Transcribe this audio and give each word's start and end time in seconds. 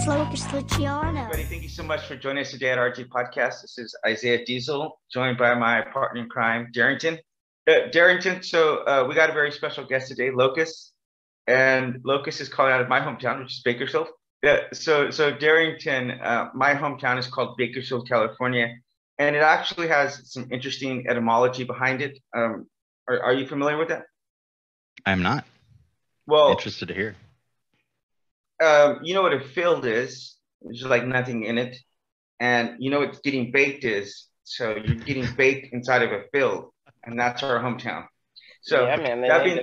It's 0.00 0.08
Locust 0.08 0.50
Luciano. 0.54 1.20
Everybody, 1.20 1.42
thank 1.42 1.62
you 1.62 1.68
so 1.68 1.82
much 1.82 2.06
for 2.06 2.16
joining 2.16 2.40
us 2.40 2.52
today 2.52 2.70
at 2.70 2.78
RG 2.78 3.08
Podcast. 3.08 3.60
This 3.60 3.76
is 3.76 3.94
Isaiah 4.06 4.42
Diesel, 4.46 4.98
joined 5.12 5.36
by 5.36 5.54
my 5.54 5.82
partner 5.92 6.22
in 6.22 6.30
crime, 6.30 6.70
Darrington. 6.72 7.18
Uh, 7.68 7.88
Darrington, 7.92 8.42
so 8.42 8.78
uh, 8.86 9.04
we 9.06 9.14
got 9.14 9.28
a 9.28 9.34
very 9.34 9.52
special 9.52 9.84
guest 9.84 10.08
today, 10.08 10.30
Locust, 10.30 10.94
and 11.46 12.00
Locust 12.02 12.40
is 12.40 12.48
calling 12.48 12.72
out 12.72 12.80
of 12.80 12.88
my 12.88 12.98
hometown, 12.98 13.40
which 13.40 13.52
is 13.52 13.60
Bakersfield. 13.62 14.08
Yeah, 14.42 14.60
so 14.72 15.10
so 15.10 15.36
Darrington, 15.36 16.12
uh, 16.12 16.48
my 16.54 16.72
hometown 16.72 17.18
is 17.18 17.26
called 17.26 17.58
Bakersfield, 17.58 18.08
California, 18.08 18.74
and 19.18 19.36
it 19.36 19.42
actually 19.42 19.88
has 19.88 20.32
some 20.32 20.48
interesting 20.50 21.08
etymology 21.10 21.64
behind 21.64 22.00
it. 22.00 22.18
Um, 22.34 22.68
are, 23.06 23.22
are 23.22 23.34
you 23.34 23.46
familiar 23.46 23.76
with 23.76 23.88
that? 23.88 24.04
I'm 25.04 25.20
not. 25.20 25.44
Well, 26.26 26.52
Interested 26.52 26.88
to 26.88 26.94
hear. 26.94 27.16
Um, 28.60 29.00
you 29.02 29.14
know 29.14 29.22
what 29.22 29.32
a 29.32 29.40
field 29.40 29.86
is? 29.86 30.36
There's 30.62 30.82
like 30.82 31.06
nothing 31.06 31.44
in 31.44 31.58
it, 31.58 31.76
and 32.38 32.76
you 32.78 32.90
know 32.90 33.00
what 33.00 33.22
getting 33.22 33.50
baked 33.50 33.84
is. 33.84 34.26
So 34.44 34.76
you're 34.76 34.96
getting 34.96 35.26
baked 35.36 35.72
inside 35.72 36.02
of 36.02 36.12
a 36.12 36.24
field, 36.32 36.72
and 37.04 37.18
that's 37.18 37.42
our 37.42 37.60
hometown. 37.60 38.06
So 38.62 38.86
yeah, 38.86 38.96
man, 38.96 39.22
that 39.22 39.44
being 39.44 39.60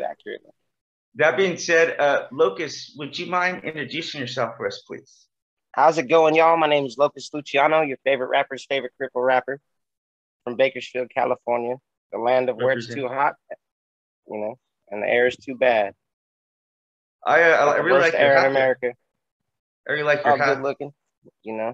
that 1.15 1.37
being 1.37 1.57
said, 1.57 1.99
uh, 1.99 2.27
Locust, 2.31 2.93
would 2.97 3.17
you 3.17 3.27
mind 3.27 3.63
introducing 3.63 4.21
yourself 4.21 4.55
for 4.57 4.67
us, 4.67 4.83
please? 4.87 5.27
How's 5.71 5.98
it 5.98 6.07
going, 6.07 6.35
y'all? 6.35 6.57
My 6.57 6.67
name 6.67 6.85
is 6.85 6.98
Locust 6.98 7.34
Luciano, 7.34 7.81
your 7.81 7.98
favorite 8.03 8.29
rapper's 8.29 8.65
favorite 8.65 8.93
cripple 8.99 9.23
rapper 9.23 9.59
from 10.43 10.55
Bakersfield, 10.55 11.09
California, 11.13 11.75
the 12.11 12.17
land 12.17 12.49
of 12.49 12.55
where 12.57 12.71
it's 12.71 12.87
too 12.87 13.07
hot, 13.07 13.35
you 14.27 14.37
know, 14.39 14.57
and 14.89 15.03
the 15.03 15.07
air 15.07 15.27
is 15.27 15.35
too 15.35 15.55
bad. 15.55 15.93
I 17.26 17.41
uh, 17.43 17.65
I 17.65 17.77
The 17.77 17.84
really 17.84 17.99
worst 17.99 18.13
like 18.13 18.21
your 18.21 18.32
air 18.32 18.46
in. 18.46 18.51
America. 18.51 18.93
I 19.87 19.91
really 19.91 20.04
like 20.04 20.26
All 20.26 20.35
your 20.35 20.46
hat. 20.46 20.57
good 20.57 20.63
looking, 20.63 20.91
you 21.43 21.55
know. 21.55 21.73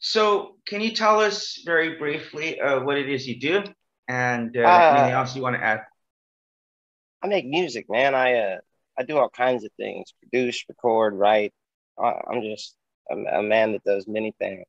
So, 0.00 0.56
can 0.66 0.80
you 0.80 0.92
tell 0.94 1.20
us 1.20 1.60
very 1.64 1.96
briefly 1.98 2.60
uh, 2.60 2.80
what 2.80 2.96
it 2.98 3.08
is 3.08 3.26
you 3.26 3.38
do, 3.40 3.64
and 4.08 4.56
uh, 4.56 4.60
Uh, 4.60 4.90
anything 4.90 5.10
else 5.12 5.34
you 5.34 5.42
want 5.42 5.56
to 5.56 5.62
add? 5.62 5.80
I 7.22 7.26
make 7.26 7.46
music, 7.46 7.86
man. 7.90 8.14
I 8.14 8.34
uh, 8.34 8.58
I 8.98 9.02
do 9.02 9.18
all 9.18 9.28
kinds 9.28 9.64
of 9.64 9.72
things: 9.76 10.14
produce, 10.20 10.64
record, 10.68 11.14
write. 11.14 11.52
I, 11.98 12.14
I'm 12.30 12.42
just 12.42 12.76
a, 13.10 13.16
a 13.38 13.42
man 13.42 13.72
that 13.72 13.84
does 13.84 14.06
many 14.06 14.32
things. 14.38 14.64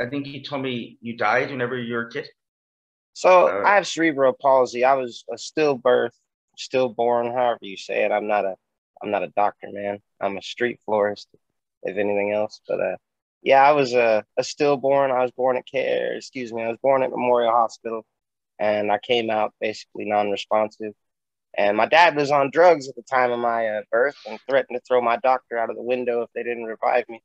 I 0.00 0.06
think 0.08 0.26
you 0.26 0.42
told 0.42 0.62
me 0.62 0.98
you 1.00 1.16
died 1.16 1.50
whenever 1.50 1.78
you 1.78 1.94
were 1.94 2.06
a 2.08 2.10
kid. 2.10 2.28
So 3.14 3.48
Uh, 3.48 3.62
I 3.64 3.74
have 3.76 3.86
cerebral 3.86 4.32
palsy. 4.32 4.84
I 4.84 4.94
was 4.94 5.24
a 5.30 5.36
stillbirth, 5.36 6.12
stillborn, 6.56 7.32
however 7.32 7.58
you 7.62 7.76
say 7.76 8.04
it. 8.04 8.12
I'm 8.12 8.26
not 8.26 8.44
a 8.44 8.56
I'm 9.02 9.10
not 9.10 9.24
a 9.24 9.28
doctor, 9.28 9.68
man. 9.72 10.00
I'm 10.20 10.36
a 10.36 10.42
street 10.42 10.80
florist, 10.84 11.28
if 11.82 11.96
anything 11.96 12.32
else. 12.32 12.60
But 12.68 12.80
uh, 12.80 12.96
yeah, 13.42 13.62
I 13.62 13.72
was 13.72 13.94
a, 13.94 14.24
a 14.36 14.44
stillborn. 14.44 15.10
I 15.10 15.22
was 15.22 15.32
born 15.32 15.56
at 15.56 15.66
care. 15.66 16.14
Excuse 16.14 16.52
me. 16.52 16.62
I 16.62 16.68
was 16.68 16.78
born 16.82 17.02
at 17.02 17.10
Memorial 17.10 17.50
Hospital, 17.50 18.06
and 18.60 18.92
I 18.92 18.98
came 18.98 19.30
out 19.30 19.54
basically 19.60 20.04
non-responsive. 20.04 20.92
And 21.58 21.76
my 21.76 21.86
dad 21.86 22.16
was 22.16 22.30
on 22.30 22.50
drugs 22.50 22.88
at 22.88 22.94
the 22.94 23.02
time 23.02 23.32
of 23.32 23.40
my 23.40 23.66
uh, 23.66 23.82
birth 23.90 24.16
and 24.28 24.38
threatened 24.48 24.78
to 24.78 24.82
throw 24.86 25.02
my 25.02 25.16
doctor 25.18 25.58
out 25.58 25.68
of 25.68 25.76
the 25.76 25.82
window 25.82 26.22
if 26.22 26.30
they 26.34 26.42
didn't 26.44 26.64
revive 26.64 27.04
me. 27.08 27.22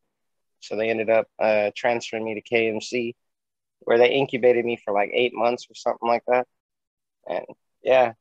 So 0.59 0.75
they 0.75 0.89
ended 0.89 1.09
up 1.09 1.27
uh, 1.39 1.71
transferring 1.75 2.25
me 2.25 2.33
to 2.33 2.41
KMC 2.41 3.13
where 3.81 3.97
they 3.97 4.09
incubated 4.09 4.65
me 4.65 4.77
for 4.83 4.93
like 4.93 5.11
eight 5.13 5.33
months 5.33 5.67
or 5.69 5.75
something 5.75 6.09
like 6.09 6.23
that. 6.27 6.47
And 7.29 7.45
yeah, 7.83 8.13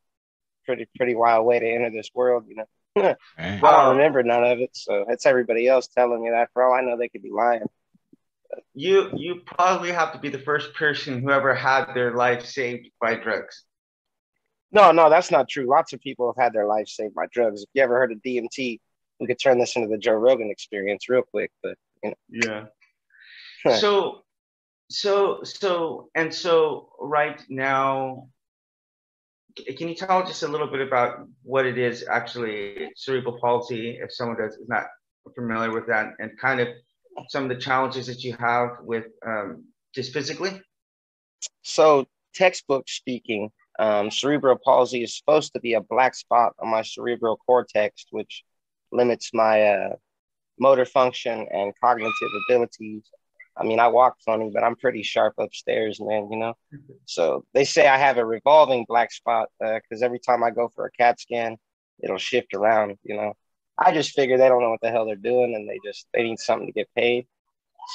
pretty 0.67 0.89
pretty 0.97 1.15
wild 1.15 1.47
way 1.47 1.59
to 1.59 1.67
enter 1.67 1.91
this 1.91 2.11
world, 2.15 2.45
you 2.49 2.57
know. 2.57 2.67
Right. 3.39 3.63
I 3.63 3.71
don't 3.71 3.97
remember 3.97 4.23
none 4.23 4.43
of 4.45 4.59
it, 4.61 4.71
so 4.73 5.05
it's 5.09 5.27
everybody 5.27 5.69
else 5.69 5.87
telling 5.87 6.23
me 6.23 6.31
that. 6.31 6.51
For 6.53 6.63
all 6.63 6.75
I 6.75 6.81
know, 6.81 6.97
they 6.97 7.09
could 7.09 7.23
be 7.23 7.31
lying. 7.31 7.63
You 8.75 9.11
you 9.15 9.43
probably 9.45 9.93
have 9.93 10.13
to 10.13 10.19
be 10.19 10.29
the 10.29 10.39
first 10.39 10.75
person 10.75 11.21
who 11.21 11.31
ever 11.31 11.55
had 11.55 11.93
their 11.95 12.15
life 12.15 12.47
saved 12.47 12.89
by 13.01 13.15
drugs. 13.15 13.65
No, 14.73 14.93
no, 14.93 15.09
that's 15.09 15.31
not 15.31 15.49
true. 15.49 15.69
Lots 15.69 15.93
of 15.93 16.01
people 16.01 16.33
have 16.33 16.43
had 16.43 16.53
their 16.53 16.67
life 16.67 16.89
saved 16.89 17.15
by 17.15 17.27
drugs. 17.33 17.63
If 17.63 17.69
you 17.75 17.83
ever 17.83 17.97
heard 17.97 18.13
of 18.13 18.19
DMT, 18.19 18.81
we 19.21 19.27
could 19.27 19.39
turn 19.39 19.59
this 19.59 19.77
into 19.77 19.89
the 19.89 19.99
Joe 19.99 20.13
Rogan 20.13 20.51
experience 20.51 21.09
real 21.09 21.23
quick. 21.23 21.51
But 21.63 21.77
you 22.03 22.11
know. 22.11 22.67
Yeah. 23.65 23.77
So, 23.79 24.23
so, 24.91 25.43
so, 25.43 26.11
and 26.15 26.33
so, 26.33 26.91
right 27.01 27.43
now, 27.49 28.29
c- 28.29 28.36
can 29.77 29.89
you 29.89 29.95
tell 29.95 30.25
just 30.27 30.43
a 30.43 30.49
little 30.49 30.67
bit 30.67 30.81
about 30.81 31.27
what 31.43 31.67
it 31.67 31.79
is 31.79 32.05
actually 32.11 32.91
cerebral 32.97 33.39
palsy, 33.41 33.99
if 34.03 34.13
someone 34.13 34.37
does 34.37 34.55
is 34.55 34.69
not 34.69 34.87
familiar 35.35 35.73
with 35.73 35.87
that, 35.87 36.13
and 36.19 36.39
kind 36.39 36.61
of 36.61 36.69
some 37.29 37.45
of 37.45 37.49
the 37.49 37.57
challenges 37.57 38.07
that 38.07 38.23
you 38.23 38.37
have 38.39 38.71
with 38.83 39.07
um, 39.27 39.65
just 39.95 40.13
physically? 40.13 40.61
so 41.63 42.07
textbook 42.35 42.89
speaking, 42.89 43.51
um, 43.79 44.11
cerebral 44.11 44.57
palsy 44.63 45.03
is 45.03 45.17
supposed 45.17 45.53
to 45.53 45.61
be 45.61 45.75
a 45.75 45.81
black 45.81 46.15
spot 46.15 46.55
on 46.61 46.69
my 46.69 46.83
cerebral 46.83 47.37
cortex, 47.37 48.07
which 48.11 48.45
limits 48.93 49.31
my 49.35 49.63
uh, 49.63 49.97
motor 50.59 50.85
function 50.85 51.47
and 51.51 51.73
cognitive 51.83 52.13
abilities. 52.49 53.11
I 53.57 53.65
mean, 53.65 53.81
I 53.81 53.89
walk 53.89 54.17
funny, 54.25 54.51
but 54.53 54.65
I'm 54.65 54.77
pretty 54.77 55.03
sharp 55.03 55.35
upstairs, 55.39 56.01
man, 56.01 56.29
you 56.31 56.39
know? 56.39 56.55
So 57.07 57.45
they 57.55 57.65
say 57.65 57.87
I 57.89 57.99
have 57.99 58.19
a 58.19 58.25
revolving 58.27 58.85
black 58.89 59.13
spot 59.13 59.49
uh, 59.65 59.75
because 59.83 60.03
every 60.03 60.19
time 60.19 60.43
I 60.45 60.51
go 60.51 60.69
for 60.75 60.87
a 60.87 60.91
CAT 60.91 61.21
scan, 61.21 61.57
it'll 62.03 62.19
shift 62.19 62.55
around, 62.55 62.99
you 63.05 63.17
know? 63.17 63.35
I 63.79 63.93
just 63.93 64.13
figure 64.13 64.39
they 64.39 64.49
don't 64.49 64.63
know 64.63 64.71
what 64.71 64.81
the 64.83 64.91
hell 64.91 65.07
they're 65.07 65.17
doing 65.17 65.55
and 65.55 65.69
they 65.69 65.79
just, 65.85 66.07
they 66.15 66.23
need 66.23 66.39
something 66.39 66.67
to 66.67 66.73
get 66.73 66.89
paid. 66.97 67.27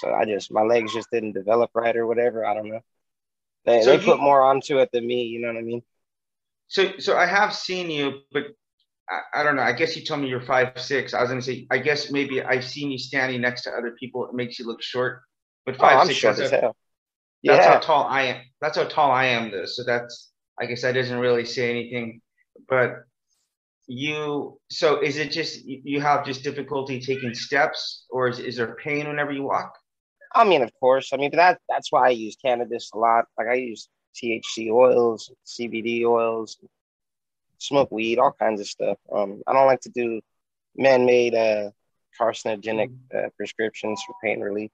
So 0.02 0.14
I 0.14 0.26
just, 0.26 0.52
my 0.52 0.62
legs 0.62 0.94
just 0.94 1.12
didn't 1.12 1.34
develop 1.34 1.72
right 1.76 1.96
or 1.96 2.08
whatever. 2.08 2.46
I 2.46 2.54
don't 2.54 2.70
know. 2.70 2.82
They, 3.66 3.84
So 3.84 3.92
they 3.92 3.98
you- 3.98 4.06
put 4.06 4.20
more 4.20 4.44
onto 4.44 4.80
it 4.80 4.90
than 4.94 5.06
me, 5.08 5.24
you 5.24 5.42
know 5.42 5.50
what 5.50 5.58
I 5.58 5.62
mean? 5.64 5.84
So, 6.68 6.98
so 7.00 7.18
I 7.18 7.26
have 7.26 7.54
seen 7.54 7.90
you, 7.92 8.22
but 8.32 8.44
I, 9.10 9.42
I 9.42 9.44
don't 9.44 9.56
know. 9.56 9.64
I 9.64 9.74
guess 9.74 9.96
you 9.96 10.04
told 10.06 10.22
me 10.22 10.30
you're 10.30 10.42
five 10.42 10.74
six. 10.78 11.14
I 11.14 11.22
was 11.22 11.30
gonna 11.30 11.42
say, 11.42 11.68
I 11.72 11.80
guess 11.80 12.12
maybe 12.12 12.42
I've 12.44 12.66
seen 12.66 12.92
you 12.92 12.98
standing 12.98 13.42
next 13.42 13.64
to 13.64 13.72
other 13.72 13.92
people. 14.00 14.26
It 14.28 14.34
makes 14.36 14.60
you 14.60 14.66
look 14.68 14.82
short, 14.82 15.22
but 15.66 15.76
Oh, 15.76 15.80
five 15.80 16.00
I'm 16.00 16.08
six. 16.08 16.20
short 16.20 16.38
that's 16.38 16.52
as 16.52 16.60
hell. 16.62 16.76
That's 17.44 17.66
how 17.66 17.80
tall 17.80 18.04
I 18.08 18.22
am. 18.24 18.42
That's 18.62 18.78
how 18.78 18.84
tall 18.86 19.12
I 19.12 19.26
am, 19.26 19.52
though. 19.52 19.66
So 19.66 19.84
that's, 19.84 20.32
I 20.60 20.66
guess 20.66 20.84
that 20.84 20.94
doesn't 20.94 21.18
really 21.18 21.46
say 21.46 21.70
anything. 21.70 22.22
But 22.70 23.04
you, 23.88 24.60
so 24.70 25.02
is 25.02 25.18
it 25.18 25.32
just 25.32 25.66
you 25.66 25.82
you 25.84 26.02
have 26.02 26.26
just 26.26 26.44
difficulty 26.44 27.00
taking 27.00 27.34
steps, 27.34 28.06
or 28.10 28.28
is, 28.30 28.40
is 28.40 28.56
there 28.58 28.76
pain 28.76 29.08
whenever 29.08 29.32
you 29.32 29.44
walk? 29.44 29.74
I 30.34 30.44
mean, 30.46 30.62
of 30.62 30.72
course. 30.80 31.12
I 31.14 31.18
mean, 31.18 31.32
that 31.34 31.60
that's 31.68 31.92
why 31.92 32.08
I 32.08 32.10
use 32.12 32.38
cannabis 32.44 32.92
a 32.94 32.98
lot. 32.98 33.26
Like 33.38 33.48
I 33.48 33.56
use 33.56 33.90
THC 34.16 34.72
oils, 34.72 35.32
CBD 35.46 36.06
oils, 36.06 36.58
smoke 37.58 37.92
weed, 37.92 38.20
all 38.20 38.32
kinds 38.40 38.62
of 38.62 38.68
stuff. 38.68 38.98
Um, 39.12 39.42
I 39.48 39.54
don't 39.54 39.68
like 39.68 39.82
to 39.82 39.90
do 39.90 40.22
man-made 40.76 41.36
uh, 41.36 41.72
carcinogenic 42.20 42.94
uh, 43.14 43.30
prescriptions 43.36 44.02
for 44.06 44.16
pain 44.24 44.40
relief. 44.42 44.72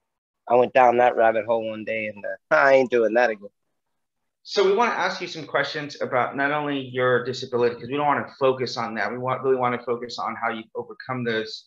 I 0.49 0.55
went 0.55 0.73
down 0.73 0.97
that 0.97 1.15
rabbit 1.15 1.45
hole 1.45 1.69
one 1.69 1.83
day, 1.83 2.07
and 2.07 2.23
uh, 2.23 2.55
I 2.55 2.73
ain't 2.73 2.91
doing 2.91 3.13
that 3.15 3.29
again. 3.29 3.49
So 4.43 4.63
we 4.65 4.73
want 4.73 4.93
to 4.93 4.97
ask 4.97 5.19
you 5.19 5.27
some 5.27 5.45
questions 5.45 6.01
about 6.01 6.37
not 6.37 6.51
only 6.51 6.79
your 6.79 7.25
disability, 7.25 7.75
because 7.75 7.89
we 7.89 7.97
don't 7.97 8.07
want 8.07 8.25
to 8.25 8.33
focus 8.39 8.77
on 8.77 8.95
that. 8.95 9.11
We 9.11 9.17
want 9.17 9.43
really 9.43 9.57
want 9.57 9.77
to 9.77 9.85
focus 9.85 10.17
on 10.19 10.35
how 10.41 10.51
you 10.51 10.63
overcome 10.73 11.25
those, 11.25 11.65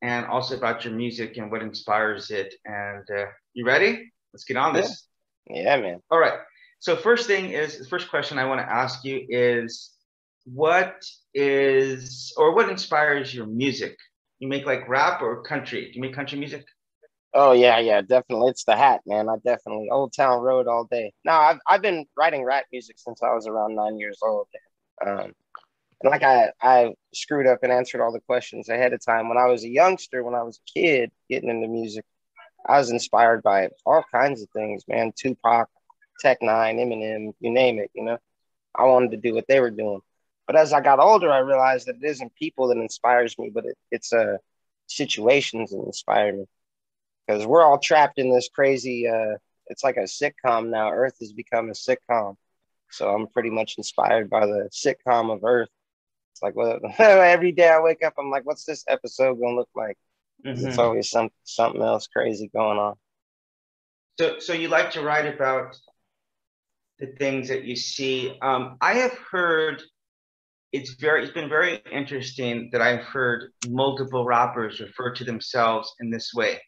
and 0.00 0.24
also 0.26 0.56
about 0.56 0.84
your 0.84 0.94
music 0.94 1.36
and 1.36 1.50
what 1.50 1.62
inspires 1.62 2.30
it. 2.30 2.54
And 2.64 3.04
uh, 3.10 3.26
you 3.52 3.66
ready? 3.66 4.10
Let's 4.32 4.44
get 4.44 4.56
on 4.56 4.72
this. 4.72 5.06
Yeah, 5.50 5.76
man. 5.76 6.00
All 6.10 6.18
right. 6.18 6.38
So 6.78 6.96
first 6.96 7.26
thing 7.26 7.50
is 7.50 7.78
the 7.78 7.86
first 7.86 8.08
question 8.08 8.38
I 8.38 8.46
want 8.46 8.60
to 8.60 8.72
ask 8.72 9.04
you 9.04 9.24
is 9.28 9.92
what 10.44 11.04
is 11.34 12.32
or 12.36 12.54
what 12.54 12.68
inspires 12.68 13.34
your 13.34 13.46
music? 13.46 13.96
You 14.38 14.48
make 14.48 14.66
like 14.66 14.88
rap 14.88 15.22
or 15.22 15.42
country? 15.42 15.86
Do 15.86 15.92
you 15.94 16.00
make 16.00 16.14
country 16.14 16.38
music? 16.38 16.64
Oh 17.34 17.52
yeah, 17.52 17.78
yeah, 17.78 18.02
definitely. 18.02 18.48
It's 18.50 18.64
the 18.64 18.76
hat, 18.76 19.00
man. 19.06 19.28
I 19.28 19.36
definitely 19.44 19.88
Old 19.90 20.12
Town 20.14 20.42
Road 20.42 20.66
all 20.66 20.84
day. 20.84 21.12
No, 21.24 21.32
I've 21.32 21.58
I've 21.66 21.82
been 21.82 22.06
writing 22.16 22.44
rap 22.44 22.66
music 22.72 22.98
since 22.98 23.22
I 23.22 23.32
was 23.34 23.46
around 23.46 23.74
nine 23.74 23.98
years 23.98 24.18
old. 24.22 24.48
Um, 25.06 25.32
and 26.02 26.10
like 26.10 26.22
I 26.24 26.52
I 26.62 26.94
screwed 27.14 27.46
up 27.46 27.60
and 27.62 27.72
answered 27.72 28.02
all 28.02 28.12
the 28.12 28.20
questions 28.20 28.68
ahead 28.68 28.92
of 28.92 29.04
time. 29.04 29.28
When 29.28 29.38
I 29.38 29.46
was 29.46 29.64
a 29.64 29.68
youngster, 29.68 30.24
when 30.24 30.34
I 30.34 30.42
was 30.42 30.58
a 30.58 30.72
kid 30.78 31.10
getting 31.30 31.48
into 31.50 31.68
music, 31.68 32.04
I 32.68 32.78
was 32.78 32.90
inspired 32.90 33.42
by 33.42 33.70
all 33.86 34.04
kinds 34.12 34.42
of 34.42 34.50
things, 34.50 34.84
man. 34.88 35.12
Tupac, 35.16 35.68
Tech 36.20 36.40
N9ne, 36.42 36.80
Eminem, 36.86 37.32
you 37.40 37.50
name 37.52 37.78
it. 37.78 37.90
You 37.94 38.04
know, 38.04 38.18
I 38.76 38.84
wanted 38.84 39.12
to 39.12 39.18
do 39.18 39.34
what 39.34 39.46
they 39.48 39.60
were 39.60 39.70
doing. 39.70 40.00
But 40.46 40.56
as 40.56 40.72
I 40.72 40.80
got 40.82 41.00
older, 41.00 41.32
I 41.32 41.38
realized 41.40 41.86
that 41.88 41.96
it 42.02 42.04
isn't 42.04 42.34
people 42.36 42.68
that 42.68 42.78
inspires 42.78 43.38
me, 43.38 43.50
but 43.54 43.66
it, 43.66 43.76
it's 43.90 44.12
uh 44.12 44.38
situations 44.88 45.70
that 45.70 45.82
inspire 45.84 46.32
me 46.34 46.46
because 47.32 47.46
we're 47.46 47.64
all 47.64 47.78
trapped 47.78 48.18
in 48.18 48.32
this 48.32 48.48
crazy 48.48 49.08
uh 49.08 49.36
it's 49.66 49.84
like 49.84 49.96
a 49.96 50.00
sitcom 50.00 50.68
now 50.68 50.90
earth 50.90 51.16
has 51.20 51.32
become 51.32 51.68
a 51.68 51.72
sitcom 51.72 52.36
so 52.90 53.14
i'm 53.14 53.26
pretty 53.28 53.50
much 53.50 53.74
inspired 53.78 54.28
by 54.28 54.46
the 54.46 54.68
sitcom 54.72 55.32
of 55.32 55.44
earth 55.44 55.70
it's 56.32 56.42
like 56.42 56.54
well 56.56 56.78
every 56.98 57.52
day 57.52 57.68
i 57.68 57.80
wake 57.80 58.04
up 58.04 58.14
i'm 58.18 58.30
like 58.30 58.44
what's 58.44 58.64
this 58.64 58.84
episode 58.88 59.40
gonna 59.40 59.56
look 59.56 59.68
like 59.74 59.96
Mm-hmm. 60.44 60.66
It's 60.66 60.78
always 60.78 61.10
some 61.10 61.30
something 61.44 61.82
else 61.82 62.08
crazy 62.08 62.50
going 62.52 62.78
on. 62.78 62.94
So, 64.18 64.38
so 64.40 64.52
you 64.52 64.68
like 64.68 64.90
to 64.92 65.02
write 65.02 65.32
about 65.32 65.76
the 66.98 67.06
things 67.18 67.48
that 67.48 67.64
you 67.64 67.76
see. 67.76 68.36
Um, 68.42 68.76
I 68.80 68.94
have 68.94 69.16
heard 69.30 69.82
it's 70.72 70.94
very 70.94 71.22
it's 71.22 71.32
been 71.32 71.48
very 71.48 71.80
interesting 71.92 72.70
that 72.72 72.82
I've 72.82 73.04
heard 73.04 73.52
multiple 73.68 74.24
rappers 74.24 74.80
refer 74.80 75.12
to 75.14 75.24
themselves 75.24 75.92
in 76.00 76.10
this 76.10 76.32
way. 76.34 76.60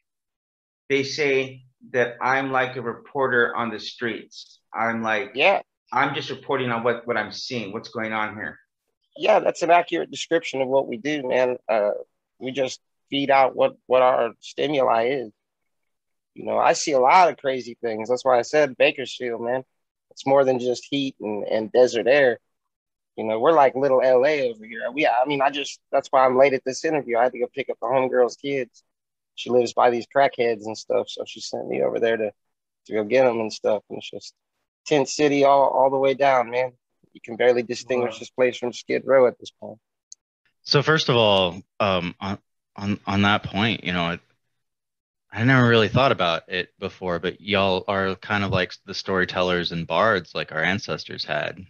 They 0.94 1.02
say 1.02 1.64
that 1.90 2.14
I'm 2.20 2.52
like 2.52 2.76
a 2.76 2.80
reporter 2.80 3.52
on 3.56 3.68
the 3.68 3.80
streets. 3.80 4.60
I'm 4.72 5.02
like 5.02 5.32
yeah, 5.34 5.62
I'm 5.92 6.14
just 6.14 6.30
reporting 6.30 6.70
on 6.70 6.84
what 6.84 7.04
what 7.04 7.16
I'm 7.16 7.32
seeing, 7.32 7.72
what's 7.72 7.88
going 7.88 8.12
on 8.12 8.36
here. 8.36 8.60
Yeah, 9.16 9.40
that's 9.40 9.62
an 9.62 9.72
accurate 9.72 10.12
description 10.12 10.62
of 10.62 10.68
what 10.68 10.86
we 10.86 10.96
do, 10.96 11.26
man. 11.26 11.56
Uh, 11.68 11.90
we 12.38 12.52
just 12.52 12.78
feed 13.10 13.28
out 13.28 13.56
what 13.56 13.76
what 13.86 14.02
our 14.02 14.34
stimuli 14.38 15.06
is. 15.06 15.32
You 16.34 16.44
know, 16.44 16.58
I 16.58 16.74
see 16.74 16.92
a 16.92 17.00
lot 17.00 17.28
of 17.28 17.38
crazy 17.38 17.76
things. 17.82 18.08
That's 18.08 18.24
why 18.24 18.38
I 18.38 18.42
said 18.42 18.76
Bakersfield, 18.76 19.42
man. 19.42 19.64
It's 20.12 20.24
more 20.24 20.44
than 20.44 20.60
just 20.60 20.86
heat 20.88 21.16
and, 21.20 21.42
and 21.42 21.72
desert 21.72 22.06
air. 22.06 22.38
You 23.16 23.24
know, 23.24 23.40
we're 23.40 23.50
like 23.50 23.74
little 23.74 23.98
LA 23.98 24.46
over 24.48 24.64
here. 24.64 24.88
We, 24.92 25.08
I 25.08 25.24
mean, 25.26 25.42
I 25.42 25.50
just 25.50 25.80
that's 25.90 26.06
why 26.12 26.24
I'm 26.24 26.38
late 26.38 26.54
at 26.54 26.64
this 26.64 26.84
interview. 26.84 27.18
I 27.18 27.24
had 27.24 27.32
to 27.32 27.40
go 27.40 27.48
pick 27.52 27.68
up 27.68 27.78
the 27.80 27.88
homegirl's 27.88 28.36
kids. 28.36 28.84
She 29.34 29.50
lives 29.50 29.72
by 29.72 29.90
these 29.90 30.06
crackheads 30.14 30.64
and 30.64 30.76
stuff, 30.76 31.08
so 31.08 31.24
she 31.26 31.40
sent 31.40 31.68
me 31.68 31.82
over 31.82 31.98
there 31.98 32.16
to 32.16 32.32
to 32.86 32.92
go 32.92 33.04
get 33.04 33.24
them 33.24 33.40
and 33.40 33.52
stuff. 33.52 33.82
And 33.88 33.98
it's 33.98 34.10
just 34.10 34.34
tent 34.86 35.08
city 35.08 35.44
all 35.44 35.68
all 35.68 35.90
the 35.90 35.98
way 35.98 36.14
down, 36.14 36.50
man. 36.50 36.72
You 37.12 37.20
can 37.24 37.36
barely 37.36 37.62
distinguish 37.62 38.14
wow. 38.14 38.18
this 38.18 38.30
place 38.30 38.56
from 38.56 38.72
Skid 38.72 39.02
Row 39.04 39.26
at 39.26 39.38
this 39.38 39.50
point. 39.50 39.78
So 40.62 40.82
first 40.82 41.08
of 41.08 41.16
all, 41.16 41.62
um, 41.80 42.14
on 42.20 42.38
on 42.76 43.00
on 43.06 43.22
that 43.22 43.44
point, 43.44 43.84
you 43.84 43.92
know, 43.92 44.18
I 45.32 45.44
never 45.44 45.68
really 45.68 45.88
thought 45.88 46.12
about 46.12 46.44
it 46.48 46.70
before, 46.78 47.18
but 47.18 47.40
y'all 47.40 47.84
are 47.88 48.14
kind 48.16 48.44
of 48.44 48.50
like 48.50 48.72
the 48.86 48.94
storytellers 48.94 49.72
and 49.72 49.86
bards 49.86 50.34
like 50.34 50.52
our 50.52 50.62
ancestors 50.62 51.24
had. 51.24 51.66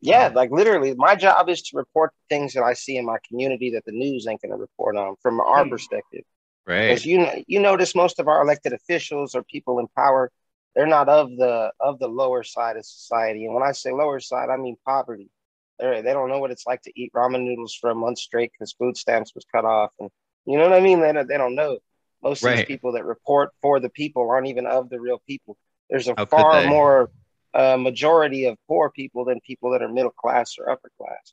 Yeah, 0.00 0.32
like 0.34 0.50
literally, 0.50 0.94
my 0.96 1.14
job 1.14 1.48
is 1.48 1.62
to 1.62 1.76
report 1.76 2.12
things 2.28 2.54
that 2.54 2.62
I 2.62 2.72
see 2.72 2.96
in 2.96 3.04
my 3.04 3.18
community 3.28 3.70
that 3.70 3.84
the 3.84 3.92
news 3.92 4.26
ain't 4.26 4.42
going 4.42 4.50
to 4.50 4.56
report 4.56 4.96
on 4.96 5.14
from 5.22 5.40
our 5.40 5.64
hmm. 5.64 5.70
perspective. 5.70 6.22
Right. 6.66 6.88
Because 6.88 7.04
you 7.04 7.26
you 7.46 7.60
notice 7.60 7.94
most 7.94 8.20
of 8.20 8.28
our 8.28 8.42
elected 8.42 8.72
officials 8.72 9.34
or 9.34 9.42
people 9.42 9.78
in 9.78 9.88
power, 9.96 10.30
they're 10.74 10.86
not 10.86 11.08
of 11.08 11.30
the 11.36 11.72
of 11.80 11.98
the 11.98 12.08
lower 12.08 12.42
side 12.42 12.76
of 12.76 12.86
society. 12.86 13.44
And 13.44 13.54
when 13.54 13.62
I 13.62 13.72
say 13.72 13.92
lower 13.92 14.20
side, 14.20 14.48
I 14.48 14.56
mean 14.56 14.76
poverty. 14.86 15.30
They 15.78 16.02
they 16.02 16.12
don't 16.12 16.28
know 16.28 16.38
what 16.38 16.50
it's 16.50 16.66
like 16.66 16.82
to 16.82 16.92
eat 16.94 17.12
ramen 17.14 17.44
noodles 17.44 17.74
for 17.74 17.90
a 17.90 17.94
month 17.94 18.18
straight 18.18 18.52
because 18.52 18.72
food 18.72 18.96
stamps 18.96 19.34
was 19.34 19.44
cut 19.50 19.64
off, 19.64 19.92
and 19.98 20.10
you 20.46 20.56
know 20.56 20.68
what 20.68 20.78
I 20.78 20.80
mean. 20.80 21.00
They 21.00 21.12
don't, 21.12 21.28
they 21.28 21.38
don't 21.38 21.56
know. 21.56 21.78
Most 22.22 22.42
right. 22.44 22.52
of 22.52 22.58
these 22.58 22.66
people 22.66 22.92
that 22.92 23.04
report 23.04 23.50
for 23.60 23.80
the 23.80 23.88
people 23.88 24.30
aren't 24.30 24.46
even 24.46 24.66
of 24.66 24.88
the 24.88 25.00
real 25.00 25.20
people. 25.26 25.56
There's 25.90 26.06
a 26.06 26.14
How 26.16 26.26
far 26.26 26.64
more 26.66 27.10
uh, 27.52 27.76
majority 27.76 28.44
of 28.46 28.56
poor 28.68 28.90
people 28.90 29.24
than 29.24 29.40
people 29.40 29.72
that 29.72 29.82
are 29.82 29.88
middle 29.88 30.12
class 30.12 30.56
or 30.58 30.70
upper 30.70 30.90
class. 30.96 31.32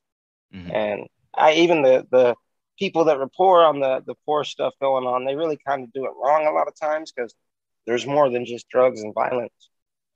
Mm-hmm. 0.53 0.71
And 0.71 1.07
I 1.35 1.53
even 1.53 1.83
the 1.83 2.07
the 2.09 2.35
people 2.79 3.05
that 3.05 3.19
report 3.19 3.65
on 3.65 3.79
the 3.79 4.01
the 4.07 4.15
poor 4.25 4.43
stuff 4.43 4.73
going 4.81 5.05
on, 5.05 5.25
they 5.25 5.35
really 5.35 5.59
kind 5.67 5.83
of 5.83 5.93
do 5.93 6.05
it 6.05 6.11
wrong 6.21 6.47
a 6.47 6.51
lot 6.51 6.67
of 6.67 6.79
times 6.79 7.11
because 7.11 7.35
there's 7.85 8.07
more 8.07 8.29
than 8.29 8.45
just 8.45 8.69
drugs 8.69 9.01
and 9.01 9.13
violence. 9.13 9.69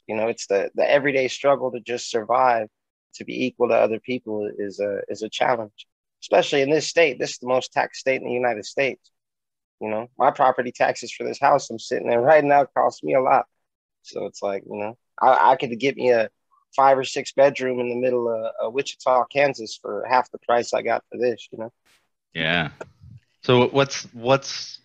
You 0.08 0.16
know, 0.16 0.28
it's 0.28 0.48
the 0.48 0.72
the 0.76 0.90
everyday 0.90 1.28
struggle 1.28 1.72
to 1.72 1.80
just 1.82 2.10
survive, 2.10 2.68
to 3.16 3.26
be 3.26 3.46
equal 3.46 3.68
to 3.70 3.76
other 3.76 4.00
people 4.00 4.50
is 4.58 4.80
a 4.80 5.02
is 5.10 5.22
a 5.22 5.30
challenge, 5.30 5.88
especially 6.22 6.62
in 6.62 6.70
this 6.70 6.88
state. 6.88 7.20
This 7.20 7.32
is 7.32 7.40
the 7.40 7.48
most 7.48 7.74
taxed 7.74 8.02
state 8.02 8.22
in 8.22 8.28
the 8.28 8.34
United 8.34 8.66
States. 8.66 9.12
You 9.82 9.90
know, 9.90 10.08
my 10.18 10.32
property 10.32 10.72
taxes 10.72 11.12
for 11.12 11.26
this 11.26 11.40
house 11.40 11.70
I'm 11.70 11.80
sitting 11.80 12.12
in 12.12 12.20
right 12.20 12.44
now 12.44 12.66
cost 12.66 13.04
me 13.04 13.16
a 13.16 13.22
lot. 13.22 13.46
So 14.04 14.26
it's 14.26 14.42
like, 14.42 14.64
you 14.66 14.78
know, 14.78 14.98
I, 15.22 15.52
I 15.52 15.56
could 15.58 15.78
get 15.80 15.98
me 15.98 16.12
a 16.12 16.30
five 16.76 16.98
or 16.98 17.04
six 17.04 17.34
bedroom 17.34 17.80
in 17.80 17.90
the 17.90 17.96
middle 17.96 18.30
of, 18.30 18.52
of 18.62 18.74
Wichita, 18.74 19.26
Kansas 19.26 19.78
for 19.82 20.06
half 20.10 20.32
the 20.32 20.40
price 20.40 20.74
I 20.74 20.82
got 20.82 21.04
for 21.12 21.18
this, 21.18 21.48
you 21.52 21.58
know? 21.58 21.72
Yeah. 22.34 22.70
So 23.44 23.68
what's, 23.68 24.04
what's 24.14 24.80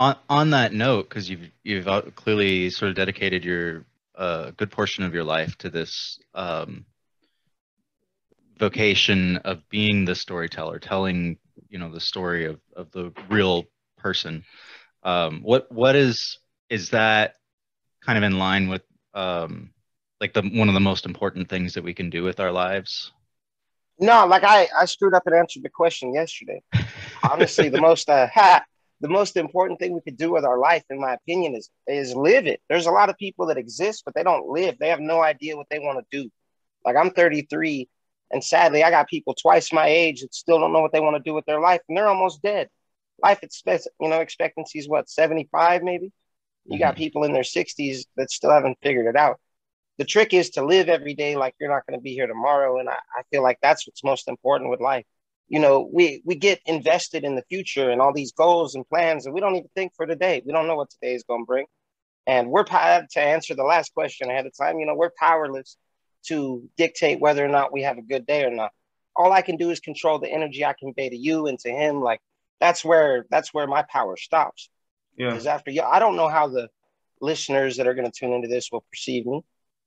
on, 0.00 0.16
on 0.28 0.50
that 0.50 0.72
note, 0.72 1.08
cause 1.08 1.28
you've, 1.28 1.50
you've 1.62 1.86
clearly 2.14 2.70
sort 2.70 2.90
of 2.90 2.96
dedicated 2.96 3.44
your, 3.44 3.84
a 4.14 4.20
uh, 4.20 4.50
good 4.56 4.70
portion 4.70 5.04
of 5.04 5.14
your 5.14 5.24
life 5.24 5.56
to 5.58 5.70
this, 5.70 6.18
um, 6.34 6.84
vocation 8.58 9.38
of 9.38 9.68
being 9.68 10.04
the 10.04 10.14
storyteller, 10.14 10.78
telling, 10.78 11.36
you 11.68 11.78
know, 11.78 11.90
the 11.90 12.00
story 12.00 12.44
of, 12.46 12.60
of 12.76 12.90
the 12.92 13.12
real 13.28 13.64
person. 13.98 14.44
Um, 15.02 15.40
what 15.42 15.70
what 15.72 15.96
is 15.96 16.38
is 16.70 16.90
that 16.90 17.34
kind 18.04 18.16
of 18.16 18.22
in 18.24 18.38
line 18.38 18.68
with 18.68 18.82
um, 19.14 19.70
like 20.20 20.32
the 20.32 20.42
one 20.42 20.68
of 20.68 20.74
the 20.74 20.80
most 20.80 21.06
important 21.06 21.48
things 21.48 21.74
that 21.74 21.82
we 21.82 21.94
can 21.94 22.08
do 22.08 22.22
with 22.22 22.38
our 22.38 22.52
lives? 22.52 23.10
No, 24.02 24.26
like 24.26 24.44
I 24.44 24.68
I 24.76 24.84
screwed 24.84 25.14
up 25.14 25.26
and 25.26 25.34
answered 25.34 25.62
the 25.62 25.70
question 25.70 26.14
yesterday. 26.14 26.62
Honestly, 27.22 27.68
the 27.68 27.80
most 27.80 28.10
uh, 28.10 28.26
ha, 28.34 28.64
the 29.00 29.08
most 29.08 29.36
important 29.36 29.78
thing 29.78 29.92
we 29.92 30.00
could 30.00 30.16
do 30.16 30.32
with 30.32 30.44
our 30.44 30.58
life, 30.58 30.84
in 30.90 31.00
my 31.00 31.14
opinion, 31.14 31.54
is 31.54 31.70
is 31.86 32.14
live 32.14 32.46
it. 32.46 32.60
There's 32.68 32.86
a 32.86 32.90
lot 32.90 33.08
of 33.08 33.16
people 33.16 33.46
that 33.46 33.58
exist, 33.58 34.02
but 34.04 34.14
they 34.14 34.22
don't 34.22 34.48
live. 34.48 34.76
They 34.78 34.88
have 34.88 35.00
no 35.00 35.22
idea 35.22 35.56
what 35.56 35.68
they 35.70 35.78
want 35.78 35.98
to 35.98 36.22
do. 36.22 36.30
Like 36.84 36.96
I'm 36.96 37.10
33, 37.10 37.88
and 38.30 38.42
sadly, 38.42 38.82
I 38.82 38.90
got 38.90 39.08
people 39.08 39.34
twice 39.34 39.72
my 39.72 39.86
age 39.86 40.22
that 40.22 40.34
still 40.34 40.58
don't 40.58 40.72
know 40.72 40.80
what 40.80 40.92
they 40.92 41.00
want 41.00 41.16
to 41.16 41.22
do 41.22 41.34
with 41.34 41.46
their 41.46 41.60
life, 41.60 41.80
and 41.88 41.96
they're 41.96 42.08
almost 42.08 42.42
dead 42.42 42.68
life 43.22 43.42
expect 43.42 43.88
you 44.00 44.08
know 44.08 44.20
expectancy 44.20 44.78
is 44.78 44.88
what 44.88 45.08
75 45.08 45.82
maybe 45.82 46.12
you 46.64 46.78
got 46.78 46.94
mm-hmm. 46.94 46.98
people 46.98 47.24
in 47.24 47.32
their 47.32 47.42
60s 47.42 48.04
that 48.16 48.30
still 48.30 48.50
haven't 48.50 48.78
figured 48.82 49.06
it 49.06 49.16
out 49.16 49.38
the 49.98 50.04
trick 50.04 50.32
is 50.32 50.50
to 50.50 50.64
live 50.64 50.88
every 50.88 51.14
day 51.14 51.36
like 51.36 51.54
you're 51.60 51.70
not 51.70 51.86
going 51.86 51.98
to 51.98 52.02
be 52.02 52.14
here 52.14 52.26
tomorrow 52.26 52.78
and 52.78 52.88
I, 52.88 52.94
I 52.94 53.22
feel 53.30 53.42
like 53.42 53.58
that's 53.62 53.86
what's 53.86 54.04
most 54.04 54.28
important 54.28 54.70
with 54.70 54.80
life. 54.80 55.04
You 55.48 55.60
know 55.60 55.88
we 55.92 56.22
we 56.24 56.34
get 56.34 56.60
invested 56.66 57.24
in 57.24 57.36
the 57.36 57.44
future 57.48 57.90
and 57.90 58.00
all 58.00 58.12
these 58.12 58.32
goals 58.32 58.74
and 58.74 58.88
plans 58.88 59.26
and 59.26 59.34
we 59.34 59.40
don't 59.40 59.56
even 59.56 59.68
think 59.74 59.92
for 59.94 60.06
today 60.06 60.42
we 60.44 60.52
don't 60.52 60.66
know 60.66 60.76
what 60.76 60.90
today 60.90 61.14
is 61.14 61.24
going 61.24 61.42
to 61.42 61.46
bring. 61.46 61.66
And 62.26 62.50
we're 62.50 62.62
to 62.64 63.08
answer 63.16 63.54
the 63.54 63.64
last 63.64 63.92
question 63.94 64.30
ahead 64.30 64.46
of 64.46 64.56
time. 64.56 64.78
You 64.78 64.86
know 64.86 64.94
we're 64.94 65.10
powerless 65.18 65.76
to 66.28 66.68
dictate 66.76 67.20
whether 67.20 67.44
or 67.44 67.48
not 67.48 67.72
we 67.72 67.82
have 67.82 67.98
a 67.98 68.02
good 68.02 68.26
day 68.26 68.44
or 68.44 68.50
not. 68.50 68.72
All 69.14 69.32
i 69.32 69.42
can 69.42 69.56
do 69.56 69.70
is 69.70 69.80
control 69.80 70.18
the 70.18 70.32
energy 70.32 70.64
i 70.64 70.72
convey 70.72 71.10
to 71.10 71.16
you 71.16 71.48
and 71.48 71.58
to 71.60 71.70
him. 71.70 72.00
Like 72.00 72.20
that's 72.60 72.82
where 72.84 73.26
that's 73.28 73.52
where 73.52 73.66
my 73.66 73.82
power 73.82 74.16
stops. 74.16 74.70
Yeah. 75.18 75.30
Because 75.30 75.46
after 75.46 75.70
you, 75.70 75.82
I 75.82 75.98
don't 75.98 76.16
know 76.16 76.28
how 76.28 76.48
the 76.48 76.70
listeners 77.20 77.76
that 77.76 77.86
are 77.86 77.94
going 77.94 78.10
to 78.10 78.18
tune 78.18 78.32
into 78.32 78.48
this 78.48 78.70
will 78.72 78.84
perceive 78.90 79.26
me 79.26 79.42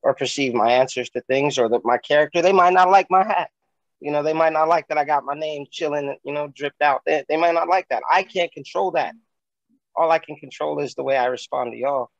or 0.05 0.13
perceive 0.13 0.53
my 0.53 0.71
answers 0.71 1.09
to 1.09 1.21
things 1.21 1.57
or 1.57 1.67
that 1.67 1.83
my 1.83 1.97
character. 1.97 2.41
They 2.41 2.53
might 2.53 2.74
not 2.74 2.91
like 2.91 3.07
my 3.09 3.25
hat. 3.25 3.50
You 4.00 4.12
know, 4.12 4.21
they 4.21 4.33
might 4.33 4.53
not 4.53 4.69
like 4.69 4.88
that 4.89 5.00
I 5.00 5.03
got 5.03 5.25
my 5.25 5.33
name 5.33 5.65
chilling, 5.71 6.15
you 6.24 6.31
know, 6.31 6.47
dripped 6.47 6.83
out. 6.83 7.01
They, 7.07 7.25
they 7.27 7.38
might 7.38 7.55
not 7.55 7.67
like 7.67 7.88
that. 7.89 8.03
I 8.13 8.21
can't 8.21 8.51
control 8.51 8.91
that. 8.91 9.15
All 9.95 10.12
I 10.12 10.19
can 10.19 10.35
control 10.35 10.79
is 10.79 10.93
the 10.93 11.01
way 11.03 11.17
I 11.17 11.25
respond 11.25 11.71
to 11.71 11.77
y'all 11.77 12.12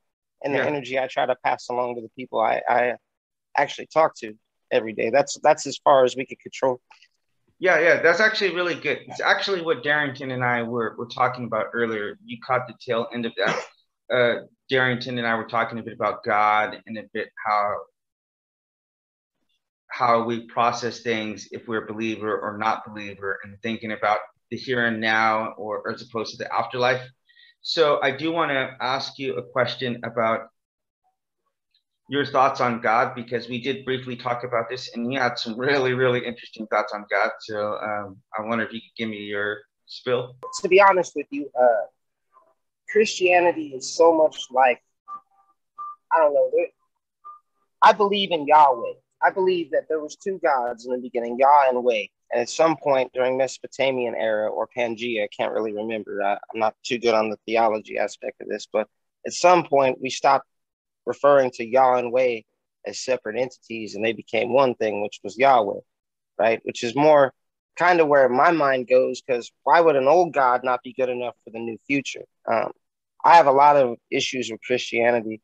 and 0.44 0.52
the 0.52 0.60
yeah. 0.60 0.66
energy 0.66 0.98
I 0.98 1.06
try 1.06 1.28
to 1.28 1.36
pass 1.46 1.70
along 1.70 1.96
to 1.96 2.02
the 2.02 2.10
people 2.18 2.40
I, 2.40 2.62
I 2.68 2.94
actually 3.56 3.88
talk 3.88 4.16
to 4.18 4.34
every 4.72 4.94
day. 4.94 5.12
That's 5.12 5.38
that's 5.44 5.68
as 5.68 5.78
far 5.78 6.06
as 6.06 6.16
we 6.16 6.26
can 6.26 6.38
control. 6.38 6.82
Yeah, 7.60 7.80
yeah, 7.80 8.02
that's 8.02 8.20
actually 8.20 8.56
really 8.56 8.76
good. 8.76 9.00
It's 9.08 9.22
actually 9.22 9.62
what 9.62 9.84
Darrington 9.84 10.32
and 10.32 10.44
I 10.44 10.64
were, 10.64 10.96
were 10.98 11.08
talking 11.08 11.46
about 11.46 11.68
earlier. 11.72 12.18
You 12.26 12.38
caught 12.44 12.68
the 12.68 12.74
tail 12.84 13.08
end 13.14 13.28
of 13.28 13.34
that. 13.38 13.64
Uh, 14.12 14.46
Darrington 14.70 15.18
and 15.18 15.28
I 15.28 15.36
were 15.36 15.46
talking 15.46 15.80
a 15.80 15.84
bit 15.84 15.94
about 15.94 16.24
God 16.24 16.82
and 16.86 16.98
a 16.98 17.04
bit 17.14 17.30
how 17.46 17.76
how 19.88 20.24
we 20.24 20.46
process 20.48 21.02
things 21.02 21.48
if 21.52 21.68
we're 21.68 21.86
a 21.86 21.88
believer 21.88 22.38
or 22.38 22.58
not 22.58 22.86
believer, 22.86 23.40
and 23.44 23.58
thinking 23.62 23.94
about 23.94 24.20
the 24.52 24.58
here 24.58 24.86
and 24.86 25.00
now, 25.00 25.54
or 25.58 25.90
as 25.90 26.02
opposed 26.02 26.32
to 26.32 26.38
the 26.38 26.54
afterlife. 26.54 27.02
So 27.62 28.00
I 28.02 28.12
do 28.12 28.32
want 28.32 28.52
to 28.52 28.76
ask 28.82 29.18
you 29.18 29.38
a 29.38 29.44
question 29.44 30.02
about 30.04 30.50
your 32.10 32.26
thoughts 32.26 32.62
on 32.62 32.82
God 32.82 33.16
because 33.16 33.50
we 33.50 33.62
did 33.62 33.86
briefly 33.86 34.16
talk 34.16 34.44
about 34.44 34.70
this 34.70 34.94
and 34.94 35.12
you 35.12 35.20
had 35.20 35.40
some 35.40 35.58
really, 35.58 35.94
really 35.94 36.24
interesting 36.24 36.68
thoughts 36.68 36.94
on 36.94 37.06
God. 37.10 37.32
So 37.40 37.78
um, 37.78 38.18
I 38.38 38.44
wonder 38.44 38.66
if 38.66 38.72
you 38.72 38.82
could 38.82 38.96
give 38.98 39.10
me 39.10 39.18
your 39.18 39.62
spill. 39.88 40.36
To 40.62 40.70
be 40.70 40.80
honest 40.80 41.14
with 41.16 41.26
you, 41.32 41.50
uh, 41.60 41.86
Christianity 42.90 43.74
is 43.76 43.92
so 43.92 44.16
much 44.16 44.48
like, 44.52 44.82
I 46.12 46.20
don't 46.20 46.34
know, 46.34 46.52
I 47.82 47.94
believe 47.94 48.32
in 48.32 48.48
Yahweh. 48.48 48.94
I 49.22 49.30
believe 49.32 49.72
that 49.72 49.88
there 49.88 50.00
was 50.00 50.16
two 50.16 50.40
gods 50.44 50.86
in 50.86 50.92
the 50.92 51.00
beginning, 51.00 51.38
Yah 51.40 51.70
and 51.70 51.84
Way. 51.84 52.12
And 52.32 52.42
at 52.42 52.50
some 52.50 52.76
point 52.78 53.14
during 53.14 53.38
Mesopotamian 53.38 54.16
era 54.16 54.50
or 54.50 54.68
Pangea, 54.76 55.24
I 55.24 55.28
can't 55.36 55.54
really 55.54 55.74
remember. 55.74 56.22
I, 56.24 56.34
I'm 56.34 56.60
not 56.60 56.76
too 56.84 57.00
good 57.00 57.14
on 57.14 57.30
the 57.30 57.38
theology 57.46 57.98
aspect 57.98 58.42
of 58.42 58.48
this, 58.48 58.68
but 58.72 58.88
at 59.26 59.34
some 59.34 59.64
point 59.66 60.02
we 60.02 60.10
stopped 60.10 60.48
referring 61.06 61.52
to 61.52 61.66
Yah 61.66 61.96
and 61.96 62.12
Way 62.12 62.46
as 62.86 63.00
separate 63.00 63.38
entities, 63.38 63.96
and 63.96 64.04
they 64.04 64.14
became 64.14 64.54
one 64.54 64.76
thing, 64.76 65.02
which 65.02 65.20
was 65.24 65.38
Yahweh, 65.38 65.80
right? 66.38 66.60
Which 66.64 66.84
is 66.84 66.96
more 66.96 67.34
kind 67.76 68.00
of 68.00 68.08
where 68.08 68.30
my 68.30 68.52
mind 68.52 68.88
goes 68.88 69.22
because 69.22 69.52
why 69.64 69.82
would 69.82 69.96
an 69.96 70.08
old 70.08 70.34
God 70.34 70.64
not 70.64 70.82
be 70.84 70.94
good 70.94 71.10
enough 71.10 71.36
for 71.44 71.52
the 71.52 71.60
new 71.60 71.78
future? 71.88 72.24
Um, 72.50 72.72
I 73.24 73.36
have 73.36 73.48
a 73.48 73.52
lot 73.52 73.76
of 73.76 73.98
issues 74.12 74.50
with 74.52 74.62
Christianity 74.62 75.42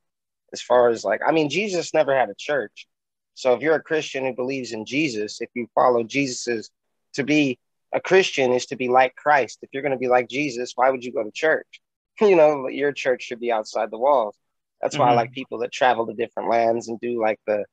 as 0.54 0.62
far 0.62 0.90
as 0.90 1.04
like, 1.04 1.22
I 1.26 1.32
mean, 1.32 1.50
Jesus 1.50 1.94
never 1.94 2.16
had 2.16 2.30
a 2.30 2.36
church. 2.38 2.88
So 3.34 3.54
if 3.54 3.62
you're 3.62 3.76
a 3.76 3.82
Christian 3.82 4.26
who 4.26 4.34
believes 4.34 4.72
in 4.72 4.86
Jesus, 4.86 5.42
if 5.42 5.50
you 5.54 5.68
follow 5.74 6.04
Jesus's 6.04 6.70
to 7.14 7.24
be 7.24 7.60
a 7.94 8.00
Christian 8.00 8.52
is 8.52 8.68
to 8.68 8.76
be 8.76 8.88
like 8.88 9.16
Christ. 9.16 9.60
If 9.62 9.70
you're 9.74 9.84
going 9.84 9.92
to 9.94 9.98
be 9.98 10.08
like 10.08 10.30
Jesus, 10.30 10.74
why 10.76 10.90
would 10.90 11.04
you 11.04 11.12
go 11.12 11.24
to 11.24 11.32
church? 11.32 11.82
you 12.22 12.36
know, 12.36 12.68
your 12.68 12.92
church 12.92 13.24
should 13.24 13.40
be 13.40 13.52
outside 13.52 13.92
the 13.92 13.98
walls. 13.98 14.36
That's 14.82 14.98
why 14.98 15.06
mm-hmm. 15.06 15.14
I 15.14 15.22
like 15.22 15.32
people 15.32 15.60
that 15.60 15.72
travel 15.72 16.08
to 16.08 16.14
different 16.14 16.50
lands 16.50 16.88
and 16.88 17.00
do 17.00 17.22
like 17.22 17.40
the, 17.46 17.66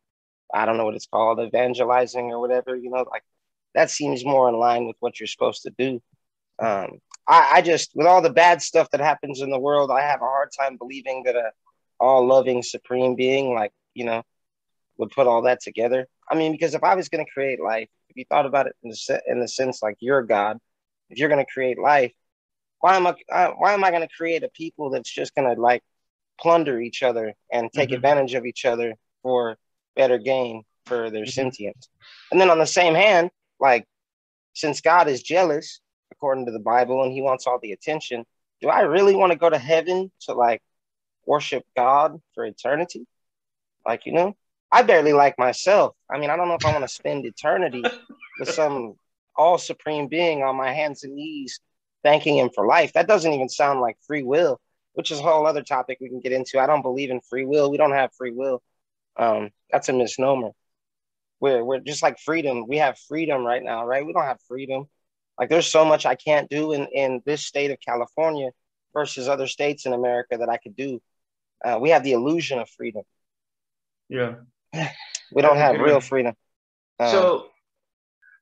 I 0.53 0.67
don't 0.67 0.77
know 0.77 0.85
what 0.85 0.95
it's 0.95 1.07
called, 1.07 1.41
evangelizing 1.41 2.31
or 2.33 2.41
whatever. 2.41 2.77
You 2.77 2.91
know, 2.91 3.05
like 3.11 3.23
that 3.75 3.91
seems 3.91 4.25
more 4.25 4.49
in 4.49 4.57
line 4.57 4.87
with 4.87 4.97
what 5.01 5.19
you're 5.21 5.27
supposed 5.27 5.63
to 5.63 5.73
do. 5.79 6.01
Um, 6.59 6.99
I, 7.27 7.51
I 7.55 7.63
just, 7.63 7.91
with 7.95 8.07
all 8.07 8.23
the 8.23 8.31
bad 8.31 8.63
stuff 8.63 8.91
that 8.91 9.01
happens 9.01 9.41
in 9.41 9.51
the 9.51 9.59
world, 9.59 9.91
I 9.91 10.01
have 10.01 10.23
a 10.23 10.25
hard 10.25 10.51
time 10.59 10.77
believing 10.77 11.23
that 11.25 11.37
a 11.37 11.51
all 12.01 12.27
loving 12.27 12.63
supreme 12.63 13.15
being, 13.17 13.55
like 13.55 13.73
you 13.95 14.05
know, 14.05 14.23
would 14.97 15.11
put 15.11 15.27
all 15.27 15.43
that 15.43 15.61
together. 15.61 16.07
I 16.31 16.35
mean, 16.35 16.53
because 16.53 16.75
if 16.75 16.85
I 16.85 16.95
was 16.95 17.09
going 17.09 17.25
to 17.25 17.31
create 17.31 17.61
life, 17.61 17.89
if 18.09 18.17
you 18.17 18.25
thought 18.29 18.47
about 18.47 18.67
it 18.67 18.77
in 18.83 18.91
the 18.91 19.23
in 19.27 19.41
the 19.41 19.49
sense 19.49 19.83
like 19.83 19.97
you're 20.01 20.23
God, 20.23 20.59
if 21.11 21.19
you're 21.19 21.29
going 21.29 21.45
to 21.45 21.53
create 21.53 21.79
life, 21.79 22.13
why 22.81 22.97
am 22.97 23.07
I 23.07 23.15
uh, 23.31 23.51
why 23.57 23.75
am 23.75 23.85
I 23.85 23.91
going 23.91 24.07
to 24.07 24.15
create 24.15 24.43
a 24.43 24.49
people 24.51 24.91
that's 24.91 25.13
just 25.13 25.35
going 25.35 25.53
to 25.55 25.61
like 25.61 25.83
plunder 26.41 26.81
each 26.81 27.03
other 27.03 27.35
and 27.53 27.73
take 27.73 27.89
mm-hmm. 27.89 27.97
advantage 27.97 28.35
of 28.35 28.47
each 28.47 28.65
other 28.65 28.95
for 29.23 29.57
better 29.97 30.19
gain 30.19 30.63
for 30.87 31.11
their 31.11 31.23
mm-hmm. 31.23 31.31
sentience? 31.31 31.89
And 32.31 32.41
then 32.41 32.51
on 32.51 32.59
the 32.59 32.67
same 32.67 32.95
hand, 32.95 33.31
like 33.61 33.87
since 34.55 34.81
God 34.81 35.09
is 35.09 35.23
jealous 35.23 35.81
according 36.13 36.47
to 36.47 36.53
the 36.53 36.59
Bible 36.59 37.03
and 37.05 37.13
he 37.13 37.23
wants 37.23 37.47
all 37.47 37.59
the 37.61 37.73
attention, 37.73 38.25
do 38.61 38.69
I 38.69 38.81
really 38.81 39.15
want 39.15 39.33
to 39.33 39.39
go 39.39 39.49
to 39.49 39.59
heaven 39.59 40.11
to 40.23 40.35
like 40.35 40.63
worship 41.27 41.65
God 41.77 42.21
for 42.35 42.45
eternity? 42.45 43.07
Like, 43.87 44.07
you 44.07 44.13
know, 44.13 44.37
I 44.71 44.83
barely 44.83 45.13
like 45.13 45.39
myself. 45.39 45.95
I 46.11 46.19
mean, 46.19 46.31
I 46.31 46.37
don't 46.37 46.49
know 46.49 46.55
if 46.55 46.65
I 46.65 46.73
want 46.73 46.85
to 46.85 46.93
spend 46.93 47.25
eternity 47.25 47.83
with 48.39 48.51
some 48.51 48.95
all 49.37 49.59
supreme 49.59 50.09
being 50.09 50.43
on 50.43 50.57
my 50.57 50.73
hands 50.73 51.05
and 51.05 51.15
knees 51.15 51.61
thanking 52.03 52.37
him 52.37 52.51
for 52.55 52.67
life. 52.67 52.93
That 52.93 53.09
doesn't 53.09 53.33
even 53.33 53.49
sound 53.49 53.81
like 53.81 53.97
free 54.07 54.23
will, 54.23 54.61
which 54.95 55.11
is 55.11 55.21
a 55.21 55.23
whole 55.23 55.47
other 55.47 55.63
topic 55.63 55.99
we 56.01 56.09
can 56.09 56.21
get 56.21 56.33
into. 56.33 56.59
I 56.59 56.67
don't 56.67 56.83
believe 56.83 57.11
in 57.11 57.21
free 57.21 57.45
will. 57.45 57.71
We 57.71 57.77
don't 57.77 57.93
have 57.93 58.13
free 58.15 58.33
will. 58.33 58.63
Um, 59.17 59.51
that's 59.71 59.89
a 59.89 59.93
misnomer. 59.93 60.51
We're, 61.41 61.65
we're 61.65 61.81
just 61.81 62.03
like 62.03 62.19
freedom. 62.19 62.67
We 62.67 62.79
have 62.79 62.99
freedom 62.99 63.45
right 63.45 63.63
now, 63.63 63.87
right? 63.87 64.05
We 64.05 64.13
don't 64.13 64.25
have 64.25 64.41
freedom. 64.49 64.87
Like 65.39 65.49
there's 65.49 65.67
so 65.69 65.85
much 65.85 66.05
I 66.05 66.15
can't 66.15 66.51
do 66.51 66.73
in, 66.73 66.87
in 66.93 67.23
this 67.25 67.45
state 67.45 67.71
of 67.71 67.79
California 67.81 68.51
versus 68.93 69.29
other 69.29 69.47
states 69.47 69.87
in 69.87 69.93
America 69.93 70.37
that 70.39 70.49
I 70.49 70.57
could 70.57 70.77
do. 70.77 71.01
Uh, 71.65 71.79
we 71.81 71.91
have 71.91 72.03
the 72.03 72.13
illusion 72.13 72.59
of 72.59 72.69
freedom. 72.71 73.03
Yeah. 74.09 74.35
we 75.33 75.43
don't 75.43 75.57
have 75.57 75.79
real 75.79 76.01
freedom. 76.01 76.35
Um, 76.99 77.09
so 77.09 77.47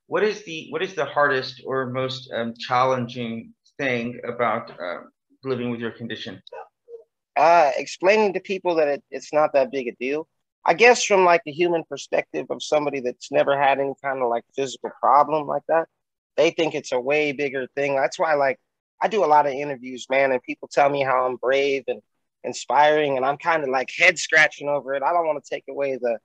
what 0.07 0.23
is 0.23 0.43
the 0.45 0.67
what 0.69 0.81
is 0.81 0.95
the 0.95 1.05
hardest 1.05 1.61
or 1.65 1.87
most 1.87 2.31
um, 2.33 2.53
challenging 2.57 3.53
thing 3.77 4.19
about 4.27 4.71
uh, 4.71 5.01
living 5.43 5.69
with 5.69 5.79
your 5.79 5.91
condition? 5.91 6.41
Uh, 7.35 7.71
explaining 7.77 8.33
to 8.33 8.39
people 8.39 8.75
that 8.75 8.87
it, 8.87 9.03
it's 9.11 9.31
not 9.31 9.53
that 9.53 9.71
big 9.71 9.87
a 9.87 9.91
deal. 9.99 10.27
I 10.67 10.73
guess 10.73 11.03
from 11.03 11.23
like 11.23 11.43
the 11.45 11.53
human 11.53 11.85
perspective 11.85 12.47
of 12.49 12.61
somebody 12.61 12.99
that's 12.99 13.31
never 13.31 13.57
had 13.57 13.79
any 13.79 13.93
kind 14.03 14.21
of 14.21 14.29
like 14.29 14.43
physical 14.53 14.91
problem 14.99 15.47
like 15.47 15.63
that, 15.69 15.87
they 16.35 16.51
think 16.51 16.75
it's 16.75 16.91
a 16.91 16.99
way 16.99 17.31
bigger 17.31 17.67
thing. 17.75 17.95
That's 17.95 18.19
why 18.19 18.33
like 18.35 18.59
I 19.01 19.07
do 19.07 19.23
a 19.23 19.27
lot 19.27 19.47
of 19.47 19.53
interviews, 19.53 20.07
man, 20.09 20.31
and 20.33 20.43
people 20.43 20.67
tell 20.67 20.89
me 20.89 21.03
how 21.03 21.25
I'm 21.25 21.37
brave 21.37 21.85
and 21.87 22.01
inspiring, 22.43 23.15
and 23.17 23.25
I'm 23.25 23.37
kind 23.37 23.63
of 23.63 23.69
like 23.69 23.89
head 23.97 24.19
scratching 24.19 24.67
over 24.67 24.93
it. 24.93 25.03
I 25.03 25.13
don't 25.13 25.25
want 25.25 25.43
to 25.43 25.49
take 25.49 25.65
away 25.69 25.97
the 25.97 26.17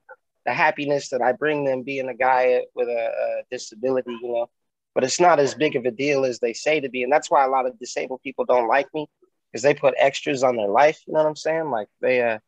the 0.44 0.52
happiness 0.52 1.11
that 1.11 1.22
I 1.22 1.32
bring 1.32 1.64
them 1.64 1.84
being 1.84 2.08
a 2.08 2.14
guy 2.14 2.62
with 2.75 2.88
a, 2.88 2.92
a 2.92 3.42
disability, 3.50 4.11
you 4.11 4.32
know. 4.32 4.50
But 4.94 5.04
it's 5.04 5.20
not 5.20 5.38
as 5.38 5.54
big 5.54 5.76
of 5.76 5.84
a 5.84 5.92
deal 5.92 6.25
as 6.25 6.40
they 6.40 6.52
say 6.52 6.80
to 6.80 6.88
be, 6.88 7.04
and 7.04 7.12
that's 7.12 7.30
why 7.30 7.44
a 7.44 7.49
lot 7.49 7.66
of 7.66 7.78
disabled 7.78 8.22
people 8.22 8.44
don't 8.44 8.68
like 8.68 8.88
me 8.92 9.06
because 9.52 9.62
they 9.62 9.75
put 9.75 9.94
extras 9.96 10.42
on 10.42 10.56
their 10.56 10.68
life. 10.68 11.00
You 11.06 11.12
know 11.14 11.20
what 11.20 11.28
I'm 11.28 11.37
saying? 11.37 11.70
Like 11.70 11.88
they 12.00 12.22
uh 12.22 12.38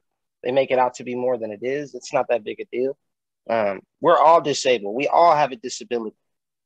they 0.44 0.52
make 0.52 0.70
it 0.70 0.78
out 0.78 0.94
to 0.94 1.04
be 1.04 1.14
more 1.14 1.38
than 1.38 1.50
it 1.50 1.60
is. 1.62 1.94
It's 1.94 2.12
not 2.12 2.26
that 2.28 2.44
big 2.44 2.60
a 2.60 2.64
deal. 2.70 2.96
Um, 3.48 3.80
we're 4.00 4.18
all 4.18 4.40
disabled. 4.40 4.94
We 4.94 5.08
all 5.08 5.34
have 5.34 5.52
a 5.52 5.56
disability. 5.56 6.16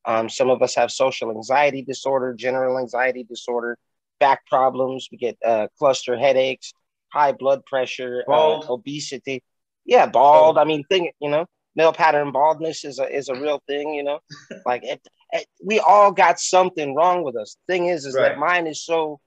Um, 0.05 0.29
some 0.29 0.51
of 0.51 0.63
us 0.63 0.75
have 0.75 0.91
social 0.91 1.31
anxiety 1.31 1.83
disorder, 1.83 2.35
general 2.35 2.79
anxiety 2.79 3.25
disorder, 3.25 3.77
back 4.21 4.47
problems. 4.47 5.09
We 5.11 5.19
get 5.19 5.37
uh, 5.45 5.69
cluster 5.79 6.17
headaches, 6.17 6.73
high 7.13 7.33
blood 7.33 7.65
pressure, 7.65 8.25
uh, 8.29 8.61
obesity 8.69 9.43
yeah, 9.89 10.07
bald. 10.07 10.59
I 10.59 10.65
mean, 10.65 10.85
thing, 10.85 11.11
you 11.19 11.31
know, 11.31 11.47
male 11.75 11.95
pattern 11.95 12.31
baldness 12.31 12.85
is 12.85 12.99
a 12.99 13.09
is 13.09 13.31
a 13.31 13.35
real 13.35 13.61
thing. 13.67 13.95
You 13.95 14.05
know, 14.05 14.19
like 14.67 14.85
it, 14.85 15.01
it, 15.33 15.47
we 15.65 15.81
all 15.81 16.13
got 16.13 16.39
something 16.39 16.95
wrong 16.95 17.25
with 17.25 17.37
us. 17.37 17.57
thing 17.67 17.87
is, 17.87 18.05
is 18.05 18.15
right. 18.15 18.29
that 18.29 18.39
mine 18.39 18.67
is 18.67 18.85
so 18.85 19.19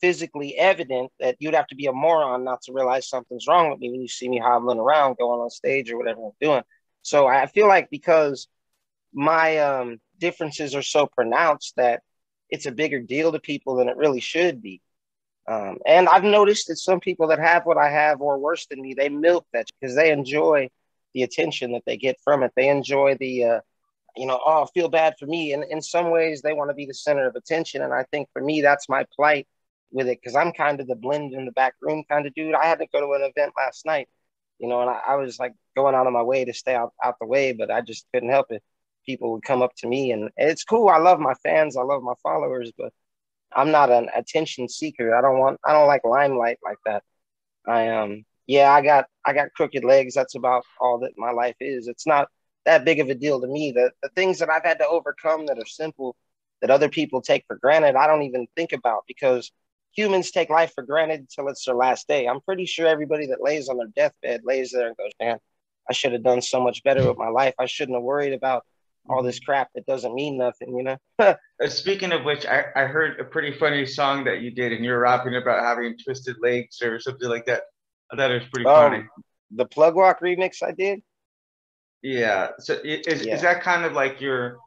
physically 0.00 0.56
evident 0.56 1.10
that 1.20 1.36
you'd 1.38 1.54
have 1.54 1.66
to 1.68 1.74
be 1.74 1.86
a 1.86 1.92
moron 1.92 2.44
not 2.44 2.62
to 2.62 2.72
realize 2.72 3.08
something's 3.08 3.46
wrong 3.46 3.70
with 3.70 3.78
me 3.78 3.90
when 3.90 4.00
you 4.00 4.08
see 4.08 4.28
me 4.28 4.38
hobbling 4.38 4.78
around, 4.78 5.16
going 5.16 5.40
on 5.40 5.50
stage 5.50 5.90
or 5.90 5.98
whatever 5.98 6.24
I'm 6.26 6.32
doing. 6.40 6.62
So 7.02 7.26
I 7.26 7.46
feel 7.46 7.68
like 7.68 7.90
because 7.90 8.48
my 9.12 9.58
um, 9.58 10.00
differences 10.18 10.74
are 10.74 10.82
so 10.82 11.06
pronounced 11.06 11.74
that 11.76 12.02
it's 12.50 12.66
a 12.66 12.72
bigger 12.72 13.00
deal 13.00 13.32
to 13.32 13.40
people 13.40 13.76
than 13.76 13.88
it 13.88 13.96
really 13.96 14.20
should 14.20 14.62
be. 14.62 14.80
Um, 15.46 15.78
and 15.86 16.08
I've 16.08 16.24
noticed 16.24 16.68
that 16.68 16.76
some 16.76 17.00
people 17.00 17.28
that 17.28 17.38
have 17.38 17.64
what 17.64 17.78
I 17.78 17.90
have 17.90 18.20
or 18.20 18.38
worse 18.38 18.66
than 18.66 18.82
me, 18.82 18.94
they 18.94 19.08
milk 19.08 19.46
that 19.52 19.66
because 19.80 19.96
they 19.96 20.10
enjoy 20.12 20.68
the 21.14 21.22
attention 21.22 21.72
that 21.72 21.82
they 21.86 21.96
get 21.96 22.18
from 22.22 22.42
it. 22.42 22.52
They 22.54 22.68
enjoy 22.68 23.16
the, 23.18 23.44
uh, 23.44 23.60
you 24.14 24.26
know, 24.26 24.38
oh, 24.44 24.66
feel 24.74 24.90
bad 24.90 25.14
for 25.18 25.24
me. 25.24 25.54
And 25.54 25.64
in 25.64 25.80
some 25.80 26.10
ways, 26.10 26.42
they 26.42 26.52
want 26.52 26.70
to 26.70 26.74
be 26.74 26.84
the 26.84 26.92
center 26.92 27.26
of 27.26 27.34
attention. 27.34 27.80
And 27.82 27.94
I 27.94 28.04
think 28.10 28.28
for 28.32 28.42
me, 28.42 28.60
that's 28.60 28.90
my 28.90 29.06
plight 29.16 29.46
with 29.90 30.08
it 30.08 30.18
because 30.20 30.36
I'm 30.36 30.52
kind 30.52 30.80
of 30.80 30.86
the 30.86 30.96
blend 30.96 31.34
in 31.34 31.44
the 31.44 31.52
back 31.52 31.74
room 31.80 32.04
kind 32.08 32.26
of 32.26 32.34
dude. 32.34 32.54
I 32.54 32.66
had 32.66 32.78
to 32.80 32.86
go 32.92 33.00
to 33.00 33.22
an 33.22 33.30
event 33.30 33.52
last 33.56 33.86
night, 33.86 34.08
you 34.58 34.68
know, 34.68 34.80
and 34.80 34.90
I, 34.90 35.00
I 35.08 35.16
was 35.16 35.38
like 35.38 35.54
going 35.76 35.94
out 35.94 36.06
of 36.06 36.12
my 36.12 36.22
way 36.22 36.44
to 36.44 36.52
stay 36.54 36.74
out, 36.74 36.92
out 37.02 37.16
the 37.20 37.26
way, 37.26 37.52
but 37.52 37.70
I 37.70 37.80
just 37.80 38.06
couldn't 38.12 38.30
help 38.30 38.46
it. 38.50 38.62
People 39.06 39.32
would 39.32 39.44
come 39.44 39.62
up 39.62 39.72
to 39.78 39.88
me, 39.88 40.12
and 40.12 40.30
it's 40.36 40.64
cool. 40.64 40.88
I 40.88 40.98
love 40.98 41.18
my 41.20 41.34
fans, 41.42 41.76
I 41.76 41.82
love 41.82 42.02
my 42.02 42.14
followers, 42.22 42.72
but 42.76 42.92
I'm 43.54 43.70
not 43.70 43.90
an 43.90 44.08
attention 44.14 44.68
seeker. 44.68 45.14
I 45.14 45.20
don't 45.22 45.38
want 45.38 45.60
I 45.64 45.72
don't 45.72 45.88
like 45.88 46.04
limelight 46.04 46.58
like 46.64 46.78
that. 46.86 47.02
I 47.66 47.88
um 47.88 48.24
yeah, 48.46 48.72
I 48.72 48.82
got 48.82 49.06
I 49.26 49.32
got 49.32 49.52
crooked 49.54 49.84
legs. 49.84 50.14
That's 50.14 50.34
about 50.34 50.64
all 50.80 50.98
that 51.00 51.12
my 51.16 51.30
life 51.30 51.56
is. 51.60 51.88
It's 51.88 52.06
not 52.06 52.28
that 52.64 52.84
big 52.84 53.00
of 53.00 53.08
a 53.08 53.14
deal 53.14 53.40
to 53.40 53.46
me. 53.46 53.72
The 53.72 53.92
the 54.02 54.10
things 54.10 54.38
that 54.40 54.50
I've 54.50 54.64
had 54.64 54.78
to 54.80 54.88
overcome 54.88 55.46
that 55.46 55.58
are 55.58 55.66
simple 55.66 56.16
that 56.60 56.70
other 56.70 56.88
people 56.88 57.22
take 57.22 57.44
for 57.46 57.56
granted, 57.56 57.94
I 57.96 58.06
don't 58.06 58.22
even 58.22 58.46
think 58.56 58.72
about 58.72 59.04
because 59.06 59.50
humans 59.98 60.30
take 60.30 60.48
life 60.48 60.72
for 60.74 60.84
granted 60.84 61.20
until 61.20 61.48
it's 61.48 61.64
their 61.64 61.74
last 61.74 62.06
day. 62.06 62.26
I'm 62.26 62.40
pretty 62.40 62.66
sure 62.66 62.86
everybody 62.86 63.26
that 63.26 63.42
lays 63.42 63.68
on 63.68 63.78
their 63.78 63.88
deathbed 63.88 64.42
lays 64.44 64.70
there 64.70 64.86
and 64.86 64.96
goes, 64.96 65.10
Man, 65.20 65.38
I 65.90 65.92
should 65.92 66.12
have 66.12 66.22
done 66.22 66.40
so 66.40 66.62
much 66.62 66.84
better 66.84 67.06
with 67.08 67.18
my 67.18 67.28
life. 67.28 67.54
I 67.58 67.66
shouldn't 67.66 67.96
have 67.96 68.04
worried 68.04 68.32
about 68.32 68.64
all 69.08 69.24
this 69.24 69.40
crap 69.40 69.70
that 69.74 69.86
doesn't 69.86 70.14
mean 70.14 70.38
nothing, 70.38 70.76
you 70.76 70.84
know? 70.84 70.96
Uh, 71.60 71.66
speaking 71.66 72.12
of 72.12 72.24
which, 72.24 72.46
I, 72.46 72.66
I 72.76 72.84
heard 72.84 73.18
a 73.18 73.24
pretty 73.24 73.50
funny 73.50 73.84
song 73.84 74.22
that 74.22 74.42
you 74.42 74.52
did 74.52 74.70
and 74.70 74.84
you 74.84 74.92
were 74.92 75.00
rapping 75.00 75.34
about 75.34 75.64
having 75.64 75.98
twisted 75.98 76.36
legs 76.40 76.80
or 76.80 77.00
something 77.00 77.28
like 77.28 77.46
that. 77.46 77.62
I 78.12 78.16
thought 78.16 78.30
it 78.30 78.34
was 78.34 78.48
pretty 78.52 78.68
um, 78.68 78.92
funny. 78.92 79.04
The 79.50 79.66
plug 79.66 79.96
walk 79.96 80.20
remix 80.20 80.62
I 80.62 80.70
did? 80.70 81.02
Yeah. 82.00 82.50
So 82.60 82.74
is, 82.84 83.24
yeah. 83.24 83.34
is 83.34 83.42
that 83.42 83.64
kind 83.64 83.84
of 83.84 83.92
like 83.94 84.20
your 84.20 84.58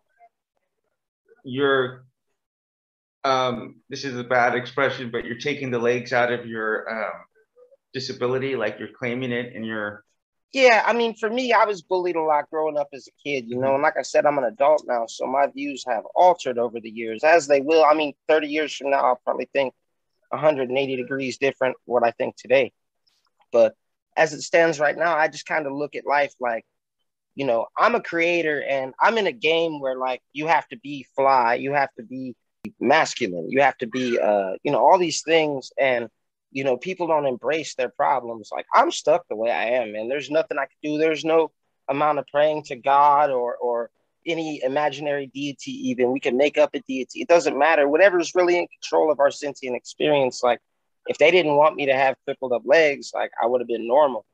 your 1.45 2.03
um 3.23 3.75
this 3.89 4.03
is 4.03 4.17
a 4.17 4.23
bad 4.23 4.55
expression, 4.55 5.11
but 5.11 5.25
you're 5.25 5.37
taking 5.37 5.71
the 5.71 5.79
legs 5.79 6.13
out 6.13 6.31
of 6.31 6.45
your 6.45 6.89
um 6.89 7.21
disability, 7.93 8.55
like 8.55 8.79
you're 8.79 8.89
claiming 8.97 9.31
it 9.31 9.53
and 9.55 9.65
you're 9.65 10.03
yeah, 10.53 10.83
I 10.85 10.91
mean, 10.91 11.15
for 11.15 11.29
me, 11.29 11.53
I 11.53 11.63
was 11.63 11.81
bullied 11.81 12.17
a 12.17 12.21
lot 12.21 12.49
growing 12.49 12.77
up 12.77 12.89
as 12.91 13.07
a 13.07 13.11
kid, 13.23 13.45
you 13.47 13.57
know, 13.57 13.73
and 13.73 13.81
like 13.81 13.95
I 13.97 14.01
said, 14.01 14.25
I'm 14.25 14.37
an 14.37 14.43
adult 14.43 14.83
now, 14.85 15.05
so 15.07 15.25
my 15.25 15.47
views 15.47 15.85
have 15.87 16.03
altered 16.13 16.57
over 16.57 16.81
the 16.81 16.89
years, 16.89 17.23
as 17.23 17.47
they 17.47 17.61
will. 17.61 17.85
I 17.85 17.93
mean, 17.93 18.13
30 18.27 18.47
years 18.47 18.75
from 18.75 18.89
now, 18.89 18.99
I'll 18.99 19.21
probably 19.23 19.49
think 19.53 19.73
180 20.29 20.95
degrees 20.97 21.37
different 21.37 21.77
what 21.85 22.03
I 22.03 22.11
think 22.11 22.35
today. 22.35 22.73
But 23.53 23.75
as 24.17 24.33
it 24.33 24.41
stands 24.41 24.77
right 24.79 24.97
now, 24.97 25.15
I 25.15 25.29
just 25.29 25.45
kind 25.45 25.65
of 25.67 25.73
look 25.73 25.95
at 25.95 26.05
life 26.05 26.33
like, 26.41 26.65
you 27.33 27.45
know, 27.45 27.67
I'm 27.77 27.95
a 27.95 28.01
creator 28.01 28.61
and 28.61 28.93
I'm 28.99 29.17
in 29.17 29.27
a 29.27 29.31
game 29.31 29.79
where 29.79 29.95
like 29.95 30.21
you 30.33 30.47
have 30.47 30.67
to 30.69 30.77
be 30.77 31.05
fly, 31.15 31.55
you 31.55 31.71
have 31.73 31.93
to 31.97 32.03
be 32.03 32.35
masculine, 32.80 33.50
you 33.50 33.62
have 33.62 33.77
to 33.80 33.88
be, 33.88 34.20
uh, 34.20 34.53
you 34.63 34.72
know, 34.72 34.80
all 34.80 35.00
these 35.00 35.22
things. 35.24 35.72
And 35.80 36.10
you 36.51 36.65
know, 36.65 36.77
people 36.77 37.08
don't 37.08 37.25
embrace 37.25 37.75
their 37.75 37.89
problems. 37.89 38.50
Like 38.51 38.65
I'm 38.74 38.91
stuck 38.91 39.27
the 39.30 39.36
way 39.36 39.51
I 39.51 39.82
am, 39.82 39.96
and 39.96 40.12
There's 40.12 40.30
nothing 40.30 40.58
I 40.58 40.65
can 40.65 40.77
do. 40.84 40.98
There's 40.98 41.24
no 41.24 41.51
amount 41.89 42.20
of 42.20 42.27
praying 42.27 42.63
to 42.63 42.75
God 42.75 43.30
or 43.32 43.56
or 43.56 43.89
any 44.25 44.62
imaginary 44.63 45.27
deity, 45.27 45.72
even. 45.89 46.12
We 46.12 46.20
can 46.20 46.38
make 46.38 46.58
up 46.58 46.72
a 46.74 46.80
deity. 46.82 47.22
It 47.22 47.27
doesn't 47.27 47.58
matter. 47.58 47.88
Whatever's 47.88 48.36
really 48.36 48.58
in 48.58 48.68
control 48.68 49.12
of 49.12 49.20
our 49.20 49.32
sentient 49.32 49.75
experience. 49.75 50.44
Like, 50.44 50.60
if 51.08 51.18
they 51.18 51.32
didn't 51.32 51.56
want 51.56 51.75
me 51.75 51.88
to 51.88 51.96
have 51.96 52.15
crippled 52.25 52.53
up 52.53 52.63
legs, 52.65 53.12
like, 53.13 53.32
I 53.41 53.48
would 53.48 53.62
have 53.62 53.68
been 53.68 53.88
normal. 53.88 54.25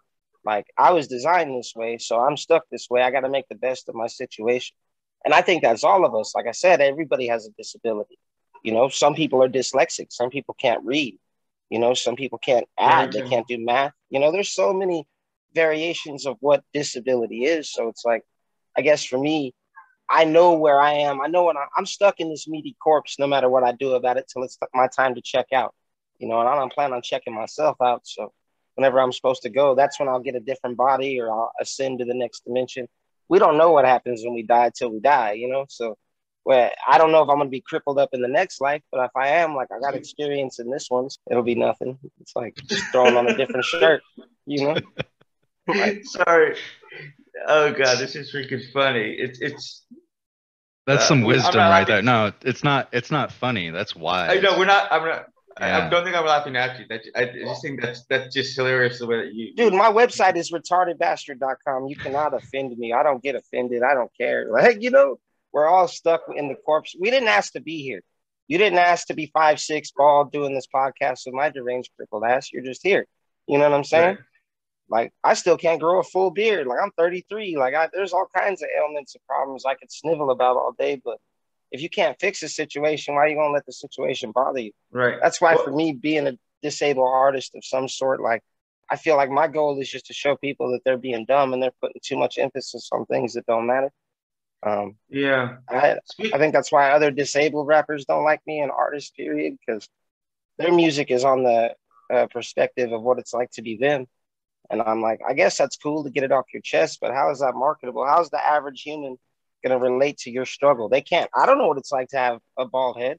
Like, 0.43 0.67
I 0.77 0.91
was 0.91 1.07
designed 1.07 1.57
this 1.57 1.73
way, 1.75 1.97
so 1.97 2.19
I'm 2.19 2.37
stuck 2.37 2.63
this 2.71 2.89
way. 2.89 3.01
I 3.01 3.11
got 3.11 3.21
to 3.21 3.29
make 3.29 3.47
the 3.49 3.55
best 3.55 3.89
of 3.89 3.95
my 3.95 4.07
situation. 4.07 4.75
And 5.25 5.33
I 5.33 5.41
think 5.41 5.61
that's 5.61 5.83
all 5.83 6.05
of 6.05 6.15
us. 6.15 6.33
Like 6.35 6.47
I 6.47 6.51
said, 6.51 6.81
everybody 6.81 7.27
has 7.27 7.47
a 7.47 7.51
disability. 7.51 8.17
You 8.63 8.73
know, 8.73 8.89
some 8.89 9.15
people 9.15 9.43
are 9.43 9.49
dyslexic, 9.49 10.07
some 10.11 10.29
people 10.29 10.55
can't 10.59 10.85
read. 10.85 11.17
You 11.69 11.79
know, 11.79 11.93
some 11.93 12.15
people 12.15 12.37
can't 12.37 12.65
add, 12.77 13.11
they 13.11 13.19
mm-hmm. 13.19 13.29
can't 13.29 13.47
do 13.47 13.57
math. 13.57 13.93
You 14.09 14.19
know, 14.19 14.31
there's 14.31 14.53
so 14.53 14.73
many 14.73 15.05
variations 15.53 16.25
of 16.25 16.37
what 16.39 16.63
disability 16.73 17.43
is. 17.43 17.71
So 17.71 17.89
it's 17.89 18.05
like, 18.05 18.23
I 18.77 18.81
guess 18.81 19.03
for 19.03 19.17
me, 19.17 19.53
I 20.09 20.23
know 20.23 20.53
where 20.53 20.79
I 20.79 20.93
am. 20.93 21.19
I 21.21 21.27
know 21.27 21.45
when 21.45 21.57
I, 21.57 21.65
am 21.77 21.85
stuck 21.85 22.19
in 22.19 22.29
this 22.29 22.47
meaty 22.47 22.77
corpse, 22.81 23.19
no 23.19 23.27
matter 23.27 23.49
what 23.49 23.63
I 23.63 23.73
do 23.73 23.93
about 23.93 24.17
it, 24.17 24.29
till 24.31 24.43
it's 24.43 24.57
my 24.73 24.87
time 24.87 25.15
to 25.15 25.21
check 25.21 25.47
out. 25.53 25.73
You 26.19 26.27
know, 26.27 26.39
and 26.39 26.47
I 26.47 26.55
don't 26.55 26.71
plan 26.71 26.93
on 26.93 27.01
checking 27.01 27.35
myself 27.35 27.77
out. 27.81 28.01
So 28.07 28.31
whenever 28.75 28.99
I'm 28.99 29.11
supposed 29.11 29.41
to 29.43 29.49
go, 29.49 29.75
that's 29.75 29.99
when 29.99 30.07
I'll 30.07 30.19
get 30.19 30.35
a 30.35 30.39
different 30.39 30.77
body 30.77 31.19
or 31.19 31.29
I'll 31.29 31.51
ascend 31.59 31.99
to 31.99 32.05
the 32.05 32.13
next 32.13 32.45
dimension. 32.45 32.87
We 33.29 33.39
don't 33.39 33.57
know 33.57 33.71
what 33.71 33.85
happens 33.85 34.23
when 34.23 34.33
we 34.33 34.43
die 34.43 34.71
till 34.75 34.91
we 34.91 34.99
die, 34.99 35.33
you 35.33 35.49
know. 35.49 35.65
So 35.69 35.97
well, 36.45 36.71
I 36.87 36.97
don't 36.97 37.11
know 37.11 37.23
if 37.23 37.29
I'm 37.29 37.37
gonna 37.37 37.49
be 37.49 37.61
crippled 37.61 37.99
up 37.99 38.09
in 38.13 38.21
the 38.21 38.27
next 38.29 38.61
life, 38.61 38.81
but 38.91 39.03
if 39.03 39.11
I 39.17 39.27
am, 39.27 39.55
like 39.55 39.67
I 39.69 39.79
got 39.79 39.95
experience 39.95 40.59
in 40.59 40.69
this 40.69 40.87
one, 40.89 41.09
it'll 41.29 41.43
be 41.43 41.55
nothing. 41.55 41.99
It's 42.21 42.35
like 42.35 42.55
just 42.55 42.85
throwing 42.91 43.17
on 43.17 43.27
a 43.27 43.35
different 43.35 43.65
shirt, 43.65 44.01
you 44.45 44.63
know. 44.63 44.77
Like, 45.67 46.05
Sorry. 46.05 46.55
Oh 47.47 47.71
god, 47.73 47.97
this 47.99 48.15
is 48.15 48.33
freaking 48.33 48.61
funny. 48.71 49.11
It's 49.11 49.41
it's 49.41 49.85
that's 50.85 51.03
uh, 51.03 51.07
some 51.07 51.21
wisdom 51.23 51.55
right 51.55 51.69
laughing. 51.69 51.95
there. 51.95 52.01
No, 52.01 52.31
it's 52.43 52.63
not. 52.63 52.87
It's 52.93 53.11
not 53.11 53.33
funny. 53.33 53.69
That's 53.69 53.93
why. 53.93 54.29
I 54.29 54.39
know 54.39 54.57
we're 54.57 54.65
not. 54.65 54.89
I'm 54.89 55.05
not. 55.05 55.27
Yeah. 55.59 55.85
I 55.85 55.89
don't 55.89 56.03
think 56.03 56.15
I'm 56.15 56.25
laughing 56.25 56.55
at 56.55 56.79
you. 56.79 56.85
That, 56.89 57.01
I 57.15 57.25
just 57.25 57.61
think 57.61 57.81
that's 57.81 58.05
that's 58.05 58.33
just 58.33 58.55
hilarious 58.55 58.99
the 58.99 59.07
way 59.07 59.17
that 59.23 59.33
you. 59.33 59.53
Dude, 59.55 59.73
my 59.73 59.91
website 59.91 60.35
is 60.35 60.51
retardedbastard.com. 60.51 61.87
You 61.87 61.95
cannot 61.95 62.33
offend 62.33 62.77
me. 62.77 62.93
I 62.93 63.03
don't 63.03 63.23
get 63.23 63.35
offended. 63.35 63.83
I 63.83 63.93
don't 63.93 64.11
care. 64.17 64.47
Like 64.51 64.81
you 64.81 64.91
know, 64.91 65.19
we're 65.51 65.67
all 65.67 65.87
stuck 65.87 66.21
in 66.35 66.47
the 66.49 66.55
corpse. 66.55 66.95
We 66.99 67.09
didn't 67.11 67.29
ask 67.29 67.53
to 67.53 67.61
be 67.61 67.81
here. 67.81 68.01
You 68.47 68.57
didn't 68.57 68.79
ask 68.79 69.07
to 69.07 69.13
be 69.13 69.31
five 69.33 69.59
six 69.59 69.91
bald 69.91 70.31
doing 70.31 70.53
this 70.53 70.67
podcast 70.73 71.21
with 71.25 71.35
my 71.35 71.49
deranged 71.49 71.91
crippled 71.95 72.23
ass. 72.23 72.51
You're 72.51 72.63
just 72.63 72.83
here. 72.83 73.05
You 73.47 73.57
know 73.57 73.69
what 73.69 73.75
I'm 73.75 73.83
saying? 73.83 74.15
Right. 74.15 74.17
Like 74.89 75.13
I 75.23 75.33
still 75.33 75.57
can't 75.57 75.81
grow 75.81 75.99
a 75.99 76.03
full 76.03 76.31
beard. 76.31 76.67
Like 76.67 76.79
I'm 76.81 76.91
33. 76.97 77.57
Like 77.57 77.75
I, 77.75 77.89
there's 77.93 78.13
all 78.13 78.27
kinds 78.35 78.61
of 78.61 78.69
ailments 78.77 79.15
and 79.15 79.25
problems 79.27 79.65
I 79.65 79.75
could 79.75 79.91
snivel 79.91 80.31
about 80.31 80.57
all 80.57 80.73
day. 80.77 81.01
But 81.03 81.17
if 81.71 81.81
you 81.81 81.89
can't 81.89 82.19
fix 82.19 82.43
a 82.43 82.49
situation, 82.49 83.15
why 83.15 83.21
are 83.21 83.27
you 83.27 83.35
gonna 83.35 83.53
let 83.53 83.65
the 83.65 83.73
situation 83.73 84.31
bother 84.31 84.59
you? 84.59 84.71
Right. 84.91 85.17
That's 85.21 85.41
why 85.41 85.55
well, 85.55 85.65
for 85.65 85.71
me, 85.71 85.93
being 85.93 86.27
a 86.27 86.37
disabled 86.61 87.09
artist 87.11 87.55
of 87.55 87.63
some 87.65 87.87
sort, 87.87 88.21
like 88.21 88.41
I 88.89 88.95
feel 88.95 89.17
like 89.17 89.29
my 89.29 89.47
goal 89.47 89.79
is 89.79 89.89
just 89.89 90.07
to 90.07 90.13
show 90.13 90.35
people 90.37 90.71
that 90.71 90.81
they're 90.85 90.97
being 90.97 91.25
dumb 91.25 91.53
and 91.53 91.61
they're 91.61 91.71
putting 91.81 92.01
too 92.03 92.17
much 92.17 92.37
emphasis 92.37 92.89
on 92.91 93.05
things 93.05 93.33
that 93.33 93.45
don't 93.45 93.67
matter. 93.67 93.91
Um, 94.63 94.95
yeah, 95.09 95.57
I 95.69 95.97
I 96.33 96.37
think 96.37 96.53
that's 96.53 96.71
why 96.71 96.91
other 96.91 97.11
disabled 97.11 97.67
rappers 97.67 98.05
don't 98.05 98.23
like 98.23 98.41
me 98.47 98.59
and 98.59 98.71
artists, 98.71 99.11
period, 99.11 99.57
because 99.65 99.87
their 100.57 100.73
music 100.73 101.11
is 101.11 101.23
on 101.23 101.43
the 101.43 101.75
uh, 102.11 102.27
perspective 102.27 102.91
of 102.91 103.01
what 103.01 103.19
it's 103.19 103.33
like 103.33 103.51
to 103.51 103.61
be 103.61 103.77
them. 103.77 104.07
And 104.69 104.81
I'm 104.81 105.01
like, 105.01 105.21
I 105.27 105.33
guess 105.33 105.57
that's 105.57 105.77
cool 105.77 106.03
to 106.03 106.09
get 106.09 106.23
it 106.23 106.31
off 106.31 106.45
your 106.53 106.61
chest, 106.61 106.99
but 106.99 107.13
how 107.13 107.31
is 107.31 107.39
that 107.39 107.55
marketable? 107.55 108.05
How's 108.05 108.29
the 108.29 108.45
average 108.45 108.81
human 108.81 109.17
going 109.67 109.79
to 109.79 109.89
relate 109.89 110.17
to 110.19 110.31
your 110.31 110.45
struggle? 110.45 110.89
They 110.89 111.01
can't. 111.01 111.29
I 111.35 111.45
don't 111.45 111.57
know 111.57 111.67
what 111.67 111.77
it's 111.77 111.91
like 111.91 112.09
to 112.09 112.17
have 112.17 112.39
a 112.57 112.65
bald 112.65 112.97
head. 112.97 113.17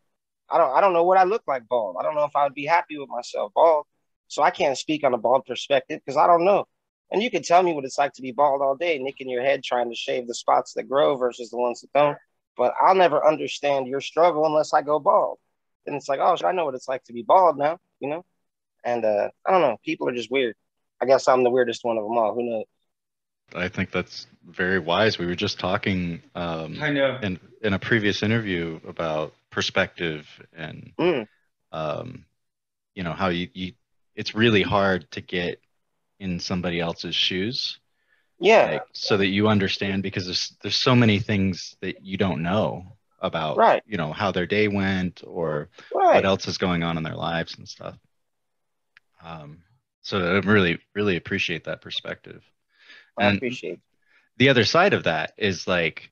I 0.50 0.58
don't. 0.58 0.76
I 0.76 0.80
don't 0.80 0.92
know 0.92 1.04
what 1.04 1.18
I 1.18 1.24
look 1.24 1.42
like 1.46 1.68
bald. 1.68 1.96
I 1.98 2.02
don't 2.02 2.14
know 2.14 2.24
if 2.24 2.34
I 2.34 2.44
would 2.44 2.54
be 2.54 2.66
happy 2.66 2.98
with 2.98 3.08
myself 3.08 3.52
bald. 3.54 3.86
So 4.28 4.42
I 4.42 4.50
can't 4.50 4.76
speak 4.76 5.04
on 5.04 5.14
a 5.14 5.18
bald 5.18 5.46
perspective 5.46 6.00
because 6.04 6.16
I 6.16 6.26
don't 6.26 6.44
know. 6.44 6.66
And 7.10 7.22
you 7.22 7.30
can 7.30 7.42
tell 7.42 7.62
me 7.62 7.72
what 7.72 7.84
it's 7.84 7.98
like 7.98 8.12
to 8.14 8.22
be 8.22 8.32
bald 8.32 8.60
all 8.60 8.76
day, 8.76 8.98
nicking 8.98 9.30
your 9.30 9.42
head 9.42 9.64
trying 9.64 9.88
to 9.88 9.96
shave 9.96 10.26
the 10.26 10.34
spots 10.34 10.74
that 10.74 10.88
grow 10.88 11.16
versus 11.16 11.50
the 11.50 11.56
ones 11.56 11.80
that 11.80 11.92
don't. 11.94 12.18
But 12.56 12.74
I'll 12.80 12.94
never 12.94 13.26
understand 13.26 13.86
your 13.86 14.00
struggle 14.00 14.44
unless 14.44 14.74
I 14.74 14.82
go 14.82 14.98
bald. 14.98 15.38
And 15.86 15.96
it's 15.96 16.08
like, 16.08 16.20
oh, 16.20 16.36
I 16.44 16.52
know 16.52 16.66
what 16.66 16.74
it's 16.74 16.88
like 16.88 17.04
to 17.04 17.14
be 17.14 17.22
bald 17.22 17.56
now, 17.56 17.78
you 18.00 18.10
know? 18.10 18.24
And 18.84 19.04
uh, 19.04 19.30
I 19.46 19.50
don't 19.50 19.62
know. 19.62 19.78
People 19.84 20.08
are 20.08 20.14
just 20.14 20.30
weird. 20.30 20.54
I 21.00 21.06
guess 21.06 21.28
I'm 21.28 21.44
the 21.44 21.50
weirdest 21.50 21.84
one 21.84 21.96
of 21.96 22.04
them 22.04 22.18
all. 22.18 22.34
Who 22.34 22.42
knows? 22.42 22.64
I 23.54 23.68
think 23.68 23.90
that's 23.90 24.26
very 24.46 24.78
wise. 24.78 25.18
We 25.18 25.26
were 25.26 25.34
just 25.34 25.58
talking 25.58 26.22
um, 26.34 26.78
I 26.80 26.90
know. 26.90 27.18
in 27.22 27.38
in 27.62 27.72
a 27.74 27.78
previous 27.78 28.22
interview 28.22 28.80
about 28.86 29.32
perspective 29.50 30.26
and 30.56 30.92
mm. 30.98 31.26
um, 31.72 32.24
you 32.94 33.02
know 33.02 33.12
how 33.12 33.28
you, 33.28 33.48
you 33.52 33.72
it's 34.14 34.34
really 34.34 34.62
hard 34.62 35.10
to 35.12 35.20
get 35.20 35.60
in 36.18 36.40
somebody 36.40 36.80
else's 36.80 37.14
shoes. 37.14 37.78
Yeah. 38.40 38.70
Like, 38.72 38.82
so 38.92 39.16
that 39.16 39.26
you 39.26 39.48
understand 39.48 40.02
because 40.02 40.26
there's 40.26 40.54
there's 40.62 40.76
so 40.76 40.94
many 40.94 41.18
things 41.18 41.76
that 41.80 42.04
you 42.04 42.16
don't 42.16 42.42
know 42.42 42.96
about 43.20 43.56
right. 43.56 43.82
you 43.86 43.96
know 43.96 44.12
how 44.12 44.30
their 44.30 44.46
day 44.46 44.68
went 44.68 45.22
or 45.26 45.68
right. 45.92 46.14
what 46.14 46.24
else 46.24 46.46
is 46.46 46.58
going 46.58 46.82
on 46.82 46.96
in 46.96 47.02
their 47.02 47.16
lives 47.16 47.56
and 47.58 47.68
stuff. 47.68 47.96
Um, 49.24 49.58
so 50.02 50.18
I 50.18 50.38
really, 50.38 50.78
really 50.94 51.16
appreciate 51.16 51.64
that 51.64 51.82
perspective. 51.82 52.42
I 53.18 53.26
appreciate. 53.28 53.80
The 54.38 54.48
other 54.48 54.64
side 54.64 54.94
of 54.94 55.04
that 55.04 55.34
is 55.36 55.66
like 55.66 56.10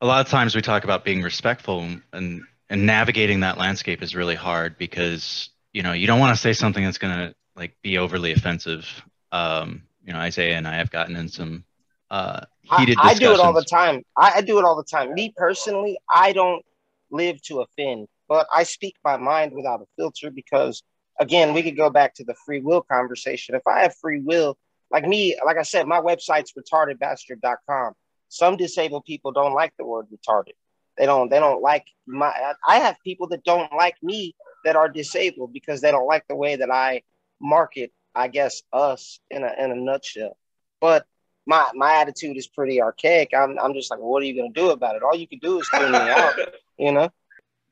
a 0.00 0.06
lot 0.06 0.20
of 0.24 0.30
times 0.30 0.54
we 0.54 0.62
talk 0.62 0.84
about 0.84 1.04
being 1.04 1.22
respectful 1.22 1.86
and 2.12 2.42
and 2.68 2.86
navigating 2.86 3.40
that 3.40 3.58
landscape 3.58 4.02
is 4.02 4.14
really 4.14 4.34
hard 4.34 4.76
because 4.78 5.50
you 5.72 5.82
know 5.82 5.92
you 5.92 6.06
don't 6.06 6.20
want 6.20 6.34
to 6.34 6.40
say 6.40 6.52
something 6.52 6.84
that's 6.84 6.98
going 6.98 7.14
to 7.14 7.34
like 7.56 7.76
be 7.82 7.98
overly 7.98 8.32
offensive 8.32 9.02
um 9.30 9.82
you 10.04 10.12
know 10.12 10.18
isaiah 10.18 10.56
and 10.56 10.66
i 10.66 10.76
have 10.76 10.90
gotten 10.90 11.16
in 11.16 11.28
some 11.28 11.64
uh 12.10 12.40
heated 12.62 12.98
I, 12.98 13.10
I 13.10 13.14
do 13.14 13.32
it 13.32 13.40
all 13.40 13.52
the 13.52 13.64
time 13.64 14.02
I, 14.16 14.32
I 14.36 14.40
do 14.42 14.58
it 14.58 14.64
all 14.64 14.76
the 14.76 14.84
time 14.84 15.14
me 15.14 15.32
personally 15.36 15.98
i 16.12 16.32
don't 16.32 16.62
live 17.10 17.40
to 17.42 17.60
offend 17.60 18.08
but 18.28 18.46
i 18.54 18.62
speak 18.62 18.94
my 19.04 19.16
mind 19.16 19.52
without 19.54 19.80
a 19.80 19.86
filter 19.96 20.30
because 20.30 20.82
again, 21.20 21.54
we 21.54 21.62
could 21.62 21.76
go 21.76 21.90
back 21.90 22.14
to 22.14 22.24
the 22.24 22.34
free 22.44 22.60
will 22.60 22.82
conversation. 22.82 23.54
If 23.54 23.66
I 23.66 23.80
have 23.80 23.94
free 23.96 24.20
will, 24.20 24.56
like 24.92 25.06
me, 25.06 25.36
like 25.44 25.56
I 25.56 25.62
said, 25.62 25.86
my 25.86 26.00
website's 26.00 26.52
retardedbastard.com. 26.52 27.94
Some 28.28 28.56
disabled 28.56 29.04
people 29.04 29.32
don't 29.32 29.54
like 29.54 29.72
the 29.78 29.84
word 29.84 30.06
retarded. 30.12 30.52
They 30.98 31.06
don't, 31.06 31.30
they 31.30 31.38
don't 31.38 31.62
like 31.62 31.86
my, 32.06 32.32
I 32.68 32.78
have 32.78 32.96
people 33.02 33.28
that 33.28 33.44
don't 33.44 33.72
like 33.72 33.96
me 34.02 34.34
that 34.64 34.76
are 34.76 34.88
disabled 34.88 35.52
because 35.52 35.80
they 35.80 35.90
don't 35.90 36.06
like 36.06 36.28
the 36.28 36.36
way 36.36 36.56
that 36.56 36.70
I 36.70 37.02
market, 37.40 37.90
I 38.14 38.28
guess, 38.28 38.62
us 38.72 39.18
in 39.30 39.42
a, 39.42 39.52
in 39.58 39.72
a 39.72 39.76
nutshell. 39.76 40.36
But 40.80 41.06
my, 41.46 41.70
my 41.74 41.94
attitude 42.00 42.36
is 42.36 42.46
pretty 42.46 42.80
archaic. 42.82 43.30
I'm, 43.34 43.58
I'm 43.58 43.72
just 43.72 43.90
like, 43.90 43.98
well, 43.98 44.10
what 44.10 44.22
are 44.22 44.26
you 44.26 44.36
going 44.36 44.52
to 44.52 44.60
do 44.60 44.70
about 44.70 44.96
it? 44.96 45.02
All 45.02 45.16
you 45.16 45.26
can 45.26 45.38
do 45.38 45.58
is 45.58 45.68
tune 45.74 45.92
me 45.92 45.98
out, 45.98 46.34
you 46.78 46.92
know? 46.92 47.10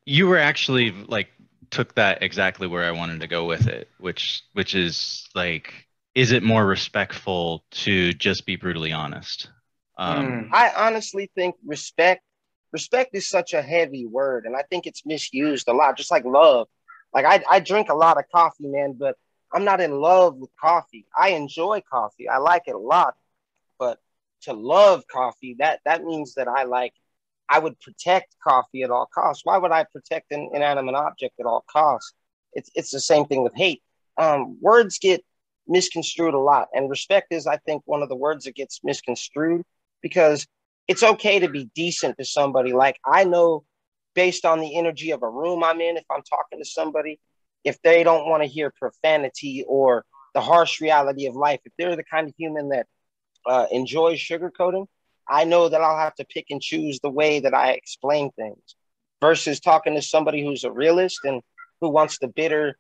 You 0.07 0.27
were 0.27 0.39
actually 0.39 0.93
like 0.93 1.29
took 1.71 1.95
that 1.95 2.23
exactly 2.23 2.67
where 2.67 2.85
I 2.85 2.91
wanted 2.91 3.21
to 3.21 3.29
go 3.29 3.45
with 3.45 3.69
it, 3.69 3.89
which 3.99 4.43
which 4.55 4.75
is 4.75 5.29
like, 5.35 5.87
is 6.15 6.33
it 6.33 6.43
more 6.43 6.65
respectful 6.65 7.65
to 7.71 8.13
just 8.15 8.47
be 8.47 8.57
brutally 8.57 8.93
honest? 8.93 9.51
Um, 9.99 10.45
hmm. 10.45 10.55
I 10.55 10.73
honestly 10.77 11.31
think 11.35 11.57
respect 11.65 12.23
respect 12.73 13.15
is 13.15 13.29
such 13.29 13.53
a 13.53 13.63
heavy 13.63 14.07
word, 14.07 14.47
and 14.47 14.57
I 14.57 14.63
think 14.63 14.87
it's 14.87 15.05
misused 15.05 15.69
a 15.69 15.73
lot, 15.73 15.97
just 15.97 16.11
like 16.11 16.25
love. 16.25 16.69
Like 17.13 17.25
I, 17.25 17.43
I 17.51 17.61
drink 17.61 17.89
a 17.89 17.95
lot 17.95 18.19
of 18.19 18.25
coffee, 18.33 18.69
man, 18.69 18.95
but 18.99 19.17
I'm 19.53 19.65
not 19.65 19.81
in 19.81 20.01
love 20.01 20.37
with 20.37 20.51
coffee. 20.61 21.07
I 21.19 21.31
enjoy 21.31 21.83
coffee. 21.91 22.29
I 22.29 22.39
like 22.39 22.63
it 22.67 22.75
a 22.75 22.79
lot, 22.79 23.15
but 23.79 23.99
to 24.43 24.53
love 24.53 25.05
coffee, 25.09 25.57
that 25.59 25.81
that 25.85 26.05
means 26.05 26.35
that 26.35 26.49
I 26.49 26.65
like 26.65 26.95
I 27.49 27.59
would 27.59 27.79
protect 27.81 28.37
coffee 28.43 28.83
at 28.83 28.91
all 28.91 29.07
costs. 29.13 29.45
Why 29.45 29.59
would 29.59 29.73
I 29.73 29.85
protect 29.93 30.31
an 30.33 30.51
inanimate 30.55 30.95
object 30.95 31.35
at 31.41 31.47
all 31.47 31.65
costs? 31.71 32.15
It's 32.53 32.71
it's 32.75 32.91
the 32.91 33.01
same 33.01 33.27
thing 33.27 33.43
with 33.43 33.55
hate. 33.55 33.83
Um, 34.17 34.59
words 34.61 34.99
get 34.99 35.25
misconstrued 35.71 36.35
a 36.35 36.39
lot, 36.39 36.69
and 36.75 36.91
respect 36.91 37.29
is, 37.33 37.47
I 37.47 37.57
think, 37.59 37.83
one 37.87 38.03
of 38.03 38.09
the 38.09 38.17
words 38.17 38.45
that 38.45 38.55
gets 38.55 38.81
misconstrued 38.85 39.63
because 40.03 40.47
it's 40.89 41.03
okay 41.03 41.39
to 41.39 41.49
be 41.49 41.71
decent 41.75 42.19
to 42.19 42.25
somebody. 42.25 42.73
Like 42.73 42.99
I 43.07 43.25
know, 43.25 43.65
based 44.15 44.45
on 44.45 44.61
the 44.61 44.77
energy 44.77 45.13
of 45.13 45.23
a 45.23 45.31
room 45.31 45.63
I'm 45.63 45.81
in, 45.81 45.97
if 45.97 46.05
I'm 46.11 46.23
talking 46.23 46.59
to 46.59 46.65
somebody, 46.65 47.21
if 47.65 47.81
they 47.83 48.03
don't 48.03 48.29
want 48.29 48.43
to 48.43 48.49
hear 48.49 48.73
profanity 48.79 49.65
or 49.69 50.05
the 50.35 50.41
harsh 50.41 50.81
reality 50.81 51.27
of 51.27 51.37
life, 51.37 51.61
if 51.65 51.73
they're 51.79 51.97
the 51.97 52.05
kind 52.05 52.29
of 52.29 52.35
human 52.37 52.71
that 52.71 52.87
uh, 53.47 53.67
enjoys 53.71 54.19
sugarcoating, 54.19 54.87
I 55.29 55.45
know 55.45 55.69
that 55.69 55.81
I'll 55.81 55.99
have 55.99 56.15
to 56.17 56.25
pick 56.25 56.47
and 56.51 56.61
choose 56.61 56.99
the 57.01 57.11
way 57.11 57.41
that 57.41 57.55
I 57.55 57.73
explain 57.73 58.31
things 58.33 58.75
versus 59.21 59.61
talking 59.61 59.95
to 59.95 60.03
somebody 60.03 60.43
who's 60.43 60.65
a 60.65 60.73
realist 60.73 61.21
and 61.25 61.43
who 61.81 61.89
wants 61.89 62.19
the 62.19 62.29
bitter, 62.29 62.77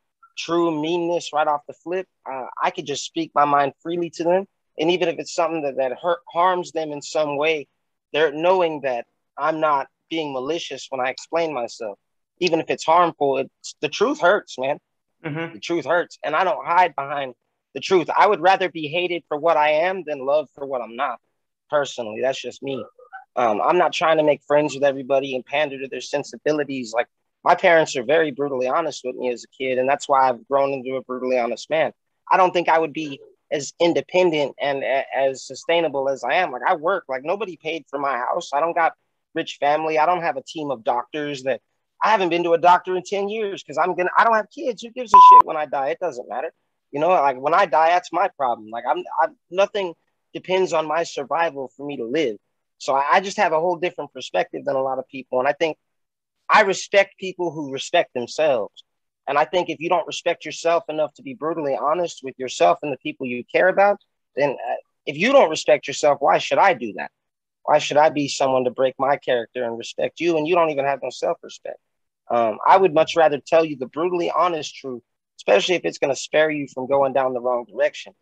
true 0.46 0.70
meanness 0.82 1.30
right 1.32 1.48
off 1.48 1.62
the 1.68 1.74
flip. 1.74 2.06
Uh, 2.30 2.46
I 2.62 2.70
could 2.70 2.86
just 2.86 3.04
speak 3.04 3.30
my 3.34 3.44
mind 3.44 3.72
freely 3.82 4.10
to 4.16 4.24
them 4.24 4.46
And 4.78 4.90
even 4.90 5.08
if 5.08 5.18
it's 5.18 5.34
something 5.34 5.62
that, 5.62 5.76
that 5.76 5.98
hurt 6.00 6.20
harms 6.32 6.72
them 6.72 6.92
in 6.92 7.02
some 7.02 7.36
way, 7.36 7.68
they're 8.12 8.32
knowing 8.32 8.80
that 8.82 9.06
I'm 9.38 9.60
not 9.60 9.88
being 10.10 10.32
malicious 10.32 10.86
when 10.90 11.00
I 11.00 11.10
explain 11.10 11.52
myself. 11.54 11.98
Even 12.38 12.60
if 12.60 12.70
it's 12.70 12.84
harmful, 12.84 13.38
it's 13.38 13.76
the 13.80 13.88
truth 13.88 14.20
hurts, 14.20 14.58
man. 14.58 14.78
Mm-hmm. 15.24 15.54
The 15.54 15.60
truth 15.60 15.84
hurts. 15.84 16.18
And 16.24 16.34
I 16.34 16.44
don't 16.44 16.64
hide 16.66 16.94
behind 16.96 17.34
the 17.74 17.80
truth. 17.80 18.08
I 18.16 18.26
would 18.26 18.40
rather 18.40 18.70
be 18.70 18.88
hated 18.88 19.22
for 19.28 19.38
what 19.38 19.56
I 19.56 19.70
am 19.88 20.04
than 20.06 20.26
loved 20.26 20.50
for 20.54 20.66
what 20.66 20.80
I'm 20.80 20.96
not. 20.96 21.18
Personally, 21.68 22.20
that's 22.22 22.40
just 22.40 22.62
me. 22.62 22.84
Um, 23.36 23.60
I'm 23.62 23.78
not 23.78 23.92
trying 23.92 24.16
to 24.16 24.24
make 24.24 24.42
friends 24.46 24.74
with 24.74 24.84
everybody 24.84 25.36
and 25.36 25.44
pander 25.44 25.78
to 25.80 25.88
their 25.88 26.00
sensibilities. 26.00 26.92
Like 26.94 27.08
my 27.44 27.54
parents 27.54 27.96
are 27.96 28.02
very 28.02 28.30
brutally 28.30 28.68
honest 28.68 29.02
with 29.04 29.16
me 29.16 29.30
as 29.30 29.44
a 29.44 29.48
kid, 29.48 29.78
and 29.78 29.88
that's 29.88 30.08
why 30.08 30.28
I've 30.28 30.46
grown 30.46 30.72
into 30.72 30.96
a 30.96 31.02
brutally 31.02 31.38
honest 31.38 31.70
man. 31.70 31.92
I 32.30 32.36
don't 32.36 32.52
think 32.52 32.68
I 32.68 32.78
would 32.78 32.92
be 32.92 33.20
as 33.50 33.72
independent 33.80 34.54
and 34.60 34.82
a, 34.82 35.04
as 35.16 35.44
sustainable 35.44 36.08
as 36.08 36.22
I 36.22 36.34
am. 36.34 36.52
Like 36.52 36.62
I 36.66 36.76
work, 36.76 37.04
like 37.08 37.24
nobody 37.24 37.56
paid 37.56 37.84
for 37.88 37.98
my 37.98 38.16
house. 38.16 38.50
I 38.52 38.60
don't 38.60 38.74
got 38.74 38.92
rich 39.34 39.56
family. 39.58 39.98
I 39.98 40.06
don't 40.06 40.22
have 40.22 40.36
a 40.36 40.42
team 40.42 40.70
of 40.70 40.84
doctors 40.84 41.42
that 41.44 41.60
I 42.02 42.10
haven't 42.10 42.28
been 42.30 42.44
to 42.44 42.52
a 42.52 42.58
doctor 42.58 42.96
in 42.96 43.02
10 43.02 43.28
years 43.28 43.62
because 43.62 43.78
I'm 43.78 43.94
gonna 43.96 44.10
I 44.16 44.24
don't 44.24 44.34
have 44.34 44.50
kids. 44.50 44.82
Who 44.82 44.90
gives 44.90 45.12
a 45.12 45.16
shit 45.16 45.46
when 45.46 45.56
I 45.56 45.66
die? 45.66 45.88
It 45.88 45.98
doesn't 46.00 46.28
matter. 46.28 46.52
You 46.92 47.00
know, 47.00 47.08
like 47.08 47.40
when 47.40 47.54
I 47.54 47.66
die, 47.66 47.88
that's 47.88 48.12
my 48.12 48.28
problem. 48.36 48.70
Like 48.70 48.84
I'm, 48.88 49.02
I'm 49.20 49.36
nothing 49.50 49.94
depends 50.32 50.72
on 50.72 50.86
my 50.86 51.02
survival 51.02 51.70
for 51.76 51.86
me 51.86 51.96
to 51.96 52.04
live. 52.04 52.36
So 52.78 52.94
I, 52.94 53.04
I 53.14 53.20
just 53.20 53.36
have 53.36 53.52
a 53.52 53.60
whole 53.60 53.76
different 53.76 54.12
perspective 54.12 54.64
than 54.64 54.76
a 54.76 54.82
lot 54.82 54.98
of 54.98 55.08
people. 55.08 55.38
And 55.40 55.48
I 55.48 55.52
think 55.52 55.76
I 56.50 56.62
respect 56.62 57.18
people 57.18 57.52
who 57.52 57.72
respect 57.72 58.12
themselves. 58.14 58.84
And 59.28 59.38
I 59.38 59.44
think 59.44 59.68
if 59.68 59.78
you 59.78 59.88
don't 59.88 60.06
respect 60.06 60.44
yourself 60.44 60.84
enough 60.88 61.14
to 61.14 61.22
be 61.22 61.34
brutally 61.34 61.76
honest 61.80 62.20
with 62.24 62.34
yourself 62.38 62.78
and 62.82 62.92
the 62.92 62.96
people 62.98 63.26
you 63.26 63.44
care 63.54 63.68
about, 63.68 63.98
then 64.34 64.50
uh, 64.50 64.74
if 65.06 65.16
you 65.16 65.32
don't 65.32 65.50
respect 65.50 65.86
yourself, 65.86 66.18
why 66.20 66.38
should 66.38 66.58
I 66.58 66.74
do 66.74 66.92
that? 66.96 67.10
Why 67.62 67.78
should 67.78 67.96
I 67.96 68.08
be 68.08 68.26
someone 68.26 68.64
to 68.64 68.70
break 68.70 68.94
my 68.98 69.16
character 69.16 69.62
and 69.62 69.78
respect 69.78 70.18
you? 70.18 70.36
And 70.36 70.48
you 70.48 70.54
don't 70.56 70.70
even 70.70 70.84
have 70.84 71.00
no 71.02 71.10
self 71.10 71.38
respect. 71.42 71.78
Um, 72.30 72.58
I 72.66 72.76
would 72.76 72.94
much 72.94 73.16
rather 73.16 73.40
tell 73.44 73.64
you 73.64 73.76
the 73.76 73.86
brutally 73.86 74.30
honest 74.30 74.74
truth, 74.74 75.02
especially 75.38 75.76
if 75.76 75.84
it's 75.84 75.98
going 75.98 76.12
to 76.12 76.20
spare 76.20 76.50
you 76.50 76.66
from 76.72 76.88
going 76.88 77.12
down 77.12 77.32
the 77.32 77.40
wrong 77.40 77.66
direction. 77.70 78.12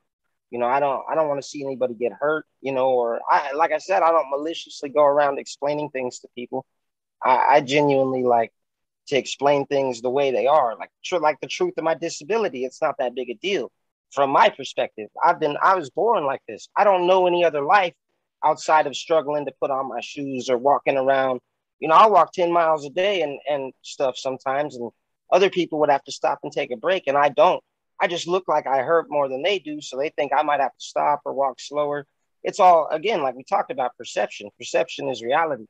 You 0.51 0.59
know, 0.59 0.67
I 0.67 0.81
don't 0.81 1.03
I 1.11 1.15
don't 1.15 1.29
want 1.29 1.43
to 1.43 1.49
see 1.49 1.63
anybody 1.63 1.95
get 1.95 2.13
hurt, 2.13 2.47
you 2.63 2.73
know, 2.73 2.89
or 2.89 3.21
I 3.31 3.53
like 3.53 3.73
I 3.73 3.79
said, 3.79 4.03
I 4.03 4.11
don't 4.11 4.31
maliciously 4.31 4.89
go 4.89 5.05
around 5.05 5.39
explaining 5.39 5.91
things 5.91 6.21
to 6.21 6.29
people. 6.35 6.65
I, 7.25 7.47
I 7.57 7.61
genuinely 7.61 8.25
like 8.25 8.53
to 9.09 9.17
explain 9.17 9.67
things 9.67 10.01
the 10.01 10.11
way 10.11 10.31
they 10.31 10.47
are. 10.47 10.77
Like 10.77 10.91
tr- 11.05 11.19
like 11.19 11.41
the 11.41 11.47
truth 11.49 11.75
of 11.79 11.85
my 11.85 11.95
disability, 11.95 12.65
it's 12.65 12.83
not 12.83 12.97
that 12.99 13.15
big 13.15 13.31
a 13.31 13.35
deal. 13.35 13.71
From 14.13 14.31
my 14.31 14.49
perspective, 14.49 15.09
I've 15.23 15.41
been 15.41 15.57
I 15.63 15.75
was 15.75 15.91
born 15.91 16.25
like 16.25 16.41
this. 16.49 16.69
I 16.77 16.85
don't 16.85 17.07
know 17.07 17.27
any 17.27 17.45
other 17.45 17.63
life 17.63 17.95
outside 18.45 18.87
of 18.87 18.97
struggling 18.97 19.45
to 19.47 19.53
put 19.61 19.71
on 19.71 19.89
my 19.89 20.01
shoes 20.01 20.49
or 20.49 20.57
walking 20.57 20.97
around. 20.97 21.41
You 21.81 21.89
know, 21.89 21.95
I 21.95 22.07
walk 22.07 22.33
10 22.33 22.51
miles 22.53 22.85
a 22.85 22.91
day 22.91 23.23
and, 23.23 23.39
and 23.49 23.73
stuff 23.83 24.17
sometimes, 24.17 24.77
and 24.77 24.91
other 25.33 25.51
people 25.51 25.79
would 25.81 25.91
have 25.91 26.05
to 26.05 26.13
stop 26.13 26.41
and 26.43 26.53
take 26.53 26.71
a 26.71 26.77
break, 26.77 27.05
and 27.07 27.17
I 27.17 27.29
don't. 27.29 27.63
I 28.01 28.07
just 28.07 28.27
look 28.29 28.45
like 28.49 28.67
I 28.67 28.79
hurt 28.83 29.07
more 29.11 29.29
than 29.29 29.43
they 29.43 29.59
do. 29.59 29.81
So 29.81 29.97
they 29.97 30.11
think 30.11 30.33
I 30.33 30.43
might 30.43 30.61
have 30.61 30.73
to 30.73 30.85
stop 30.85 31.23
or 31.25 31.33
walk 31.33 31.61
slower. 31.61 32.07
It's 32.45 32.61
all, 32.61 32.89
again, 32.91 33.23
like 33.23 33.35
we 33.35 33.43
talked 33.43 33.71
about 33.71 33.97
perception. 33.97 34.51
Perception 34.57 35.09
is 35.09 35.23
reality. 35.23 35.67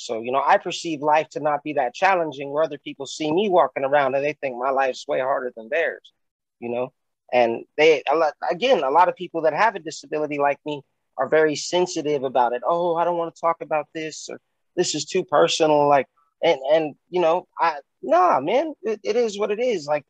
So, 0.00 0.22
you 0.22 0.32
know, 0.32 0.42
I 0.44 0.56
perceive 0.56 1.02
life 1.02 1.28
to 1.30 1.40
not 1.40 1.62
be 1.62 1.74
that 1.74 1.94
challenging 1.94 2.50
where 2.50 2.64
other 2.64 2.78
people 2.78 3.06
see 3.06 3.30
me 3.30 3.48
walking 3.48 3.84
around 3.84 4.14
and 4.14 4.24
they 4.24 4.32
think 4.34 4.56
my 4.56 4.70
life's 4.70 5.06
way 5.06 5.20
harder 5.20 5.52
than 5.54 5.68
theirs, 5.68 6.12
you 6.58 6.70
know? 6.70 6.92
And 7.32 7.64
they, 7.76 8.02
a 8.10 8.16
lot, 8.16 8.32
again, 8.50 8.82
a 8.82 8.90
lot 8.90 9.08
of 9.08 9.14
people 9.14 9.42
that 9.42 9.52
have 9.52 9.74
a 9.76 9.78
disability 9.78 10.38
like 10.38 10.58
me 10.64 10.82
are 11.16 11.28
very 11.28 11.54
sensitive 11.54 12.24
about 12.24 12.54
it. 12.54 12.62
Oh, 12.66 12.96
I 12.96 13.04
don't 13.04 13.18
want 13.18 13.34
to 13.34 13.40
talk 13.40 13.58
about 13.60 13.88
this 13.94 14.28
or 14.30 14.40
this 14.74 14.94
is 14.94 15.04
too 15.04 15.24
personal. 15.24 15.86
Like, 15.86 16.06
and, 16.42 16.58
and, 16.72 16.94
you 17.10 17.20
know, 17.20 17.46
I, 17.58 17.76
nah, 18.02 18.40
man, 18.40 18.72
it, 18.82 19.00
it 19.04 19.16
is 19.16 19.38
what 19.38 19.50
it 19.50 19.60
is. 19.60 19.86
Like, 19.86 20.04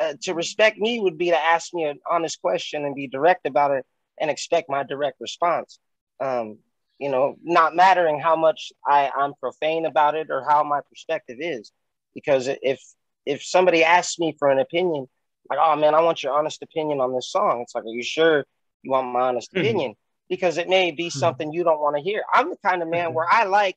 uh, 0.00 0.14
to 0.22 0.34
respect 0.34 0.78
me 0.78 1.00
would 1.00 1.18
be 1.18 1.30
to 1.30 1.38
ask 1.38 1.72
me 1.74 1.84
an 1.84 2.00
honest 2.10 2.40
question 2.40 2.84
and 2.84 2.94
be 2.94 3.08
direct 3.08 3.46
about 3.46 3.70
it 3.70 3.84
and 4.18 4.30
expect 4.30 4.70
my 4.70 4.82
direct 4.82 5.20
response. 5.20 5.78
Um, 6.18 6.58
you 6.98 7.10
know, 7.10 7.36
not 7.42 7.74
mattering 7.74 8.20
how 8.20 8.36
much 8.36 8.72
I, 8.86 9.10
I'm 9.14 9.34
profane 9.34 9.86
about 9.86 10.14
it 10.14 10.28
or 10.30 10.44
how 10.48 10.62
my 10.62 10.80
perspective 10.88 11.38
is. 11.40 11.72
Because 12.14 12.48
if 12.48 12.80
if 13.26 13.42
somebody 13.42 13.82
asks 13.82 14.18
me 14.18 14.36
for 14.38 14.50
an 14.50 14.58
opinion, 14.58 15.06
like, 15.50 15.58
oh 15.60 15.76
man, 15.76 15.94
I 15.94 16.02
want 16.02 16.22
your 16.22 16.34
honest 16.34 16.62
opinion 16.62 17.00
on 17.00 17.14
this 17.14 17.30
song, 17.30 17.62
it's 17.62 17.74
like, 17.74 17.84
are 17.84 17.88
you 17.88 18.04
sure 18.04 18.44
you 18.82 18.90
want 18.90 19.12
my 19.12 19.22
honest 19.22 19.52
mm-hmm. 19.52 19.60
opinion? 19.60 19.94
Because 20.28 20.58
it 20.58 20.68
may 20.68 20.90
be 20.90 21.06
mm-hmm. 21.06 21.18
something 21.18 21.52
you 21.52 21.64
don't 21.64 21.80
want 21.80 21.96
to 21.96 22.02
hear. 22.02 22.22
I'm 22.32 22.50
the 22.50 22.56
kind 22.64 22.82
of 22.82 22.88
man 22.88 23.06
mm-hmm. 23.06 23.14
where 23.14 23.26
I 23.30 23.44
like 23.44 23.76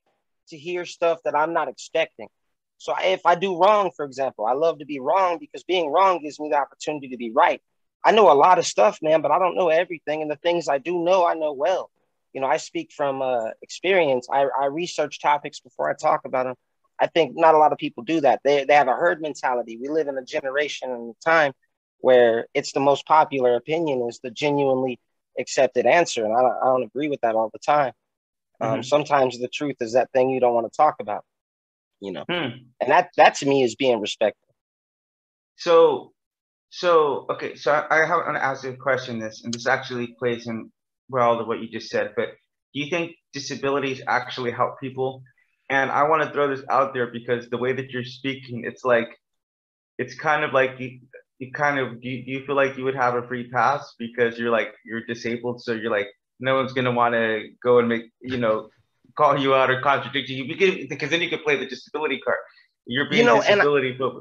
to 0.50 0.58
hear 0.58 0.86
stuff 0.86 1.20
that 1.26 1.36
I'm 1.36 1.54
not 1.54 1.68
expecting. 1.68 2.28
So 2.78 2.94
if 3.00 3.26
I 3.26 3.36
do 3.36 3.60
wrong, 3.60 3.92
for 3.96 4.06
example, 4.06 4.46
I 4.46 4.54
love 4.54 4.80
to 4.80 4.86
be 4.86 5.00
wrong 5.00 5.40
because 5.40 5.64
being 5.64 5.90
wrong 5.90 6.22
gives 6.22 6.40
me 6.40 6.50
the 6.50 6.58
opportunity 6.58 7.10
to 7.10 7.18
be 7.18 7.32
right. 7.32 7.62
I 8.04 8.12
know 8.12 8.32
a 8.32 8.34
lot 8.34 8.60
of 8.60 8.66
stuff, 8.66 9.00
man, 9.02 9.22
but 9.22 9.32
I 9.32 9.40
don't 9.40 9.56
know 9.56 9.70
everything. 9.70 10.22
And 10.22 10.30
the 10.30 10.36
things 10.36 10.70
I 10.70 10.78
do 10.78 11.04
know, 11.04 11.26
I 11.26 11.34
know 11.34 11.54
well. 11.54 11.90
You 12.34 12.42
know, 12.42 12.48
I 12.48 12.58
speak 12.58 12.92
from 12.92 13.22
uh, 13.22 13.50
experience. 13.62 14.28
I, 14.32 14.48
I 14.60 14.66
research 14.66 15.22
topics 15.22 15.60
before 15.60 15.90
I 15.90 15.94
talk 15.94 16.26
about 16.26 16.46
them. 16.46 16.56
I 17.00 17.08
think 17.08 17.34
not 17.36 17.56
a 17.56 17.58
lot 17.58 17.72
of 17.72 17.78
people 17.78 18.04
do 18.04 18.22
that. 18.22 18.42
They, 18.44 18.66
they 18.66 18.74
have 18.74 18.88
a 18.88 18.94
herd 18.94 19.22
mentality. 19.22 19.78
We 19.80 19.88
live 19.88 20.08
in 20.08 20.18
a 20.18 20.24
generation 20.24 20.92
and 20.92 21.16
time 21.24 21.54
where 22.00 22.48
it's 22.54 22.74
the 22.74 22.80
most 22.80 23.06
popular 23.06 23.56
opinion 23.56 24.08
is 24.08 24.20
the 24.22 24.32
genuinely 24.32 25.00
accepted 25.40 25.86
answer. 25.86 26.26
And 26.26 26.34
I 26.34 26.42
don't, 26.42 26.58
I 26.62 26.66
don't 26.66 26.84
agree 26.84 27.10
with 27.10 27.22
that 27.22 27.36
all 27.36 27.50
the 27.54 27.60
time. 27.60 27.94
Um, 28.60 28.72
mm-hmm. 28.72 28.82
Sometimes 28.82 29.40
the 29.40 29.48
truth 29.48 29.78
is 29.82 29.94
that 29.94 30.12
thing 30.12 30.30
you 30.30 30.40
don't 30.40 30.54
want 30.54 30.72
to 30.72 30.76
talk 30.76 30.96
about 31.00 31.24
you 32.00 32.12
know 32.12 32.24
hmm. 32.30 32.50
and 32.80 32.92
that 32.92 33.10
that 33.18 33.36
to 33.36 33.46
me 33.46 33.64
is 33.64 33.76
being 33.76 34.00
respectful 34.00 34.54
so 35.56 36.12
so 36.70 37.26
okay 37.30 37.56
so 37.56 37.72
i, 37.72 38.02
I 38.02 38.06
have 38.06 38.26
to 38.26 38.44
ask 38.44 38.64
you 38.64 38.72
a 38.72 38.78
question 38.78 39.20
this 39.20 39.44
and 39.44 39.54
this 39.54 39.68
actually 39.68 40.16
plays 40.20 40.48
in 40.48 40.72
well 41.10 41.38
to 41.38 41.44
what 41.44 41.60
you 41.60 41.70
just 41.70 41.90
said 41.90 42.14
but 42.16 42.30
do 42.74 42.80
you 42.82 42.90
think 42.90 43.12
disabilities 43.34 44.02
actually 44.08 44.52
help 44.52 44.80
people 44.80 45.22
and 45.70 45.92
i 45.92 46.04
want 46.08 46.22
to 46.22 46.30
throw 46.32 46.48
this 46.54 46.66
out 46.70 46.94
there 46.94 47.08
because 47.08 47.50
the 47.50 47.58
way 47.58 47.74
that 47.74 47.90
you're 47.92 48.04
speaking 48.04 48.64
it's 48.66 48.84
like 48.84 49.10
it's 49.98 50.14
kind 50.14 50.44
of 50.44 50.54
like 50.54 50.80
you, 50.80 51.00
you 51.40 51.52
kind 51.52 51.80
of 51.80 52.02
do 52.02 52.10
you, 52.10 52.24
do 52.26 52.32
you 52.32 52.46
feel 52.46 52.56
like 52.56 52.78
you 52.78 52.84
would 52.84 52.96
have 52.96 53.16
a 53.16 53.28
free 53.28 53.50
pass 53.50 53.94
because 53.98 54.38
you're 54.38 54.52
like 54.52 54.74
you're 54.86 55.06
disabled 55.06 55.62
so 55.62 55.74
you're 55.74 55.92
like 55.92 56.08
no 56.40 56.56
one's 56.56 56.74
going 56.74 56.86
to 56.86 56.92
want 56.92 57.14
to 57.14 57.48
go 57.64 57.80
and 57.80 57.90
make 57.90 58.04
you 58.22 58.38
know 58.38 58.70
call 59.18 59.38
you 59.38 59.54
out 59.54 59.70
or 59.70 59.82
contradict 59.82 60.30
you 60.30 60.48
because 60.48 61.10
then 61.10 61.22
you 61.22 61.30
can 61.30 61.40
play 61.40 61.58
the 61.58 61.66
disability 61.66 62.20
card. 62.20 62.38
You're 62.86 63.10
being 63.10 63.26
you 63.26 63.26
know, 63.26 63.42
disability 63.42 63.98
I, 64.00 64.12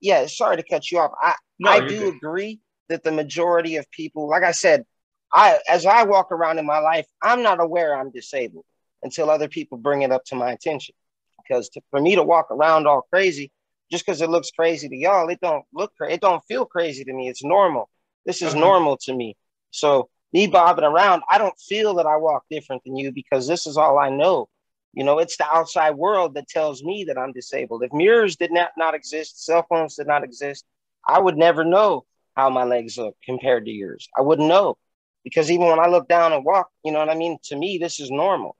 Yeah, 0.00 0.26
sorry 0.26 0.56
to 0.56 0.64
cut 0.64 0.90
you 0.90 0.98
off. 0.98 1.12
I 1.22 1.34
no, 1.60 1.70
I 1.70 1.80
do 1.80 1.98
good. 1.98 2.14
agree 2.16 2.60
that 2.88 3.04
the 3.04 3.12
majority 3.12 3.76
of 3.76 3.88
people, 3.90 4.28
like 4.28 4.42
I 4.42 4.50
said, 4.50 4.84
I 5.32 5.58
as 5.68 5.86
I 5.86 6.04
walk 6.04 6.30
around 6.30 6.58
in 6.58 6.66
my 6.66 6.78
life, 6.78 7.06
I'm 7.22 7.42
not 7.42 7.60
aware 7.60 7.96
I'm 7.96 8.10
disabled 8.10 8.64
until 9.02 9.30
other 9.30 9.48
people 9.48 9.78
bring 9.78 10.02
it 10.02 10.12
up 10.12 10.24
to 10.26 10.36
my 10.36 10.52
attention. 10.52 10.94
Because 11.42 11.68
to, 11.70 11.80
for 11.90 12.00
me 12.00 12.14
to 12.14 12.22
walk 12.22 12.50
around 12.50 12.86
all 12.86 13.02
crazy, 13.10 13.50
just 13.90 14.06
because 14.06 14.20
it 14.20 14.30
looks 14.30 14.50
crazy 14.50 14.88
to 14.88 14.96
y'all, 14.96 15.28
it 15.28 15.40
don't 15.40 15.64
look 15.72 15.92
it 16.00 16.20
don't 16.20 16.44
feel 16.44 16.64
crazy 16.64 17.04
to 17.04 17.12
me. 17.12 17.28
It's 17.28 17.44
normal. 17.44 17.88
This 18.26 18.42
is 18.42 18.52
uh-huh. 18.52 18.60
normal 18.60 18.96
to 18.98 19.14
me. 19.14 19.36
So 19.70 20.08
me 20.32 20.46
bobbing 20.46 20.84
around, 20.84 21.22
I 21.30 21.38
don't 21.38 21.58
feel 21.58 21.94
that 21.94 22.06
I 22.06 22.16
walk 22.16 22.44
different 22.50 22.84
than 22.84 22.96
you 22.96 23.12
because 23.12 23.46
this 23.46 23.66
is 23.66 23.76
all 23.76 23.98
I 23.98 24.08
know. 24.08 24.48
You 24.94 25.04
know, 25.04 25.18
it's 25.18 25.36
the 25.38 25.46
outside 25.46 25.92
world 25.92 26.34
that 26.34 26.48
tells 26.48 26.84
me 26.84 27.04
that 27.04 27.18
I'm 27.18 27.32
disabled. 27.32 27.82
If 27.82 27.92
mirrors 27.92 28.36
did 28.36 28.52
not, 28.52 28.72
not 28.76 28.94
exist, 28.94 29.44
cell 29.44 29.64
phones 29.68 29.96
did 29.96 30.06
not 30.06 30.22
exist, 30.22 30.64
I 31.08 31.18
would 31.18 31.36
never 31.36 31.64
know 31.64 32.04
how 32.36 32.50
my 32.50 32.64
legs 32.64 32.98
look 32.98 33.16
compared 33.24 33.64
to 33.66 33.70
yours. 33.70 34.08
I 34.16 34.20
wouldn't 34.20 34.48
know 34.48 34.76
because 35.24 35.50
even 35.50 35.66
when 35.66 35.78
I 35.78 35.86
look 35.88 36.08
down 36.08 36.32
and 36.32 36.44
walk, 36.44 36.68
you 36.84 36.92
know 36.92 36.98
what 36.98 37.08
I 37.08 37.14
mean? 37.14 37.38
To 37.44 37.56
me, 37.56 37.78
this 37.78 38.00
is 38.00 38.10
normal. 38.10 38.56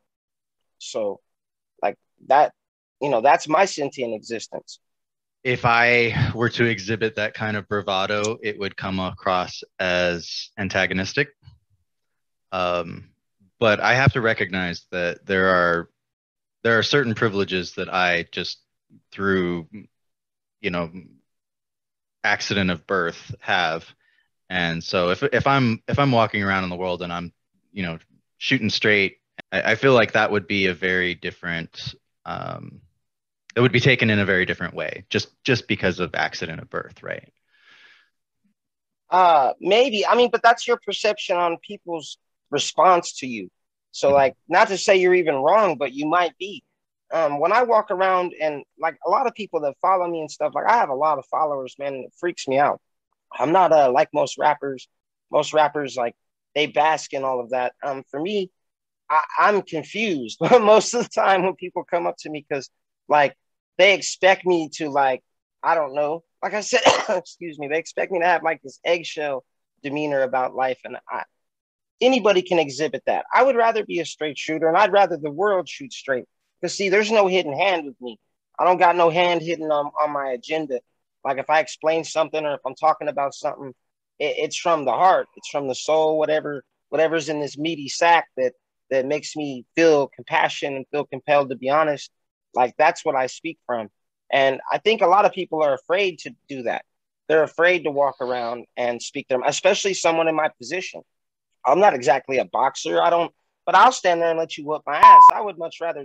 So, 0.78 1.20
like 1.82 1.96
that, 2.28 2.52
you 3.00 3.08
know, 3.08 3.20
that's 3.20 3.48
my 3.48 3.64
sentient 3.64 4.14
existence. 4.14 4.78
If 5.44 5.64
I 5.64 6.30
were 6.34 6.50
to 6.50 6.64
exhibit 6.64 7.16
that 7.16 7.34
kind 7.34 7.56
of 7.56 7.68
bravado, 7.68 8.38
it 8.42 8.58
would 8.58 8.76
come 8.76 9.00
across 9.00 9.62
as 9.80 10.50
antagonistic. 10.56 11.28
Um, 12.52 13.10
but 13.58 13.80
I 13.80 13.94
have 13.94 14.12
to 14.12 14.20
recognize 14.20 14.86
that 14.90 15.26
there 15.26 15.48
are 15.48 15.88
there 16.62 16.78
are 16.78 16.82
certain 16.82 17.14
privileges 17.14 17.72
that 17.74 17.92
I 17.92 18.26
just 18.30 18.58
through 19.10 19.68
you 20.60 20.70
know 20.70 20.90
accident 22.22 22.70
of 22.70 22.86
birth 22.86 23.34
have 23.40 23.84
and 24.52 24.84
so 24.84 25.10
if 25.10 25.22
if 25.24 25.46
i'm 25.46 25.82
if 25.88 25.98
i'm 25.98 26.12
walking 26.12 26.42
around 26.42 26.64
in 26.64 26.70
the 26.70 26.76
world 26.76 27.02
and 27.02 27.12
i'm 27.12 27.32
you 27.72 27.82
know 27.82 27.98
shooting 28.38 28.70
straight 28.70 29.18
i, 29.52 29.72
I 29.72 29.74
feel 29.76 29.94
like 29.94 30.12
that 30.12 30.30
would 30.30 30.46
be 30.46 30.66
a 30.66 30.74
very 30.74 31.14
different 31.14 31.94
um 32.26 32.82
it 33.56 33.60
would 33.60 33.72
be 33.72 33.80
taken 33.80 34.10
in 34.10 34.18
a 34.18 34.26
very 34.26 34.46
different 34.46 34.74
way 34.74 35.04
just 35.10 35.30
just 35.44 35.68
because 35.68 36.00
of 36.00 36.14
accident 36.14 36.60
of 36.60 36.70
birth 36.70 37.02
right 37.02 37.32
Uh, 39.10 39.52
maybe. 39.60 40.06
I 40.06 40.16
mean, 40.16 40.30
but 40.32 40.42
that's 40.42 40.66
your 40.66 40.78
perception 40.84 41.36
on 41.36 41.58
people's 41.58 42.18
response 42.50 43.14
to 43.20 43.26
you. 43.26 43.50
So, 43.92 44.08
mm-hmm. 44.08 44.16
like, 44.16 44.36
not 44.48 44.68
to 44.68 44.78
say 44.78 44.96
you're 44.96 45.14
even 45.14 45.36
wrong, 45.36 45.76
but 45.78 45.92
you 45.92 46.06
might 46.06 46.36
be. 46.38 46.64
Um, 47.12 47.38
when 47.40 47.52
I 47.52 47.62
walk 47.64 47.90
around 47.90 48.34
and 48.40 48.64
like 48.78 48.96
a 49.06 49.10
lot 49.10 49.26
of 49.26 49.34
people 49.34 49.60
that 49.62 49.76
follow 49.82 50.08
me 50.08 50.20
and 50.20 50.30
stuff, 50.30 50.54
like 50.54 50.66
I 50.66 50.78
have 50.78 50.90
a 50.90 50.94
lot 50.94 51.18
of 51.18 51.26
followers, 51.26 51.76
man, 51.78 51.94
and 51.94 52.04
it 52.06 52.14
freaks 52.18 52.48
me 52.48 52.58
out. 52.58 52.80
I'm 53.38 53.52
not 53.52 53.72
uh, 53.72 53.90
like 53.92 54.08
most 54.12 54.38
rappers. 54.38 54.88
Most 55.30 55.54
rappers, 55.54 55.96
like, 55.96 56.14
they 56.54 56.66
bask 56.66 57.12
in 57.14 57.24
all 57.24 57.40
of 57.40 57.50
that. 57.50 57.72
Um, 57.82 58.04
for 58.10 58.20
me, 58.20 58.50
I, 59.08 59.22
I'm 59.38 59.62
confused 59.62 60.38
most 60.60 60.94
of 60.94 61.04
the 61.04 61.08
time 61.08 61.42
when 61.42 61.54
people 61.54 61.84
come 61.84 62.06
up 62.06 62.16
to 62.20 62.30
me 62.30 62.44
because, 62.46 62.70
like, 63.08 63.36
they 63.78 63.94
expect 63.94 64.44
me 64.44 64.68
to, 64.74 64.90
like, 64.90 65.22
I 65.62 65.74
don't 65.74 65.94
know, 65.94 66.24
like 66.42 66.54
I 66.54 66.60
said, 66.60 66.80
excuse 67.08 67.58
me, 67.58 67.68
they 67.68 67.78
expect 67.78 68.12
me 68.12 68.20
to 68.20 68.26
have 68.26 68.42
like 68.42 68.60
this 68.62 68.80
eggshell 68.84 69.44
demeanor 69.82 70.22
about 70.22 70.54
life, 70.54 70.78
and 70.84 70.96
I, 71.08 71.22
anybody 72.00 72.42
can 72.42 72.58
exhibit 72.58 73.02
that. 73.06 73.24
I 73.32 73.42
would 73.42 73.56
rather 73.56 73.84
be 73.84 74.00
a 74.00 74.04
straight 74.04 74.38
shooter, 74.38 74.68
and 74.68 74.76
I'd 74.76 74.92
rather 74.92 75.16
the 75.16 75.30
world 75.30 75.68
shoot 75.68 75.92
straight. 75.92 76.24
Because 76.60 76.74
see, 76.74 76.88
there's 76.88 77.10
no 77.10 77.26
hidden 77.26 77.52
hand 77.52 77.86
with 77.86 78.00
me. 78.00 78.18
I 78.58 78.64
don't 78.64 78.78
got 78.78 78.96
no 78.96 79.10
hand 79.10 79.42
hidden 79.42 79.70
on, 79.72 79.90
on 80.00 80.10
my 80.12 80.30
agenda. 80.30 80.80
Like 81.24 81.38
if 81.38 81.48
I 81.50 81.60
explain 81.60 82.04
something 82.04 82.44
or 82.44 82.54
if 82.54 82.60
I'm 82.66 82.74
talking 82.74 83.08
about 83.08 83.34
something, 83.34 83.74
it, 84.18 84.34
it's 84.38 84.56
from 84.56 84.84
the 84.84 84.92
heart, 84.92 85.28
it's 85.36 85.48
from 85.48 85.68
the 85.68 85.74
soul, 85.74 86.18
whatever 86.18 86.64
whatever's 86.88 87.30
in 87.30 87.40
this 87.40 87.56
meaty 87.56 87.88
sack 87.88 88.28
that 88.36 88.52
that 88.90 89.06
makes 89.06 89.34
me 89.34 89.64
feel 89.74 90.08
compassion 90.08 90.76
and 90.76 90.86
feel 90.90 91.06
compelled 91.06 91.48
to 91.48 91.56
be 91.56 91.70
honest. 91.70 92.10
Like 92.54 92.74
that's 92.76 93.04
what 93.04 93.16
I 93.16 93.26
speak 93.26 93.58
from. 93.66 93.88
And 94.30 94.60
I 94.70 94.78
think 94.78 95.00
a 95.00 95.06
lot 95.06 95.24
of 95.24 95.32
people 95.32 95.62
are 95.62 95.74
afraid 95.74 96.18
to 96.20 96.34
do 96.48 96.62
that. 96.64 96.84
They're 97.28 97.42
afraid 97.42 97.84
to 97.84 97.90
walk 97.90 98.16
around 98.20 98.66
and 98.76 99.00
speak 99.00 99.28
them, 99.28 99.42
especially 99.46 99.94
someone 99.94 100.28
in 100.28 100.34
my 100.34 100.48
position. 100.58 101.02
I'm 101.64 101.80
not 101.80 101.94
exactly 101.94 102.38
a 102.38 102.44
boxer. 102.44 103.00
I 103.00 103.10
don't, 103.10 103.32
but 103.64 103.74
I'll 103.74 103.92
stand 103.92 104.20
there 104.20 104.30
and 104.30 104.38
let 104.38 104.58
you 104.58 104.66
whoop 104.66 104.82
my 104.86 104.96
ass. 104.96 105.22
I 105.32 105.40
would 105.40 105.58
much 105.58 105.78
rather 105.80 106.04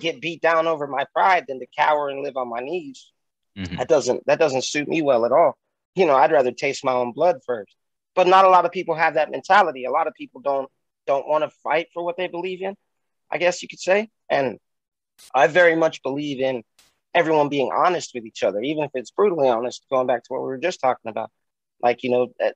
get 0.00 0.20
beat 0.20 0.42
down 0.42 0.66
over 0.66 0.86
my 0.86 1.04
pride 1.12 1.44
than 1.48 1.60
to 1.60 1.66
cower 1.76 2.08
and 2.08 2.22
live 2.22 2.36
on 2.36 2.48
my 2.48 2.60
knees. 2.60 3.10
Mm-hmm. 3.58 3.76
That 3.76 3.88
doesn't 3.88 4.24
that 4.26 4.38
doesn't 4.38 4.64
suit 4.64 4.88
me 4.88 5.02
well 5.02 5.24
at 5.24 5.32
all. 5.32 5.56
You 5.94 6.06
know, 6.06 6.16
I'd 6.16 6.32
rather 6.32 6.52
taste 6.52 6.84
my 6.84 6.92
own 6.92 7.12
blood 7.12 7.40
first. 7.44 7.74
But 8.14 8.26
not 8.26 8.44
a 8.44 8.48
lot 8.48 8.64
of 8.64 8.72
people 8.72 8.94
have 8.94 9.14
that 9.14 9.30
mentality. 9.30 9.84
A 9.84 9.90
lot 9.90 10.06
of 10.06 10.14
people 10.14 10.40
don't 10.40 10.70
don't 11.06 11.26
want 11.26 11.44
to 11.44 11.50
fight 11.62 11.88
for 11.92 12.04
what 12.04 12.16
they 12.16 12.28
believe 12.28 12.62
in. 12.62 12.74
I 13.30 13.38
guess 13.38 13.62
you 13.62 13.68
could 13.68 13.80
say. 13.80 14.08
And 14.30 14.58
I 15.34 15.48
very 15.48 15.74
much 15.74 16.02
believe 16.02 16.40
in 16.40 16.62
everyone 17.14 17.48
being 17.48 17.70
honest 17.74 18.12
with 18.14 18.24
each 18.24 18.42
other, 18.42 18.60
even 18.60 18.84
if 18.84 18.90
it's 18.94 19.10
brutally 19.10 19.48
honest, 19.48 19.84
going 19.90 20.06
back 20.06 20.22
to 20.24 20.32
what 20.32 20.42
we 20.42 20.48
were 20.48 20.58
just 20.58 20.80
talking 20.80 21.10
about. 21.10 21.30
Like, 21.80 22.02
you 22.02 22.10
know, 22.10 22.28
that 22.38 22.54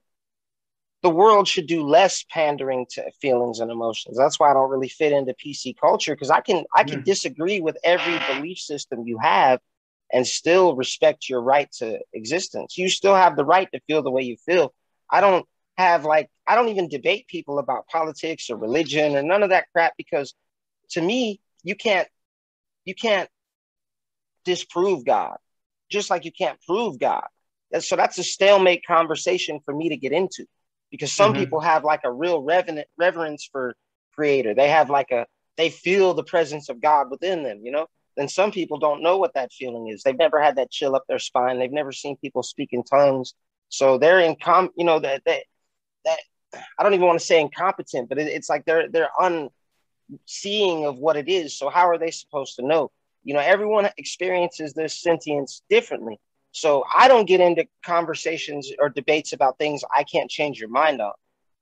the 1.01 1.09
world 1.09 1.47
should 1.47 1.67
do 1.67 1.83
less 1.83 2.23
pandering 2.29 2.85
to 2.91 3.11
feelings 3.21 3.59
and 3.59 3.69
emotions. 3.69 4.17
That's 4.17 4.39
why 4.39 4.49
I 4.49 4.53
don't 4.53 4.69
really 4.69 4.87
fit 4.87 5.11
into 5.11 5.33
PC 5.33 5.75
culture 5.79 6.15
because 6.15 6.29
I 6.29 6.39
can 6.39 6.63
I 6.73 6.83
can 6.85 7.01
mm. 7.01 7.05
disagree 7.05 7.59
with 7.59 7.77
every 7.83 8.19
belief 8.33 8.57
system 8.57 9.05
you 9.05 9.17
have 9.19 9.59
and 10.13 10.25
still 10.25 10.75
respect 10.75 11.27
your 11.27 11.41
right 11.41 11.69
to 11.79 11.99
existence. 12.13 12.77
You 12.77 12.87
still 12.87 13.15
have 13.15 13.35
the 13.35 13.43
right 13.43 13.67
to 13.73 13.81
feel 13.87 14.03
the 14.03 14.11
way 14.11 14.21
you 14.21 14.37
feel. 14.45 14.73
I 15.09 15.19
don't 15.19 15.45
have 15.77 16.05
like 16.05 16.29
I 16.47 16.55
don't 16.55 16.69
even 16.69 16.87
debate 16.87 17.27
people 17.27 17.59
about 17.59 17.87
politics 17.87 18.49
or 18.49 18.57
religion 18.57 19.15
or 19.15 19.23
none 19.23 19.43
of 19.43 19.49
that 19.49 19.65
crap 19.73 19.93
because 19.97 20.35
to 20.91 21.01
me 21.01 21.41
you 21.63 21.75
can't 21.75 22.07
you 22.85 22.93
can't 22.93 23.29
disprove 24.45 25.03
God, 25.05 25.37
just 25.89 26.09
like 26.09 26.25
you 26.25 26.31
can't 26.31 26.59
prove 26.65 26.99
God. 26.99 27.25
And 27.71 27.83
so 27.83 27.95
that's 27.95 28.19
a 28.19 28.23
stalemate 28.23 28.85
conversation 28.85 29.59
for 29.65 29.73
me 29.73 29.89
to 29.89 29.97
get 29.97 30.11
into 30.11 30.45
because 30.91 31.11
some 31.11 31.33
mm-hmm. 31.33 31.41
people 31.41 31.59
have 31.59 31.83
like 31.83 32.01
a 32.03 32.11
real 32.11 32.41
reverent, 32.41 32.85
reverence 32.97 33.49
for 33.51 33.75
creator. 34.13 34.53
They 34.53 34.69
have 34.69 34.91
like 34.91 35.11
a, 35.11 35.25
they 35.57 35.69
feel 35.69 36.13
the 36.13 36.23
presence 36.23 36.69
of 36.69 36.81
God 36.81 37.09
within 37.09 37.41
them, 37.41 37.61
you 37.63 37.71
know? 37.71 37.87
Then 38.15 38.27
some 38.27 38.51
people 38.51 38.77
don't 38.77 39.01
know 39.01 39.17
what 39.17 39.33
that 39.33 39.51
feeling 39.51 39.87
is. 39.87 40.03
They've 40.03 40.17
never 40.17 40.41
had 40.41 40.57
that 40.57 40.71
chill 40.71 40.95
up 40.95 41.03
their 41.07 41.19
spine. 41.19 41.59
They've 41.59 41.71
never 41.71 41.91
seen 41.91 42.17
people 42.17 42.43
speak 42.43 42.69
in 42.71 42.83
tongues. 42.83 43.33
So 43.69 43.97
they're 43.97 44.19
in 44.19 44.35
com, 44.35 44.69
you 44.77 44.85
know, 44.85 44.99
that, 44.99 45.23
that, 45.25 45.43
that, 46.05 46.19
I 46.77 46.83
don't 46.83 46.93
even 46.93 47.07
want 47.07 47.19
to 47.19 47.25
say 47.25 47.41
incompetent, 47.41 48.09
but 48.09 48.19
it, 48.19 48.27
it's 48.27 48.49
like 48.49 48.65
they're, 48.65 48.87
they're 48.87 49.09
unseeing 49.19 50.85
of 50.85 50.97
what 50.97 51.17
it 51.17 51.27
is. 51.27 51.57
So 51.57 51.69
how 51.69 51.89
are 51.89 51.97
they 51.97 52.11
supposed 52.11 52.55
to 52.57 52.65
know? 52.65 52.91
You 53.23 53.33
know, 53.33 53.39
everyone 53.39 53.89
experiences 53.97 54.73
this 54.73 55.01
sentience 55.01 55.63
differently. 55.69 56.19
So 56.51 56.83
I 56.95 57.07
don't 57.07 57.27
get 57.27 57.41
into 57.41 57.65
conversations 57.83 58.71
or 58.79 58.89
debates 58.89 59.33
about 59.33 59.57
things 59.57 59.83
I 59.95 60.03
can't 60.03 60.29
change 60.29 60.59
your 60.59 60.69
mind 60.69 61.01
on. 61.01 61.13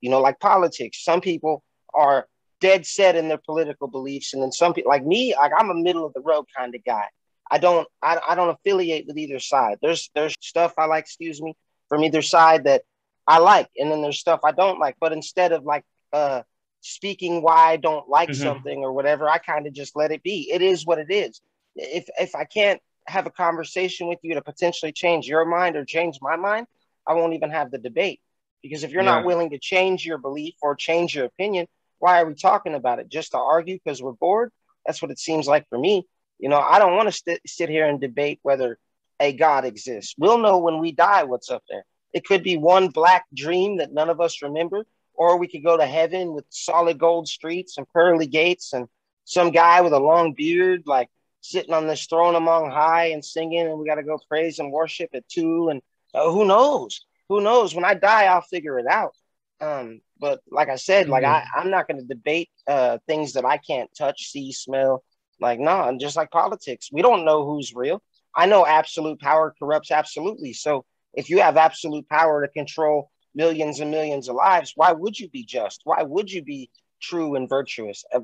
You 0.02 0.10
know, 0.10 0.20
like 0.20 0.38
politics. 0.38 1.02
Some 1.02 1.22
people 1.22 1.62
are 1.94 2.26
dead 2.62 2.86
set 2.86 3.16
in 3.16 3.28
their 3.28 3.38
political 3.44 3.88
beliefs, 3.88 4.32
and 4.32 4.42
then 4.42 4.52
some 4.52 4.72
people, 4.72 4.90
like 4.90 5.04
me, 5.04 5.34
like 5.36 5.52
I'm 5.56 5.70
a 5.70 5.74
middle 5.74 6.06
of 6.06 6.14
the 6.14 6.22
road 6.22 6.46
kind 6.56 6.74
of 6.74 6.82
guy. 6.84 7.06
I 7.50 7.58
don't, 7.58 7.86
I, 8.00 8.18
I 8.30 8.34
don't 8.34 8.48
affiliate 8.48 9.06
with 9.06 9.18
either 9.18 9.38
side. 9.38 9.76
There's, 9.82 10.08
there's 10.14 10.34
stuff 10.40 10.72
I 10.78 10.86
like, 10.86 11.04
excuse 11.04 11.42
me, 11.42 11.54
from 11.90 12.02
either 12.04 12.22
side 12.22 12.64
that 12.64 12.82
I 13.26 13.38
like, 13.38 13.68
and 13.76 13.90
then 13.90 14.00
there's 14.00 14.18
stuff 14.18 14.40
I 14.44 14.52
don't 14.52 14.78
like. 14.78 14.96
But 14.98 15.12
instead 15.12 15.52
of 15.52 15.64
like 15.64 15.84
uh, 16.14 16.42
speaking 16.80 17.42
why 17.42 17.72
I 17.72 17.76
don't 17.76 18.08
like 18.08 18.30
mm-hmm. 18.30 18.42
something 18.42 18.78
or 18.78 18.94
whatever, 18.94 19.28
I 19.28 19.36
kind 19.36 19.66
of 19.66 19.74
just 19.74 19.94
let 19.96 20.12
it 20.12 20.22
be. 20.22 20.50
It 20.50 20.62
is 20.62 20.86
what 20.86 20.98
it 20.98 21.10
is 21.10 21.42
if 21.76 22.08
if 22.18 22.34
I 22.34 22.44
can't 22.44 22.80
have 23.06 23.26
a 23.26 23.30
conversation 23.30 24.06
with 24.06 24.18
you 24.22 24.34
to 24.34 24.42
potentially 24.42 24.92
change 24.92 25.26
your 25.26 25.44
mind 25.44 25.76
or 25.76 25.84
change 25.84 26.18
my 26.20 26.36
mind, 26.36 26.66
I 27.06 27.14
won't 27.14 27.34
even 27.34 27.50
have 27.50 27.70
the 27.70 27.78
debate. 27.78 28.20
Because 28.62 28.84
if 28.84 28.92
you're 28.92 29.02
yeah. 29.02 29.16
not 29.16 29.24
willing 29.24 29.50
to 29.50 29.58
change 29.58 30.06
your 30.06 30.18
belief 30.18 30.54
or 30.62 30.76
change 30.76 31.16
your 31.16 31.24
opinion, 31.24 31.66
why 32.02 32.20
are 32.20 32.26
we 32.26 32.34
talking 32.34 32.74
about 32.74 32.98
it? 32.98 33.08
Just 33.08 33.30
to 33.30 33.38
argue 33.38 33.78
because 33.78 34.02
we're 34.02 34.10
bored? 34.12 34.50
That's 34.84 35.00
what 35.00 35.12
it 35.12 35.20
seems 35.20 35.46
like 35.46 35.68
for 35.68 35.78
me. 35.78 36.04
You 36.40 36.48
know, 36.48 36.58
I 36.58 36.80
don't 36.80 36.96
want 36.96 37.14
to 37.14 37.38
sit 37.46 37.68
here 37.68 37.86
and 37.86 38.00
debate 38.00 38.40
whether 38.42 38.76
a 39.20 39.32
God 39.32 39.64
exists. 39.64 40.16
We'll 40.18 40.38
know 40.38 40.58
when 40.58 40.80
we 40.80 40.90
die 40.90 41.22
what's 41.22 41.48
up 41.48 41.62
there. 41.70 41.84
It 42.12 42.24
could 42.24 42.42
be 42.42 42.56
one 42.56 42.88
black 42.88 43.24
dream 43.32 43.76
that 43.76 43.92
none 43.92 44.10
of 44.10 44.20
us 44.20 44.42
remember, 44.42 44.84
or 45.14 45.38
we 45.38 45.46
could 45.46 45.62
go 45.62 45.76
to 45.76 45.86
heaven 45.86 46.32
with 46.32 46.44
solid 46.48 46.98
gold 46.98 47.28
streets 47.28 47.78
and 47.78 47.88
pearly 47.90 48.26
gates 48.26 48.72
and 48.72 48.88
some 49.24 49.52
guy 49.52 49.80
with 49.80 49.92
a 49.92 50.00
long 50.00 50.34
beard 50.34 50.82
like 50.86 51.08
sitting 51.40 51.72
on 51.72 51.86
this 51.86 52.06
throne 52.06 52.34
among 52.34 52.72
high 52.72 53.06
and 53.10 53.24
singing, 53.24 53.68
and 53.68 53.78
we 53.78 53.86
got 53.86 53.94
to 53.94 54.02
go 54.02 54.18
praise 54.28 54.58
and 54.58 54.72
worship 54.72 55.10
at 55.14 55.28
two. 55.28 55.68
And 55.68 55.80
uh, 56.14 56.32
who 56.32 56.44
knows? 56.44 57.06
Who 57.28 57.40
knows? 57.40 57.76
When 57.76 57.84
I 57.84 57.94
die, 57.94 58.24
I'll 58.24 58.42
figure 58.42 58.80
it 58.80 58.88
out. 58.88 59.14
Um, 59.60 60.00
but 60.22 60.40
like 60.52 60.68
I 60.68 60.76
said, 60.76 61.08
like 61.08 61.24
I, 61.24 61.44
I'm 61.56 61.68
not 61.68 61.88
going 61.88 61.98
to 61.98 62.06
debate 62.06 62.48
uh, 62.68 62.98
things 63.08 63.32
that 63.32 63.44
I 63.44 63.56
can't 63.56 63.90
touch, 63.98 64.30
see, 64.30 64.52
smell. 64.52 65.02
Like, 65.40 65.58
no, 65.58 65.90
nah, 65.90 65.98
just 65.98 66.14
like 66.16 66.30
politics, 66.30 66.90
we 66.92 67.02
don't 67.02 67.24
know 67.24 67.44
who's 67.44 67.74
real. 67.74 68.00
I 68.34 68.46
know 68.46 68.64
absolute 68.64 69.18
power 69.18 69.52
corrupts 69.58 69.90
absolutely. 69.90 70.52
So 70.52 70.84
if 71.12 71.28
you 71.28 71.40
have 71.40 71.56
absolute 71.56 72.08
power 72.08 72.46
to 72.46 72.52
control 72.52 73.10
millions 73.34 73.80
and 73.80 73.90
millions 73.90 74.28
of 74.28 74.36
lives, 74.36 74.74
why 74.76 74.92
would 74.92 75.18
you 75.18 75.28
be 75.28 75.44
just? 75.44 75.80
Why 75.82 76.04
would 76.04 76.30
you 76.30 76.44
be 76.44 76.70
true 77.02 77.34
and 77.34 77.48
virtuous? 77.48 78.04
Uh, 78.14 78.20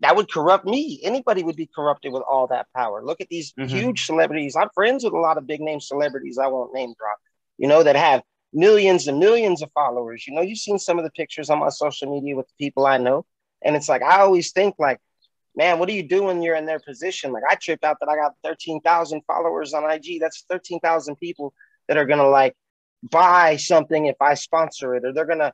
that 0.00 0.16
would 0.16 0.28
corrupt 0.28 0.64
me. 0.64 1.00
Anybody 1.04 1.44
would 1.44 1.54
be 1.54 1.70
corrupted 1.72 2.12
with 2.12 2.24
all 2.28 2.48
that 2.48 2.66
power. 2.74 3.04
Look 3.04 3.20
at 3.20 3.28
these 3.28 3.52
mm-hmm. 3.52 3.68
huge 3.68 4.06
celebrities. 4.06 4.56
I'm 4.56 4.70
friends 4.74 5.04
with 5.04 5.12
a 5.12 5.20
lot 5.20 5.38
of 5.38 5.46
big 5.46 5.60
name 5.60 5.78
celebrities. 5.78 6.36
I 6.36 6.48
won't 6.48 6.74
name 6.74 6.92
drop, 6.98 7.18
you 7.58 7.68
know, 7.68 7.84
that 7.84 7.94
have 7.94 8.22
millions 8.52 9.08
and 9.08 9.18
millions 9.18 9.62
of 9.62 9.70
followers. 9.72 10.26
You 10.26 10.34
know, 10.34 10.42
you've 10.42 10.58
seen 10.58 10.78
some 10.78 10.98
of 10.98 11.04
the 11.04 11.10
pictures 11.10 11.50
on 11.50 11.58
my 11.58 11.68
social 11.68 12.12
media 12.12 12.36
with 12.36 12.48
the 12.48 12.64
people 12.64 12.86
I 12.86 12.98
know. 12.98 13.24
And 13.64 13.76
it's 13.76 13.88
like, 13.88 14.02
I 14.02 14.20
always 14.20 14.52
think 14.52 14.74
like, 14.78 14.98
man, 15.56 15.78
what 15.78 15.88
are 15.88 15.92
you 15.92 16.06
doing? 16.06 16.42
You're 16.42 16.56
in 16.56 16.66
their 16.66 16.80
position. 16.80 17.32
Like 17.32 17.44
I 17.48 17.54
trip 17.54 17.84
out 17.84 17.98
that 18.00 18.08
I 18.08 18.16
got 18.16 18.32
13,000 18.44 19.22
followers 19.26 19.74
on 19.74 19.90
IG. 19.90 20.20
That's 20.20 20.44
13,000 20.48 21.16
people 21.16 21.52
that 21.88 21.96
are 21.96 22.06
going 22.06 22.18
to 22.18 22.28
like 22.28 22.54
buy 23.02 23.56
something 23.56 24.06
if 24.06 24.16
I 24.20 24.34
sponsor 24.34 24.94
it, 24.94 25.04
or 25.04 25.12
they're 25.12 25.26
going 25.26 25.38
to 25.38 25.52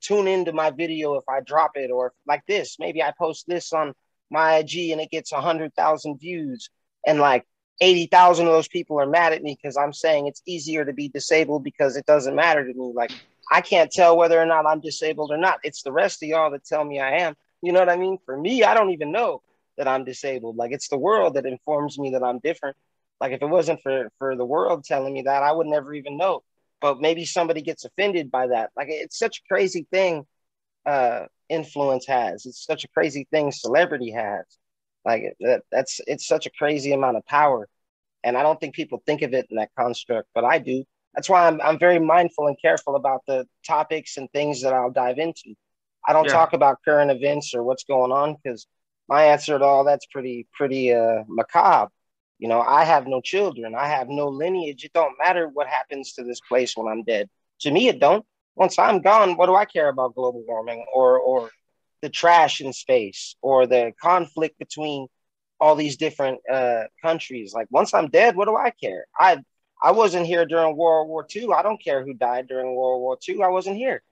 tune 0.00 0.28
into 0.28 0.52
my 0.52 0.70
video 0.70 1.14
if 1.14 1.24
I 1.28 1.40
drop 1.40 1.72
it, 1.76 1.90
or 1.90 2.12
like 2.26 2.42
this, 2.46 2.76
maybe 2.78 3.02
I 3.02 3.12
post 3.18 3.44
this 3.46 3.72
on 3.72 3.94
my 4.30 4.56
IG 4.56 4.90
and 4.90 5.00
it 5.00 5.10
gets 5.10 5.32
a 5.32 5.40
hundred 5.40 5.74
thousand 5.74 6.18
views, 6.18 6.70
and 7.06 7.18
like 7.18 7.44
eighty 7.80 8.06
thousand 8.06 8.46
of 8.46 8.52
those 8.52 8.68
people 8.68 9.00
are 9.00 9.06
mad 9.06 9.32
at 9.32 9.42
me 9.42 9.58
because 9.60 9.76
I'm 9.76 9.92
saying 9.92 10.26
it's 10.26 10.42
easier 10.46 10.84
to 10.84 10.92
be 10.92 11.08
disabled 11.08 11.64
because 11.64 11.96
it 11.96 12.06
doesn't 12.06 12.34
matter 12.34 12.66
to 12.66 12.74
me. 12.74 12.92
Like 12.94 13.12
I 13.50 13.60
can't 13.60 13.90
tell 13.90 14.16
whether 14.16 14.40
or 14.40 14.46
not 14.46 14.66
I'm 14.66 14.80
disabled 14.80 15.30
or 15.32 15.38
not. 15.38 15.60
It's 15.62 15.82
the 15.82 15.92
rest 15.92 16.22
of 16.22 16.28
y'all 16.28 16.50
that 16.50 16.64
tell 16.64 16.84
me 16.84 17.00
I 17.00 17.18
am. 17.18 17.34
You 17.62 17.72
know 17.72 17.80
what 17.80 17.90
I 17.90 17.96
mean? 17.96 18.18
For 18.24 18.36
me, 18.36 18.64
I 18.64 18.74
don't 18.74 18.90
even 18.90 19.12
know 19.12 19.42
that 19.76 19.88
I'm 19.88 20.04
disabled. 20.04 20.56
Like 20.56 20.72
it's 20.72 20.88
the 20.88 20.98
world 20.98 21.34
that 21.34 21.46
informs 21.46 21.98
me 21.98 22.10
that 22.10 22.22
I'm 22.22 22.38
different. 22.40 22.76
Like 23.20 23.32
if 23.32 23.42
it 23.42 23.48
wasn't 23.48 23.82
for 23.82 24.10
for 24.18 24.36
the 24.36 24.44
world 24.44 24.84
telling 24.84 25.12
me 25.12 25.22
that, 25.22 25.42
I 25.42 25.52
would 25.52 25.66
never 25.66 25.94
even 25.94 26.16
know 26.16 26.42
but 26.80 27.00
maybe 27.00 27.24
somebody 27.24 27.62
gets 27.62 27.84
offended 27.84 28.30
by 28.30 28.48
that. 28.48 28.70
Like 28.76 28.88
it's 28.90 29.18
such 29.18 29.38
a 29.38 29.48
crazy 29.48 29.86
thing 29.90 30.26
uh, 30.86 31.26
influence 31.48 32.06
has. 32.06 32.46
It's 32.46 32.64
such 32.64 32.84
a 32.84 32.88
crazy 32.88 33.26
thing 33.30 33.52
celebrity 33.52 34.10
has. 34.12 34.44
Like 35.04 35.34
that, 35.40 35.62
that's 35.70 36.00
it's 36.06 36.26
such 36.26 36.46
a 36.46 36.50
crazy 36.50 36.92
amount 36.92 37.16
of 37.16 37.26
power, 37.26 37.68
and 38.24 38.36
I 38.36 38.42
don't 38.42 38.60
think 38.60 38.74
people 38.74 39.02
think 39.06 39.22
of 39.22 39.32
it 39.32 39.46
in 39.50 39.56
that 39.56 39.70
construct, 39.78 40.28
but 40.34 40.44
I 40.44 40.58
do. 40.58 40.84
That's 41.14 41.28
why 41.28 41.46
I'm 41.46 41.60
I'm 41.60 41.78
very 41.78 41.98
mindful 41.98 42.46
and 42.46 42.56
careful 42.60 42.96
about 42.96 43.22
the 43.26 43.46
topics 43.66 44.16
and 44.16 44.30
things 44.30 44.62
that 44.62 44.72
I'll 44.72 44.90
dive 44.90 45.18
into. 45.18 45.54
I 46.06 46.12
don't 46.12 46.26
yeah. 46.26 46.32
talk 46.32 46.52
about 46.52 46.78
current 46.84 47.10
events 47.10 47.54
or 47.54 47.62
what's 47.62 47.84
going 47.84 48.12
on 48.12 48.36
because 48.42 48.66
my 49.08 49.24
answer 49.24 49.58
to 49.58 49.64
all 49.64 49.84
that's 49.84 50.06
pretty 50.06 50.46
pretty 50.52 50.92
uh, 50.92 51.24
macabre. 51.28 51.90
You 52.38 52.48
know, 52.48 52.60
I 52.60 52.84
have 52.84 53.06
no 53.06 53.20
children. 53.20 53.74
I 53.74 53.88
have 53.88 54.08
no 54.08 54.28
lineage. 54.28 54.84
It 54.84 54.92
don't 54.92 55.16
matter 55.18 55.48
what 55.48 55.66
happens 55.66 56.12
to 56.14 56.24
this 56.24 56.40
place 56.48 56.76
when 56.76 56.86
I'm 56.86 57.02
dead. 57.02 57.28
To 57.62 57.70
me, 57.70 57.88
it 57.88 57.98
don't. 57.98 58.24
Once 58.54 58.78
I'm 58.78 59.00
gone, 59.00 59.36
what 59.36 59.46
do 59.46 59.56
I 59.56 59.64
care 59.64 59.88
about 59.88 60.14
global 60.14 60.44
warming 60.46 60.84
or 60.92 61.18
or 61.18 61.50
the 62.00 62.08
trash 62.08 62.60
in 62.60 62.72
space 62.72 63.36
or 63.42 63.66
the 63.66 63.92
conflict 64.00 64.58
between 64.58 65.08
all 65.60 65.74
these 65.74 65.96
different 65.96 66.40
uh, 66.50 66.84
countries? 67.02 67.52
Like 67.54 67.66
once 67.70 67.94
I'm 67.94 68.08
dead, 68.08 68.36
what 68.36 68.46
do 68.46 68.56
I 68.56 68.70
care? 68.70 69.06
I 69.18 69.38
I 69.80 69.92
wasn't 69.92 70.26
here 70.26 70.44
during 70.44 70.76
World 70.76 71.08
War 71.08 71.26
II. 71.34 71.52
I 71.52 71.62
don't 71.62 71.82
care 71.82 72.04
who 72.04 72.14
died 72.14 72.48
during 72.48 72.74
World 72.74 73.00
War 73.00 73.16
II. 73.26 73.42
I 73.42 73.48
wasn't 73.48 73.76
here. 73.76 74.02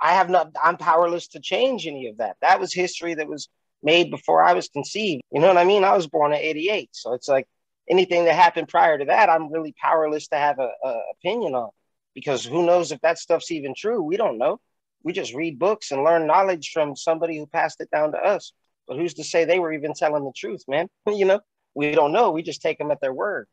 I 0.00 0.12
have 0.12 0.30
not. 0.30 0.52
I'm 0.62 0.76
powerless 0.76 1.28
to 1.28 1.40
change 1.40 1.86
any 1.86 2.08
of 2.08 2.18
that. 2.18 2.36
That 2.42 2.60
was 2.60 2.72
history 2.72 3.14
that 3.14 3.28
was 3.28 3.48
made 3.82 4.10
before 4.10 4.42
I 4.42 4.52
was 4.52 4.68
conceived. 4.68 5.22
You 5.32 5.40
know 5.40 5.48
what 5.48 5.58
I 5.58 5.64
mean? 5.64 5.84
I 5.84 5.96
was 5.96 6.06
born 6.06 6.32
in 6.32 6.38
88. 6.38 6.90
So 6.92 7.14
it's 7.14 7.28
like 7.28 7.46
anything 7.88 8.24
that 8.24 8.34
happened 8.34 8.68
prior 8.68 8.98
to 8.98 9.04
that, 9.06 9.30
I'm 9.30 9.52
really 9.52 9.74
powerless 9.80 10.28
to 10.28 10.36
have 10.36 10.58
a, 10.58 10.70
a 10.84 11.00
opinion 11.12 11.54
on 11.54 11.70
because 12.14 12.44
who 12.44 12.64
knows 12.64 12.92
if 12.92 13.00
that 13.02 13.18
stuff's 13.18 13.50
even 13.50 13.74
true? 13.76 14.02
We 14.02 14.16
don't 14.16 14.38
know. 14.38 14.60
We 15.06 15.12
just 15.12 15.34
read 15.34 15.60
books 15.60 15.92
and 15.92 16.02
learn 16.02 16.26
knowledge 16.26 16.72
from 16.72 16.96
somebody 16.96 17.38
who 17.38 17.46
passed 17.46 17.80
it 17.80 17.88
down 17.92 18.10
to 18.10 18.18
us. 18.18 18.52
But 18.88 18.96
who's 18.96 19.14
to 19.14 19.22
say 19.22 19.44
they 19.44 19.60
were 19.60 19.72
even 19.72 19.94
telling 19.94 20.24
the 20.24 20.32
truth, 20.34 20.64
man? 20.66 20.88
you 21.06 21.24
know, 21.24 21.38
we 21.76 21.92
don't 21.92 22.10
know. 22.10 22.32
We 22.32 22.42
just 22.42 22.60
take 22.60 22.76
them 22.78 22.90
at 22.90 23.00
their 23.00 23.14
word. 23.14 23.46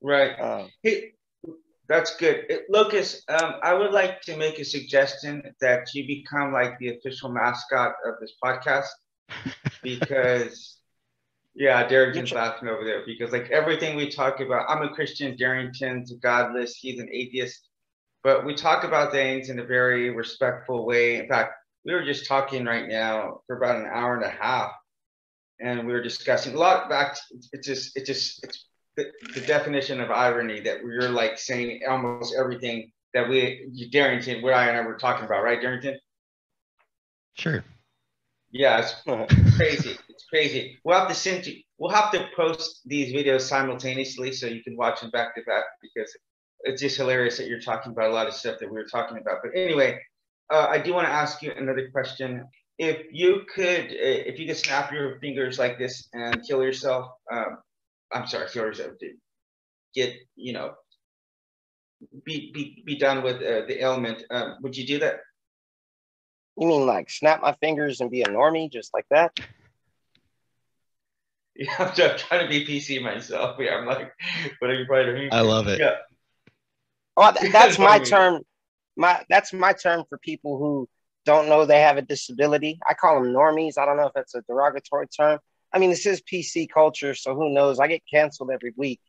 Right. 0.00 0.40
Um, 0.40 0.70
hey, 0.82 1.12
that's 1.86 2.16
good. 2.16 2.46
Lucas, 2.70 3.22
um, 3.28 3.56
I 3.62 3.74
would 3.74 3.92
like 3.92 4.22
to 4.22 4.38
make 4.38 4.58
a 4.58 4.64
suggestion 4.64 5.42
that 5.60 5.86
you 5.92 6.06
become 6.06 6.50
like 6.50 6.78
the 6.78 6.96
official 6.96 7.28
mascot 7.28 7.92
of 8.06 8.14
this 8.18 8.32
podcast 8.42 8.88
because 9.82 10.78
yeah, 11.54 11.86
Darrington's 11.86 12.32
laughing 12.32 12.70
over 12.70 12.84
there 12.84 13.02
because 13.04 13.32
like 13.32 13.50
everything 13.50 13.96
we 13.96 14.08
talk 14.10 14.40
about, 14.40 14.64
I'm 14.70 14.82
a 14.82 14.94
Christian, 14.94 15.36
Darrington's 15.36 16.10
godless, 16.22 16.74
he's 16.74 17.00
an 17.00 17.10
atheist, 17.12 17.68
but 18.26 18.44
we 18.44 18.56
talk 18.56 18.82
about 18.82 19.12
things 19.12 19.50
in 19.50 19.60
a 19.60 19.64
very 19.64 20.10
respectful 20.10 20.84
way. 20.84 21.20
In 21.20 21.28
fact, 21.28 21.52
we 21.84 21.94
were 21.94 22.02
just 22.02 22.26
talking 22.26 22.64
right 22.64 22.88
now 22.88 23.38
for 23.46 23.56
about 23.56 23.76
an 23.76 23.86
hour 23.86 24.16
and 24.16 24.24
a 24.24 24.28
half, 24.28 24.72
and 25.60 25.86
we 25.86 25.92
were 25.92 26.02
discussing 26.02 26.56
a 26.56 26.58
lot. 26.58 26.88
Back, 26.88 27.16
it's 27.52 27.64
just, 27.64 27.96
it's 27.96 28.08
just, 28.08 28.42
it's 28.42 28.66
the, 28.96 29.12
the 29.32 29.42
definition 29.42 30.00
of 30.00 30.10
irony 30.10 30.58
that 30.58 30.82
we're 30.82 31.08
like 31.08 31.38
saying 31.38 31.82
almost 31.88 32.34
everything 32.36 32.90
that 33.14 33.28
we, 33.28 33.88
Darrington, 33.92 34.42
what 34.42 34.54
I 34.54 34.70
and 34.70 34.76
I 34.76 34.80
were 34.80 34.98
talking 34.98 35.24
about, 35.24 35.44
right, 35.44 35.60
Darrington? 35.60 35.96
Sure. 37.34 37.64
Yeah, 38.50 38.80
it's 38.80 39.02
crazy. 39.56 39.96
It's 40.08 40.24
crazy. 40.28 40.80
We'll 40.82 40.98
have 40.98 41.08
to 41.08 41.14
send 41.14 41.46
you. 41.46 41.62
We'll 41.78 41.92
have 41.92 42.10
to 42.10 42.26
post 42.34 42.80
these 42.86 43.14
videos 43.14 43.42
simultaneously 43.42 44.32
so 44.32 44.48
you 44.48 44.64
can 44.64 44.76
watch 44.76 45.00
them 45.00 45.10
back 45.10 45.36
to 45.36 45.42
back 45.42 45.62
because 45.80 46.12
it's 46.60 46.80
just 46.80 46.96
hilarious 46.96 47.36
that 47.38 47.46
you're 47.46 47.60
talking 47.60 47.92
about 47.92 48.10
a 48.10 48.14
lot 48.14 48.26
of 48.26 48.34
stuff 48.34 48.58
that 48.60 48.68
we 48.68 48.76
were 48.76 48.86
talking 48.86 49.18
about. 49.18 49.38
But 49.42 49.52
anyway, 49.54 50.00
uh, 50.52 50.66
I 50.68 50.78
do 50.78 50.94
want 50.94 51.06
to 51.06 51.12
ask 51.12 51.42
you 51.42 51.52
another 51.52 51.90
question. 51.90 52.44
If 52.78 53.06
you 53.12 53.42
could, 53.52 53.86
uh, 53.86 54.22
if 54.30 54.38
you 54.38 54.46
could 54.46 54.56
snap 54.56 54.92
your 54.92 55.18
fingers 55.20 55.58
like 55.58 55.78
this 55.78 56.08
and 56.12 56.42
kill 56.46 56.62
yourself, 56.62 57.10
um, 57.30 57.58
I'm 58.12 58.26
sorry, 58.26 58.48
kill 58.50 58.64
yourself, 58.64 58.92
get 59.94 60.14
you 60.34 60.52
know, 60.52 60.74
be 62.24 62.52
be 62.52 62.82
be 62.84 62.96
done 62.96 63.22
with 63.22 63.36
uh, 63.36 63.66
the 63.66 63.80
ailment. 63.80 64.22
Um, 64.30 64.58
would 64.62 64.76
you 64.76 64.86
do 64.86 64.98
that? 65.00 65.20
You 66.58 66.68
mean 66.68 66.86
like 66.86 67.10
snap 67.10 67.42
my 67.42 67.52
fingers 67.52 68.00
and 68.00 68.10
be 68.10 68.22
a 68.22 68.26
normie 68.26 68.70
just 68.70 68.92
like 68.94 69.06
that? 69.10 69.38
Yeah, 71.58 71.72
I'm 71.78 72.18
trying 72.18 72.42
to 72.42 72.48
be 72.50 72.66
PC 72.66 73.02
myself. 73.02 73.56
Yeah, 73.58 73.76
I'm 73.76 73.86
like, 73.86 74.12
what 74.58 74.70
are 74.70 74.74
you 74.74 74.84
probably 74.84 75.30
I 75.30 75.40
love 75.40 75.68
it. 75.68 75.80
Yeah. 75.80 75.94
Oh, 77.16 77.32
that's 77.52 77.78
my 77.78 77.98
term. 77.98 78.42
My 78.96 79.22
that's 79.28 79.52
my 79.52 79.72
term 79.72 80.04
for 80.08 80.18
people 80.18 80.58
who 80.58 80.88
don't 81.24 81.48
know 81.48 81.66
they 81.66 81.80
have 81.80 81.96
a 81.96 82.02
disability. 82.02 82.78
I 82.88 82.94
call 82.94 83.20
them 83.20 83.32
normies. 83.32 83.78
I 83.78 83.84
don't 83.84 83.96
know 83.96 84.06
if 84.06 84.12
that's 84.14 84.34
a 84.34 84.42
derogatory 84.42 85.08
term. 85.08 85.38
I 85.72 85.78
mean, 85.78 85.90
this 85.90 86.06
is 86.06 86.22
PC 86.22 86.68
culture, 86.72 87.14
so 87.14 87.34
who 87.34 87.52
knows? 87.52 87.78
I 87.80 87.88
get 87.88 88.02
canceled 88.10 88.50
every 88.52 88.72
week, 88.76 89.00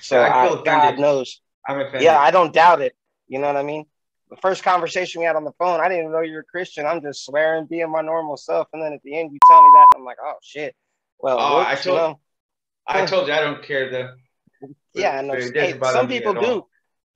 so 0.00 0.20
I 0.20 0.46
I, 0.46 0.62
God 0.64 0.98
knows. 0.98 1.40
I'm 1.68 1.80
offended. 1.80 2.02
Yeah, 2.02 2.18
I 2.18 2.30
don't 2.30 2.52
doubt 2.52 2.80
it. 2.80 2.96
You 3.28 3.38
know 3.38 3.46
what 3.48 3.56
I 3.56 3.62
mean? 3.62 3.86
the 4.30 4.36
first 4.36 4.62
conversation 4.62 5.20
we 5.20 5.26
had 5.26 5.36
on 5.36 5.44
the 5.44 5.52
phone, 5.52 5.80
I 5.80 5.88
didn't 5.88 6.00
even 6.00 6.12
know 6.12 6.20
you're 6.20 6.40
a 6.40 6.44
Christian. 6.44 6.86
I'm 6.86 7.00
just 7.00 7.24
swearing, 7.24 7.66
being 7.66 7.90
my 7.90 8.00
normal 8.00 8.36
self, 8.36 8.68
and 8.72 8.82
then 8.82 8.92
at 8.92 9.02
the 9.02 9.18
end, 9.18 9.32
you 9.32 9.38
tell 9.48 9.62
me 9.62 9.70
that, 9.74 9.86
I'm 9.94 10.04
like, 10.04 10.18
oh 10.22 10.34
shit. 10.42 10.74
Well, 11.18 11.38
oh, 11.38 11.58
I 11.58 11.74
told, 11.74 11.86
you 11.86 11.92
know? 11.92 12.20
I 12.86 13.06
told 13.06 13.28
you 13.28 13.32
I 13.32 13.40
don't 13.40 13.62
care. 13.62 13.90
though. 13.90 14.68
yeah, 14.94 15.20
no, 15.20 15.34
hey, 15.34 15.78
some 15.82 16.08
people 16.08 16.34
do. 16.34 16.66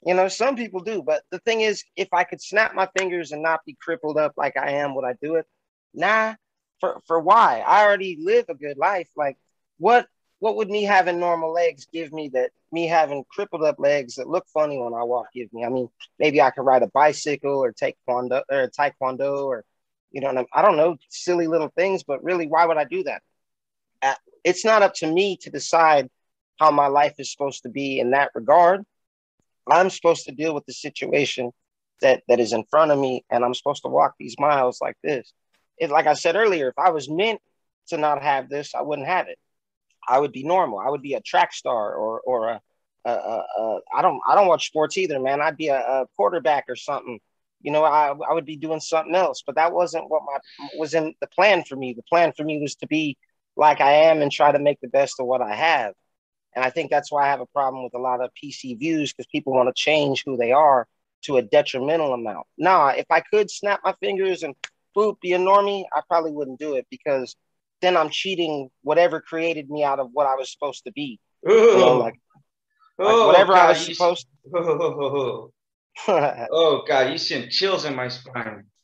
You 0.06 0.14
know, 0.14 0.28
some 0.28 0.56
people 0.56 0.80
do, 0.80 1.02
but 1.02 1.22
the 1.30 1.38
thing 1.40 1.60
is, 1.60 1.84
if 1.94 2.08
I 2.12 2.24
could 2.24 2.40
snap 2.40 2.74
my 2.74 2.88
fingers 2.96 3.32
and 3.32 3.42
not 3.42 3.60
be 3.66 3.76
crippled 3.80 4.16
up 4.16 4.32
like 4.36 4.56
I 4.56 4.72
am, 4.72 4.94
would 4.94 5.04
I 5.04 5.14
do 5.22 5.34
it? 5.36 5.46
Nah. 5.94 6.34
For 6.80 7.02
for 7.06 7.20
why? 7.20 7.62
I 7.66 7.84
already 7.84 8.16
live 8.18 8.46
a 8.48 8.54
good 8.54 8.78
life. 8.78 9.08
Like, 9.14 9.36
what 9.78 10.06
what 10.38 10.56
would 10.56 10.70
me 10.70 10.84
having 10.84 11.20
normal 11.20 11.52
legs 11.52 11.86
give 11.92 12.10
me 12.12 12.30
that 12.30 12.52
me 12.72 12.86
having 12.86 13.24
crippled 13.30 13.62
up 13.62 13.78
legs 13.78 14.14
that 14.14 14.28
look 14.28 14.46
funny 14.48 14.78
when 14.78 14.94
I 14.94 15.02
walk 15.02 15.26
give 15.34 15.52
me? 15.52 15.64
I 15.64 15.68
mean, 15.68 15.90
maybe 16.18 16.40
I 16.40 16.50
could 16.50 16.62
ride 16.62 16.82
a 16.82 16.86
bicycle 16.86 17.62
or 17.62 17.72
take 17.72 17.96
taekwondo 18.08 18.42
or 18.50 18.68
taekwondo 18.68 19.44
or 19.44 19.64
you 20.10 20.20
know, 20.20 20.46
I 20.52 20.62
don't 20.62 20.76
know, 20.76 20.96
silly 21.08 21.46
little 21.46 21.70
things, 21.76 22.02
but 22.02 22.24
really, 22.24 22.46
why 22.46 22.66
would 22.66 22.78
I 22.78 22.84
do 22.84 23.04
that? 23.04 23.22
Uh, 24.02 24.14
it's 24.44 24.64
not 24.64 24.82
up 24.82 24.94
to 24.94 25.06
me 25.06 25.36
to 25.42 25.50
decide 25.50 26.08
how 26.58 26.70
my 26.70 26.88
life 26.88 27.14
is 27.18 27.30
supposed 27.30 27.62
to 27.62 27.68
be 27.68 28.00
in 28.00 28.10
that 28.10 28.30
regard. 28.34 28.84
I'm 29.68 29.90
supposed 29.90 30.24
to 30.26 30.32
deal 30.32 30.54
with 30.54 30.66
the 30.66 30.72
situation 30.72 31.52
that 32.00 32.22
that 32.28 32.40
is 32.40 32.52
in 32.52 32.64
front 32.70 32.90
of 32.90 32.98
me, 32.98 33.24
and 33.30 33.44
I'm 33.44 33.54
supposed 33.54 33.82
to 33.82 33.88
walk 33.88 34.14
these 34.18 34.36
miles 34.38 34.78
like 34.80 34.96
this. 35.02 35.32
It, 35.78 35.90
like 35.90 36.06
I 36.06 36.14
said 36.14 36.36
earlier, 36.36 36.68
if 36.68 36.78
I 36.78 36.90
was 36.90 37.08
meant 37.08 37.40
to 37.88 37.96
not 37.96 38.22
have 38.22 38.48
this, 38.48 38.74
I 38.74 38.82
wouldn't 38.82 39.08
have 39.08 39.28
it. 39.28 39.38
I 40.08 40.18
would 40.18 40.32
be 40.32 40.44
normal. 40.44 40.78
I 40.78 40.88
would 40.88 41.02
be 41.02 41.14
a 41.14 41.20
track 41.20 41.52
star 41.52 41.94
or 41.94 42.20
or 42.20 42.48
a, 42.48 42.60
a, 43.04 43.10
a, 43.10 43.44
a 43.58 43.80
I 43.94 44.02
don't 44.02 44.20
I 44.26 44.34
don't 44.34 44.46
watch 44.48 44.66
sports 44.66 44.96
either, 44.98 45.20
man. 45.20 45.40
I'd 45.40 45.56
be 45.56 45.68
a, 45.68 45.78
a 45.78 46.06
quarterback 46.16 46.64
or 46.68 46.76
something. 46.76 47.20
You 47.62 47.72
know, 47.72 47.84
I 47.84 48.08
I 48.08 48.32
would 48.32 48.46
be 48.46 48.56
doing 48.56 48.80
something 48.80 49.14
else. 49.14 49.42
But 49.46 49.56
that 49.56 49.72
wasn't 49.72 50.08
what 50.08 50.22
my 50.24 50.68
was 50.78 50.94
in 50.94 51.14
the 51.20 51.26
plan 51.28 51.64
for 51.64 51.76
me. 51.76 51.92
The 51.92 52.02
plan 52.02 52.32
for 52.32 52.44
me 52.44 52.60
was 52.60 52.76
to 52.76 52.86
be 52.86 53.18
like 53.56 53.80
I 53.80 53.92
am 53.92 54.22
and 54.22 54.32
try 54.32 54.52
to 54.52 54.58
make 54.58 54.80
the 54.80 54.88
best 54.88 55.20
of 55.20 55.26
what 55.26 55.42
I 55.42 55.54
have. 55.54 55.94
And 56.54 56.64
I 56.64 56.70
think 56.70 56.90
that's 56.90 57.12
why 57.12 57.26
I 57.26 57.30
have 57.30 57.40
a 57.40 57.46
problem 57.46 57.84
with 57.84 57.94
a 57.94 57.98
lot 57.98 58.22
of 58.22 58.30
PC 58.42 58.78
views 58.78 59.12
because 59.12 59.26
people 59.26 59.52
want 59.52 59.68
to 59.68 59.80
change 59.80 60.24
who 60.26 60.36
they 60.36 60.52
are 60.52 60.86
to 61.22 61.36
a 61.36 61.42
detrimental 61.42 62.12
amount. 62.12 62.46
Nah, 62.58 62.88
if 62.88 63.06
I 63.10 63.20
could 63.20 63.50
snap 63.50 63.80
my 63.84 63.94
fingers 64.00 64.42
and 64.42 64.54
boop, 64.96 65.20
be 65.20 65.32
a 65.32 65.38
normie, 65.38 65.84
I 65.92 66.00
probably 66.08 66.32
wouldn't 66.32 66.58
do 66.58 66.74
it 66.74 66.86
because 66.90 67.36
then 67.80 67.96
I'm 67.96 68.10
cheating 68.10 68.70
whatever 68.82 69.20
created 69.20 69.70
me 69.70 69.84
out 69.84 70.00
of 70.00 70.10
what 70.12 70.26
I 70.26 70.34
was 70.34 70.50
supposed 70.50 70.84
to 70.84 70.92
be. 70.92 71.18
You 71.42 71.50
know, 71.50 71.88
oh. 71.88 71.98
like, 71.98 72.14
oh, 72.98 73.26
whatever 73.28 73.54
God, 73.54 73.66
I 73.66 73.68
was 73.68 73.84
supposed 73.84 74.26
to. 74.54 75.52
Oh, 76.08 76.46
oh, 76.52 76.84
God, 76.86 77.10
you 77.10 77.18
sent 77.18 77.50
chills 77.50 77.84
in 77.84 77.94
my 77.94 78.08
spine. 78.08 78.64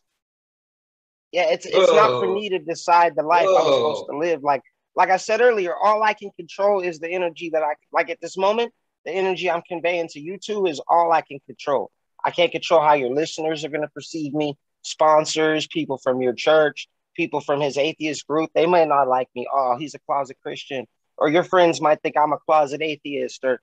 Yeah, 1.33 1.51
it's 1.51 1.67
it's 1.67 1.91
oh. 1.91 1.95
not 1.95 2.21
for 2.21 2.27
oh. 2.27 2.35
me 2.35 2.49
to 2.51 2.59
decide 2.59 3.15
the 3.15 3.23
life 3.23 3.45
oh. 3.47 3.57
I 3.57 3.59
was 3.59 3.75
supposed 3.75 4.05
oh. 4.09 4.13
to 4.13 4.19
live. 4.19 4.43
Like 4.43 4.63
like 4.97 5.11
I 5.11 5.19
said 5.19 5.41
earlier, 5.43 5.75
all 5.77 6.03
I 6.03 6.15
can 6.15 6.31
control 6.37 6.81
is 6.81 6.99
the 6.99 7.11
energy 7.11 7.51
that 7.51 7.63
I 7.63 7.75
like 7.93 8.11
at 8.11 8.21
this 8.21 8.37
moment. 8.37 8.73
The 9.05 9.13
energy 9.13 9.51
I'm 9.51 9.63
conveying 9.69 10.09
to 10.09 10.21
you 10.21 10.39
two 10.43 10.67
is 10.67 10.81
all 10.89 11.13
I 11.13 11.21
can 11.21 11.39
control. 11.47 11.91
I 12.25 12.31
can't 12.31 12.51
control 12.51 12.81
how 12.81 12.95
your 12.95 13.15
listeners 13.15 13.65
are 13.65 13.69
going 13.69 13.83
to 13.83 13.89
perceive 13.89 14.33
me, 14.33 14.57
sponsors, 14.83 15.69
people 15.69 15.99
from 15.99 16.21
your 16.21 16.33
church, 16.33 16.89
people 17.15 17.41
from 17.41 17.61
his 17.61 17.79
atheist 17.79 18.27
group, 18.27 18.51
they 18.55 18.67
might 18.67 18.89
not 18.89 19.07
like 19.07 19.29
me. 19.37 19.47
Oh, 19.53 19.77
he's 19.79 19.95
a 19.95 19.99
closet 20.01 20.39
Christian. 20.43 20.87
Or 21.19 21.29
your 21.29 21.45
friends 21.45 21.81
might 21.81 22.03
think 22.03 22.17
I'm 22.17 22.33
a 22.33 22.39
closet 22.39 22.83
atheist. 22.83 23.45
Or 23.45 23.61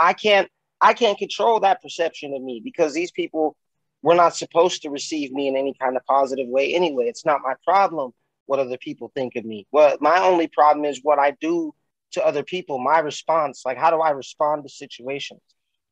I 0.00 0.12
can't 0.12 0.48
I 0.80 0.92
can't 0.92 1.18
control 1.18 1.60
that 1.60 1.82
perception 1.82 2.34
of 2.34 2.42
me 2.42 2.60
because 2.62 2.92
these 2.92 3.10
people 3.10 3.56
were 4.02 4.14
not 4.14 4.36
supposed 4.36 4.82
to 4.82 4.90
receive 4.90 5.32
me 5.32 5.48
in 5.48 5.56
any 5.56 5.74
kind 5.80 5.96
of 5.96 6.04
positive 6.04 6.48
way 6.48 6.74
anyway. 6.74 7.06
It's 7.06 7.24
not 7.24 7.40
my 7.42 7.54
problem 7.64 8.12
what 8.46 8.58
other 8.58 8.78
people 8.78 9.10
think 9.14 9.36
of 9.36 9.44
me. 9.44 9.66
Well, 9.72 9.96
my 10.00 10.20
only 10.20 10.48
problem 10.48 10.84
is 10.84 11.00
what 11.02 11.18
I 11.18 11.32
do 11.40 11.74
to 12.12 12.24
other 12.24 12.42
people, 12.42 12.78
my 12.78 12.98
response. 12.98 13.62
Like, 13.64 13.78
how 13.78 13.90
do 13.90 14.00
I 14.00 14.10
respond 14.10 14.64
to 14.64 14.68
situations? 14.68 15.40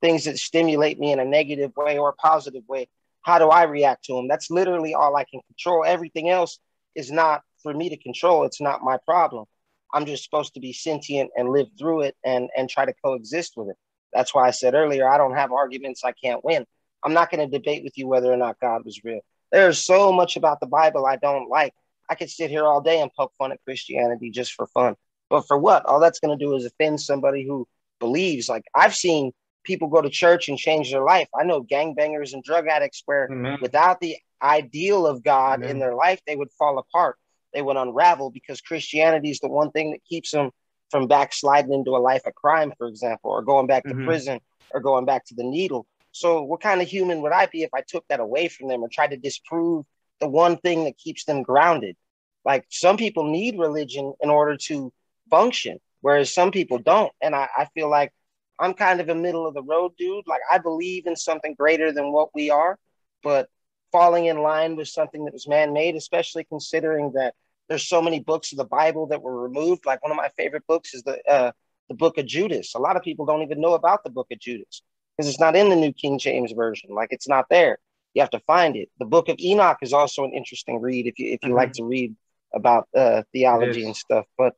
Things 0.00 0.24
that 0.24 0.38
stimulate 0.38 0.98
me 0.98 1.12
in 1.12 1.20
a 1.20 1.24
negative 1.24 1.72
way 1.76 1.98
or 1.98 2.10
a 2.10 2.14
positive 2.14 2.64
way. 2.68 2.88
How 3.22 3.38
do 3.38 3.48
I 3.48 3.64
react 3.64 4.04
to 4.06 4.14
them? 4.14 4.28
That's 4.28 4.50
literally 4.50 4.94
all 4.94 5.16
I 5.16 5.24
can 5.24 5.40
control. 5.48 5.84
Everything 5.84 6.28
else 6.28 6.58
is 6.94 7.10
not 7.10 7.42
for 7.62 7.72
me 7.72 7.88
to 7.88 7.96
control. 7.96 8.44
It's 8.44 8.60
not 8.60 8.82
my 8.82 8.98
problem. 9.04 9.44
I'm 9.92 10.06
just 10.06 10.24
supposed 10.24 10.54
to 10.54 10.60
be 10.60 10.72
sentient 10.72 11.30
and 11.36 11.50
live 11.50 11.68
through 11.78 12.02
it 12.02 12.16
and 12.24 12.48
and 12.56 12.68
try 12.68 12.84
to 12.84 12.94
coexist 13.04 13.56
with 13.56 13.68
it. 13.68 13.76
That's 14.12 14.34
why 14.34 14.48
I 14.48 14.50
said 14.50 14.74
earlier 14.74 15.08
I 15.08 15.18
don't 15.18 15.34
have 15.34 15.52
arguments 15.52 16.02
I 16.04 16.12
can't 16.12 16.44
win. 16.44 16.66
I'm 17.04 17.12
not 17.12 17.30
going 17.30 17.48
to 17.48 17.58
debate 17.58 17.84
with 17.84 17.98
you 17.98 18.06
whether 18.06 18.32
or 18.32 18.36
not 18.36 18.60
God 18.60 18.84
was 18.84 19.02
real. 19.04 19.20
There's 19.50 19.84
so 19.84 20.12
much 20.12 20.36
about 20.36 20.60
the 20.60 20.66
Bible 20.66 21.04
I 21.04 21.16
don't 21.16 21.48
like. 21.48 21.74
I 22.08 22.14
could 22.14 22.30
sit 22.30 22.50
here 22.50 22.64
all 22.64 22.80
day 22.80 23.00
and 23.00 23.10
poke 23.12 23.32
fun 23.38 23.52
at 23.52 23.62
Christianity 23.64 24.30
just 24.30 24.52
for 24.52 24.66
fun. 24.66 24.96
But 25.30 25.46
for 25.46 25.56
what? 25.56 25.84
All 25.86 26.00
that's 26.00 26.20
going 26.20 26.36
to 26.36 26.44
do 26.44 26.54
is 26.54 26.64
offend 26.64 27.00
somebody 27.00 27.46
who 27.46 27.66
believes. 28.00 28.48
Like 28.48 28.64
I've 28.74 28.94
seen 28.94 29.32
people 29.64 29.88
go 29.88 30.02
to 30.02 30.10
church 30.10 30.48
and 30.48 30.58
change 30.58 30.90
their 30.90 31.04
life. 31.04 31.28
I 31.38 31.44
know 31.44 31.62
gangbangers 31.62 32.34
and 32.34 32.42
drug 32.42 32.66
addicts 32.66 33.02
where 33.06 33.30
Amen. 33.30 33.58
without 33.62 34.00
the 34.00 34.16
ideal 34.42 35.06
of 35.06 35.22
God 35.22 35.60
Amen. 35.60 35.70
in 35.70 35.78
their 35.78 35.94
life, 35.94 36.20
they 36.26 36.36
would 36.36 36.50
fall 36.52 36.78
apart. 36.78 37.16
They 37.54 37.62
would 37.62 37.76
unravel 37.76 38.30
because 38.30 38.60
Christianity 38.60 39.30
is 39.30 39.40
the 39.40 39.48
one 39.48 39.70
thing 39.70 39.92
that 39.92 40.04
keeps 40.04 40.30
them 40.30 40.50
from 40.90 41.06
backsliding 41.06 41.72
into 41.72 41.92
a 41.92 41.98
life 41.98 42.22
of 42.26 42.34
crime, 42.34 42.72
for 42.76 42.86
example, 42.86 43.30
or 43.30 43.42
going 43.42 43.66
back 43.66 43.84
to 43.84 43.90
mm-hmm. 43.94 44.06
prison 44.06 44.40
or 44.72 44.80
going 44.80 45.04
back 45.04 45.24
to 45.26 45.34
the 45.34 45.44
needle. 45.44 45.86
So, 46.12 46.42
what 46.42 46.60
kind 46.60 46.82
of 46.82 46.88
human 46.88 47.22
would 47.22 47.32
I 47.32 47.46
be 47.46 47.62
if 47.62 47.70
I 47.74 47.82
took 47.86 48.06
that 48.08 48.20
away 48.20 48.48
from 48.48 48.68
them 48.68 48.82
or 48.82 48.88
tried 48.88 49.12
to 49.12 49.16
disprove 49.16 49.86
the 50.22 50.28
one 50.28 50.56
thing 50.56 50.84
that 50.84 50.96
keeps 50.96 51.24
them 51.24 51.42
grounded? 51.42 51.96
Like 52.44 52.64
some 52.70 52.96
people 52.96 53.24
need 53.30 53.58
religion 53.58 54.14
in 54.22 54.30
order 54.30 54.56
to 54.68 54.92
function, 55.30 55.78
whereas 56.00 56.32
some 56.32 56.50
people 56.50 56.78
don't. 56.78 57.12
And 57.20 57.34
I, 57.34 57.48
I 57.56 57.66
feel 57.74 57.90
like 57.90 58.12
I'm 58.58 58.74
kind 58.74 59.00
of 59.00 59.08
a 59.08 59.14
middle 59.14 59.46
of 59.46 59.54
the 59.54 59.62
road 59.62 59.92
dude. 59.98 60.26
Like 60.26 60.40
I 60.50 60.58
believe 60.58 61.06
in 61.06 61.16
something 61.16 61.54
greater 61.54 61.92
than 61.92 62.12
what 62.12 62.30
we 62.34 62.50
are, 62.50 62.78
but 63.22 63.48
falling 63.90 64.26
in 64.26 64.38
line 64.38 64.76
with 64.76 64.88
something 64.88 65.24
that 65.24 65.34
was 65.34 65.46
man-made, 65.46 65.96
especially 65.96 66.44
considering 66.44 67.12
that 67.12 67.34
there's 67.68 67.88
so 67.88 68.00
many 68.00 68.20
books 68.20 68.52
of 68.52 68.58
the 68.58 68.64
Bible 68.64 69.06
that 69.08 69.22
were 69.22 69.42
removed. 69.42 69.84
Like 69.86 70.02
one 70.02 70.12
of 70.12 70.16
my 70.16 70.30
favorite 70.36 70.66
books 70.66 70.94
is 70.94 71.02
the 71.02 71.20
uh, 71.28 71.52
the 71.88 71.94
Book 71.94 72.18
of 72.18 72.26
Judas. 72.26 72.74
A 72.74 72.78
lot 72.78 72.96
of 72.96 73.02
people 73.02 73.26
don't 73.26 73.42
even 73.42 73.60
know 73.60 73.74
about 73.74 74.04
the 74.04 74.10
Book 74.10 74.28
of 74.32 74.38
Judas 74.38 74.82
because 75.16 75.28
it's 75.28 75.40
not 75.40 75.56
in 75.56 75.68
the 75.68 75.76
New 75.76 75.92
King 75.92 76.18
James 76.18 76.52
version. 76.52 76.90
Like 76.94 77.08
it's 77.10 77.28
not 77.28 77.46
there. 77.50 77.78
You 78.14 78.22
have 78.22 78.30
to 78.30 78.40
find 78.40 78.76
it. 78.76 78.90
The 78.98 79.04
Book 79.04 79.28
of 79.28 79.36
Enoch 79.40 79.78
is 79.82 79.92
also 79.92 80.24
an 80.24 80.34
interesting 80.34 80.80
read 80.80 81.06
if 81.06 81.18
you 81.18 81.32
if 81.32 81.40
you 81.42 81.50
mm-hmm. 81.50 81.56
like 81.56 81.72
to 81.74 81.84
read 81.84 82.14
about 82.54 82.88
uh, 82.94 83.22
theology 83.32 83.84
and 83.84 83.96
stuff. 83.96 84.26
But 84.36 84.54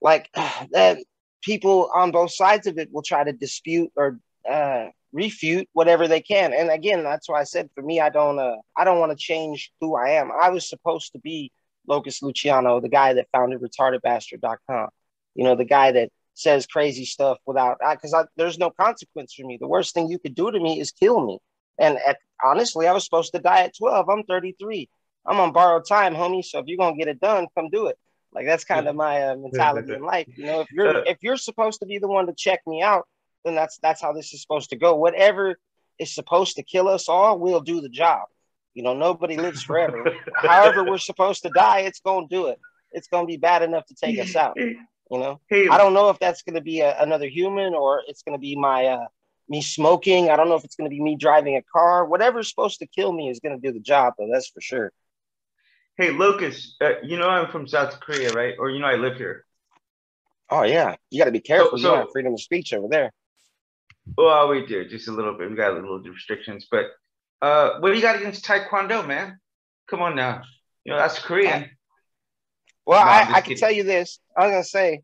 like 0.00 0.28
that, 0.72 0.98
people 1.42 1.90
on 1.94 2.10
both 2.10 2.32
sides 2.32 2.66
of 2.66 2.78
it 2.78 2.92
will 2.92 3.02
try 3.02 3.24
to 3.24 3.32
dispute 3.32 3.92
or 3.96 4.18
uh, 4.48 4.86
refute 5.12 5.68
whatever 5.72 6.08
they 6.08 6.20
can. 6.20 6.52
And 6.52 6.70
again, 6.70 7.04
that's 7.04 7.28
why 7.28 7.40
I 7.40 7.44
said 7.44 7.70
for 7.74 7.82
me, 7.82 8.00
I 8.00 8.08
don't 8.08 8.38
uh, 8.38 8.56
I 8.76 8.84
don't 8.84 8.98
want 8.98 9.12
to 9.12 9.16
change 9.16 9.72
who 9.80 9.94
I 9.96 10.10
am. 10.10 10.30
I 10.32 10.50
was 10.50 10.68
supposed 10.68 11.12
to 11.12 11.18
be 11.18 11.52
Locus 11.86 12.22
Luciano, 12.22 12.80
the 12.80 12.88
guy 12.88 13.14
that 13.14 13.28
founded 13.32 13.60
retardedbastard.com. 13.60 14.88
You 15.34 15.44
know, 15.44 15.54
the 15.54 15.64
guy 15.64 15.92
that 15.92 16.10
says 16.34 16.66
crazy 16.66 17.04
stuff 17.04 17.38
without 17.46 17.78
because 17.90 18.14
there's 18.36 18.58
no 18.58 18.70
consequence 18.70 19.34
for 19.34 19.46
me. 19.46 19.58
The 19.60 19.68
worst 19.68 19.94
thing 19.94 20.08
you 20.08 20.18
could 20.18 20.34
do 20.34 20.50
to 20.50 20.58
me 20.58 20.80
is 20.80 20.90
kill 20.90 21.24
me. 21.24 21.38
And 21.78 21.98
at, 22.06 22.18
honestly, 22.42 22.86
I 22.86 22.92
was 22.92 23.04
supposed 23.04 23.32
to 23.32 23.40
die 23.40 23.62
at 23.62 23.76
12. 23.76 24.08
I'm 24.08 24.22
33. 24.24 24.88
I'm 25.26 25.40
on 25.40 25.52
borrowed 25.52 25.86
time, 25.86 26.14
homie. 26.14 26.44
So 26.44 26.58
if 26.58 26.66
you're 26.66 26.78
gonna 26.78 26.96
get 26.96 27.08
it 27.08 27.20
done, 27.20 27.46
come 27.56 27.70
do 27.70 27.86
it. 27.86 27.96
Like 28.34 28.46
that's 28.46 28.64
kind 28.64 28.88
of 28.88 28.96
my 28.96 29.22
uh, 29.22 29.36
mentality 29.36 29.92
in 29.92 30.02
life. 30.02 30.26
You 30.36 30.46
know, 30.46 30.60
if 30.60 30.72
you're 30.72 31.04
if 31.06 31.18
you're 31.22 31.36
supposed 31.36 31.80
to 31.80 31.86
be 31.86 31.98
the 31.98 32.08
one 32.08 32.26
to 32.26 32.34
check 32.34 32.60
me 32.66 32.82
out, 32.82 33.06
then 33.44 33.54
that's 33.54 33.78
that's 33.82 34.00
how 34.00 34.12
this 34.12 34.32
is 34.32 34.42
supposed 34.42 34.70
to 34.70 34.76
go. 34.76 34.96
Whatever 34.96 35.56
is 35.98 36.14
supposed 36.14 36.56
to 36.56 36.62
kill 36.62 36.88
us 36.88 37.08
all, 37.08 37.38
we'll 37.38 37.60
do 37.60 37.80
the 37.80 37.88
job. 37.88 38.22
You 38.74 38.82
know, 38.82 38.94
nobody 38.94 39.36
lives 39.36 39.62
forever. 39.62 40.16
However, 40.36 40.82
we're 40.82 40.98
supposed 40.98 41.42
to 41.42 41.50
die, 41.50 41.80
it's 41.80 42.00
gonna 42.00 42.26
do 42.28 42.46
it. 42.46 42.58
It's 42.90 43.06
gonna 43.08 43.26
be 43.26 43.36
bad 43.36 43.62
enough 43.62 43.84
to 43.86 43.94
take 43.94 44.18
us 44.18 44.34
out. 44.34 44.56
You 45.10 45.18
know, 45.18 45.40
I 45.70 45.76
don't 45.78 45.92
know 45.92 46.08
if 46.08 46.18
that's 46.18 46.42
gonna 46.42 46.62
be 46.62 46.80
a, 46.80 46.98
another 47.00 47.28
human 47.28 47.74
or 47.74 48.02
it's 48.08 48.22
gonna 48.22 48.38
be 48.38 48.56
my 48.56 48.86
uh, 48.86 49.06
me 49.52 49.60
smoking. 49.60 50.30
I 50.30 50.36
don't 50.36 50.48
know 50.48 50.54
if 50.54 50.64
it's 50.64 50.76
gonna 50.76 50.88
be 50.88 51.00
me 51.00 51.14
driving 51.14 51.56
a 51.56 51.62
car. 51.62 52.06
Whatever's 52.06 52.48
supposed 52.48 52.78
to 52.78 52.86
kill 52.86 53.12
me 53.12 53.28
is 53.28 53.38
gonna 53.38 53.58
do 53.58 53.70
the 53.70 53.80
job, 53.80 54.14
though. 54.18 54.28
That's 54.32 54.48
for 54.48 54.62
sure. 54.62 54.92
Hey, 55.98 56.10
Lucas, 56.10 56.74
uh, 56.80 56.94
you 57.02 57.18
know 57.18 57.28
I'm 57.28 57.50
from 57.50 57.68
South 57.68 58.00
Korea, 58.00 58.32
right? 58.32 58.54
Or 58.58 58.70
you 58.70 58.80
know 58.80 58.86
I 58.86 58.94
live 58.94 59.18
here. 59.18 59.44
Oh 60.48 60.62
yeah, 60.62 60.96
you 61.10 61.18
got 61.18 61.26
to 61.26 61.30
be 61.30 61.40
careful. 61.40 61.78
So, 61.78 61.82
so, 61.82 61.92
you 61.92 61.98
have 61.98 62.08
freedom 62.12 62.32
of 62.32 62.40
speech 62.40 62.72
over 62.72 62.88
there. 62.88 63.12
Well, 64.16 64.48
we 64.48 64.64
do 64.64 64.88
just 64.88 65.08
a 65.08 65.12
little 65.12 65.34
bit. 65.34 65.50
We 65.50 65.56
got 65.56 65.72
a 65.72 65.74
little 65.74 66.00
restrictions, 66.00 66.66
but 66.70 66.86
uh, 67.42 67.78
what 67.80 67.90
do 67.90 67.94
you 67.94 68.02
got 68.02 68.16
against 68.16 68.44
Taekwondo, 68.44 69.06
man? 69.06 69.38
Come 69.88 70.00
on 70.00 70.16
now, 70.16 70.42
you 70.84 70.92
know 70.92 70.98
that's 70.98 71.18
Korean. 71.18 71.70
Well, 72.86 73.04
no, 73.04 73.10
I, 73.10 73.34
I 73.34 73.40
can 73.42 73.56
tell 73.56 73.70
you 73.70 73.84
this. 73.84 74.18
I 74.36 74.46
was 74.46 74.52
gonna 74.52 74.64
say, 74.64 75.02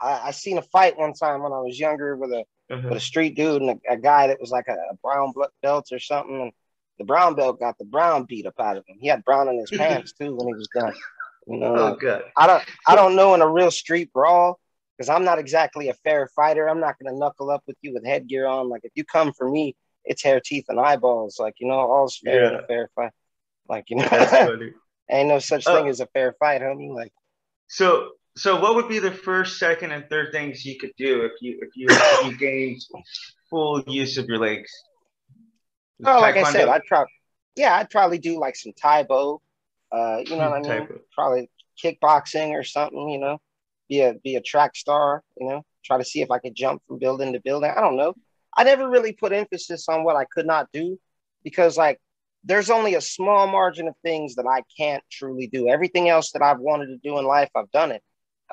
I, 0.00 0.28
I 0.28 0.30
seen 0.30 0.58
a 0.58 0.62
fight 0.62 0.96
one 0.96 1.14
time 1.14 1.42
when 1.42 1.52
I 1.52 1.60
was 1.60 1.78
younger 1.78 2.16
with 2.16 2.30
a 2.30 2.44
uh-huh. 2.72 2.88
with 2.88 2.98
a 2.98 3.00
street 3.00 3.36
dude 3.36 3.62
and 3.62 3.70
a, 3.70 3.92
a, 3.92 3.96
guy 3.96 4.28
that 4.28 4.40
was 4.40 4.50
like 4.50 4.66
a, 4.68 4.76
a 4.90 4.94
brown 5.02 5.32
belt 5.62 5.88
or 5.92 5.98
something. 5.98 6.40
And 6.40 6.52
the 6.98 7.04
brown 7.04 7.34
belt 7.34 7.60
got 7.60 7.78
the 7.78 7.84
brown 7.84 8.24
beat 8.24 8.46
up 8.46 8.58
out 8.58 8.76
of 8.76 8.84
him. 8.86 8.96
He 9.00 9.08
had 9.08 9.24
brown 9.24 9.48
in 9.48 9.58
his 9.58 9.70
pants 9.78 10.12
too 10.12 10.34
when 10.34 10.48
he 10.48 10.54
was 10.54 10.68
done. 10.74 10.94
You 11.46 11.58
know, 11.58 11.74
oh, 11.76 11.96
good. 11.96 12.22
I 12.36 12.46
don't 12.46 12.62
I 12.86 12.94
don't 12.94 13.16
know 13.16 13.34
in 13.34 13.42
a 13.42 13.48
real 13.48 13.70
street 13.70 14.12
brawl 14.12 14.58
because 14.96 15.08
I'm 15.08 15.24
not 15.24 15.38
exactly 15.38 15.88
a 15.88 15.94
fair 15.94 16.28
fighter. 16.28 16.68
I'm 16.68 16.80
not 16.80 16.96
gonna 17.02 17.16
knuckle 17.16 17.50
up 17.50 17.62
with 17.66 17.76
you 17.82 17.92
with 17.92 18.06
headgear 18.06 18.46
on. 18.46 18.68
Like 18.68 18.82
if 18.84 18.92
you 18.94 19.04
come 19.04 19.32
for 19.32 19.50
me, 19.50 19.74
it's 20.04 20.22
hair, 20.22 20.40
teeth, 20.40 20.66
and 20.68 20.78
eyeballs. 20.78 21.38
Like 21.40 21.54
you 21.58 21.66
know, 21.66 21.74
all's 21.74 22.16
fair 22.16 22.42
yeah. 22.42 22.48
in 22.50 22.54
a 22.56 22.66
fair 22.66 22.90
fight. 22.94 23.12
Like 23.68 23.86
you 23.88 23.96
know, 23.96 24.58
ain't 25.10 25.28
no 25.28 25.40
such 25.40 25.64
thing 25.64 25.86
uh, 25.86 25.90
as 25.90 26.00
a 26.00 26.06
fair 26.06 26.34
fight, 26.38 26.62
homie. 26.62 26.94
Like 26.94 27.12
so. 27.68 28.10
So 28.36 28.60
what 28.60 28.74
would 28.74 28.88
be 28.88 28.98
the 28.98 29.10
first, 29.10 29.58
second, 29.58 29.92
and 29.92 30.08
third 30.08 30.32
things 30.32 30.64
you 30.64 30.78
could 30.78 30.92
do 30.96 31.22
if 31.22 31.32
you 31.40 31.58
if 31.60 31.68
you, 31.76 31.86
if 31.90 32.26
you 32.26 32.38
gained 32.38 32.80
full 33.50 33.82
use 33.86 34.16
of 34.16 34.26
your 34.26 34.38
legs? 34.38 34.70
Oh, 36.04 36.20
like 36.20 36.36
I 36.36 36.50
said, 36.50 36.68
I'd 36.68 36.84
probably 36.88 37.12
yeah, 37.56 37.76
I'd 37.76 37.90
probably 37.90 38.18
do 38.18 38.40
like 38.40 38.56
some 38.56 38.72
Tae 38.72 39.04
Bo. 39.06 39.40
Uh, 39.90 40.18
you 40.24 40.36
know 40.36 40.50
what 40.50 40.66
I 40.66 40.78
mean? 40.78 40.88
Probably 41.14 41.50
kickboxing 41.82 42.50
or 42.52 42.64
something. 42.64 43.08
You 43.10 43.18
know, 43.18 43.38
be 43.88 44.00
a 44.00 44.14
be 44.14 44.36
a 44.36 44.40
track 44.40 44.76
star. 44.76 45.22
You 45.38 45.48
know, 45.48 45.62
try 45.84 45.98
to 45.98 46.04
see 46.04 46.22
if 46.22 46.30
I 46.30 46.38
could 46.38 46.54
jump 46.54 46.82
from 46.88 46.98
building 46.98 47.34
to 47.34 47.40
building. 47.40 47.70
I 47.76 47.80
don't 47.80 47.96
know. 47.96 48.14
I 48.56 48.64
never 48.64 48.88
really 48.88 49.12
put 49.12 49.32
emphasis 49.32 49.88
on 49.88 50.04
what 50.04 50.16
I 50.16 50.24
could 50.24 50.46
not 50.46 50.68
do 50.72 50.98
because 51.44 51.76
like 51.76 52.00
there's 52.44 52.70
only 52.70 52.94
a 52.94 53.00
small 53.00 53.46
margin 53.46 53.88
of 53.88 53.94
things 54.02 54.34
that 54.36 54.46
I 54.46 54.62
can't 54.76 55.02
truly 55.10 55.46
do. 55.46 55.68
Everything 55.68 56.08
else 56.08 56.32
that 56.32 56.42
I've 56.42 56.58
wanted 56.58 56.86
to 56.86 56.96
do 56.96 57.18
in 57.18 57.26
life, 57.26 57.50
I've 57.54 57.70
done 57.70 57.92
it. 57.92 58.02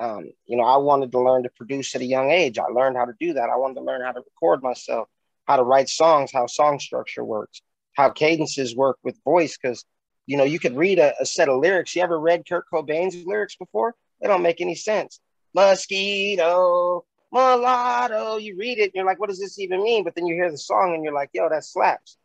Um, 0.00 0.32
you 0.46 0.56
know, 0.56 0.64
I 0.64 0.78
wanted 0.78 1.12
to 1.12 1.20
learn 1.20 1.42
to 1.44 1.50
produce 1.50 1.94
at 1.94 2.00
a 2.00 2.06
young 2.06 2.30
age. 2.30 2.58
I 2.58 2.64
learned 2.64 2.96
how 2.96 3.04
to 3.04 3.12
do 3.20 3.34
that. 3.34 3.50
I 3.50 3.56
wanted 3.56 3.74
to 3.74 3.82
learn 3.82 4.00
how 4.00 4.12
to 4.12 4.20
record 4.20 4.62
myself 4.62 5.08
how 5.50 5.56
to 5.56 5.64
write 5.64 5.88
songs, 5.88 6.30
how 6.32 6.46
song 6.46 6.78
structure 6.78 7.24
works, 7.24 7.60
how 7.94 8.08
cadences 8.08 8.76
work 8.76 8.98
with 9.02 9.18
voice. 9.24 9.58
Because 9.60 9.84
you 10.26 10.36
know, 10.36 10.44
you 10.44 10.60
could 10.60 10.76
read 10.76 11.00
a, 11.00 11.12
a, 11.20 11.26
set 11.26 11.48
of 11.48 11.58
lyrics. 11.58 11.96
You 11.96 12.02
ever 12.02 12.20
read 12.20 12.48
Kurt 12.48 12.66
Cobain's 12.72 13.26
lyrics 13.26 13.56
before? 13.56 13.96
They 14.20 14.28
don't 14.28 14.42
make 14.42 14.60
any 14.60 14.76
sense. 14.76 15.18
Mosquito, 15.54 17.04
mulatto. 17.32 18.36
You 18.36 18.56
read 18.56 18.78
it, 18.78 18.84
and 18.84 18.92
you're 18.94 19.04
like, 19.04 19.18
what 19.18 19.28
does 19.28 19.40
this 19.40 19.58
even 19.58 19.82
mean? 19.82 20.04
But 20.04 20.14
then 20.14 20.26
you 20.26 20.36
hear 20.36 20.52
the 20.52 20.58
song, 20.58 20.94
and 20.94 21.02
you're 21.02 21.12
like, 21.12 21.30
yo, 21.32 21.48
that 21.48 21.64
slaps. 21.64 22.16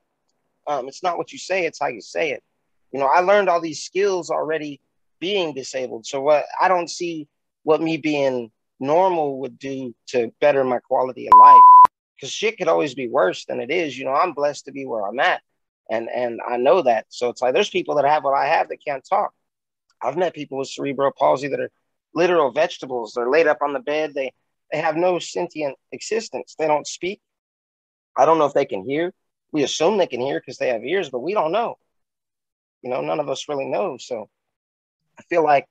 Um, 0.68 0.88
it's 0.88 1.02
not 1.02 1.18
what 1.18 1.32
you 1.32 1.40
say; 1.40 1.66
it's 1.66 1.80
how 1.80 1.88
you 1.88 2.02
say 2.02 2.30
it. 2.32 2.44
You 2.92 3.00
know, 3.00 3.08
I 3.08 3.22
learned 3.22 3.50
all 3.50 3.62
these 3.62 3.84
skills 3.84 4.30
already 4.30 4.82
being 5.20 5.56
disabled. 5.56 6.06
So 6.06 6.22
what 6.22 6.46
I 6.62 6.68
don't 6.68 6.90
see 6.90 7.28
what 7.66 7.82
me 7.82 7.98
being 7.98 8.52
normal 8.80 9.40
would 9.40 9.58
do 9.58 9.94
to 10.08 10.32
better 10.40 10.64
my 10.64 10.80
quality 10.80 11.28
of 11.28 11.34
life 11.40 11.62
because 12.16 12.32
shit 12.32 12.58
could 12.58 12.68
always 12.68 12.94
be 12.94 13.08
worse 13.08 13.44
than 13.46 13.60
it 13.60 13.72
is. 13.72 13.98
You 13.98 14.06
know, 14.06 14.14
I'm 14.14 14.34
blessed 14.34 14.66
to 14.66 14.72
be 14.72 14.86
where 14.86 15.06
I'm 15.06 15.20
at, 15.20 15.42
and 15.90 16.08
and 16.10 16.40
I 16.48 16.58
know 16.58 16.84
that. 16.84 17.08
So 17.10 17.30
it's 17.30 17.42
like 17.42 17.54
there's 17.54 17.70
people 17.70 17.96
that 17.96 18.06
have 18.06 18.24
what 18.24 18.38
I 18.38 18.46
have 18.46 18.70
that 18.70 18.86
can't 18.86 19.06
talk. 19.08 19.34
I've 20.02 20.16
met 20.16 20.36
people 20.36 20.60
with 20.60 20.70
cerebral 20.70 21.12
palsy 21.18 21.48
that 21.48 21.60
are 21.60 21.72
literal 22.14 22.52
vegetables. 22.52 23.14
They're 23.14 23.30
laid 23.30 23.48
up 23.48 23.58
on 23.62 23.74
the 23.74 23.80
bed. 23.80 24.14
They 24.14 24.32
they 24.72 24.80
have 24.80 24.96
no 24.96 25.18
sentient 25.18 25.76
existence. 25.92 26.56
They 26.58 26.68
don't 26.68 26.88
speak. 26.88 27.20
I 28.16 28.26
don't 28.26 28.38
know 28.38 28.46
if 28.46 28.54
they 28.54 28.66
can 28.66 28.88
hear. 28.88 29.12
We 29.52 29.64
assume 29.64 29.98
they 29.98 30.08
can 30.08 30.22
hear 30.22 30.40
because 30.40 30.58
they 30.58 30.70
have 30.70 30.84
ears, 30.84 31.10
but 31.10 31.20
we 31.20 31.34
don't 31.34 31.52
know. 31.52 31.78
You 32.84 32.92
know, 32.92 33.02
none 33.02 33.20
of 33.20 33.30
us 33.30 33.50
really 33.50 33.66
know. 33.66 33.98
So 34.00 34.30
I 35.18 35.24
feel 35.24 35.44
like 35.44 35.66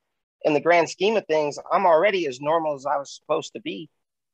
in 0.44 0.54
the 0.54 0.60
grand 0.60 0.88
scheme 0.90 1.16
of 1.16 1.26
things, 1.26 1.58
I'm 1.72 1.86
already 1.86 2.26
as 2.26 2.40
normal 2.40 2.74
as 2.74 2.86
I 2.86 2.96
was 2.96 3.14
supposed 3.14 3.52
to 3.54 3.60
be 3.60 3.88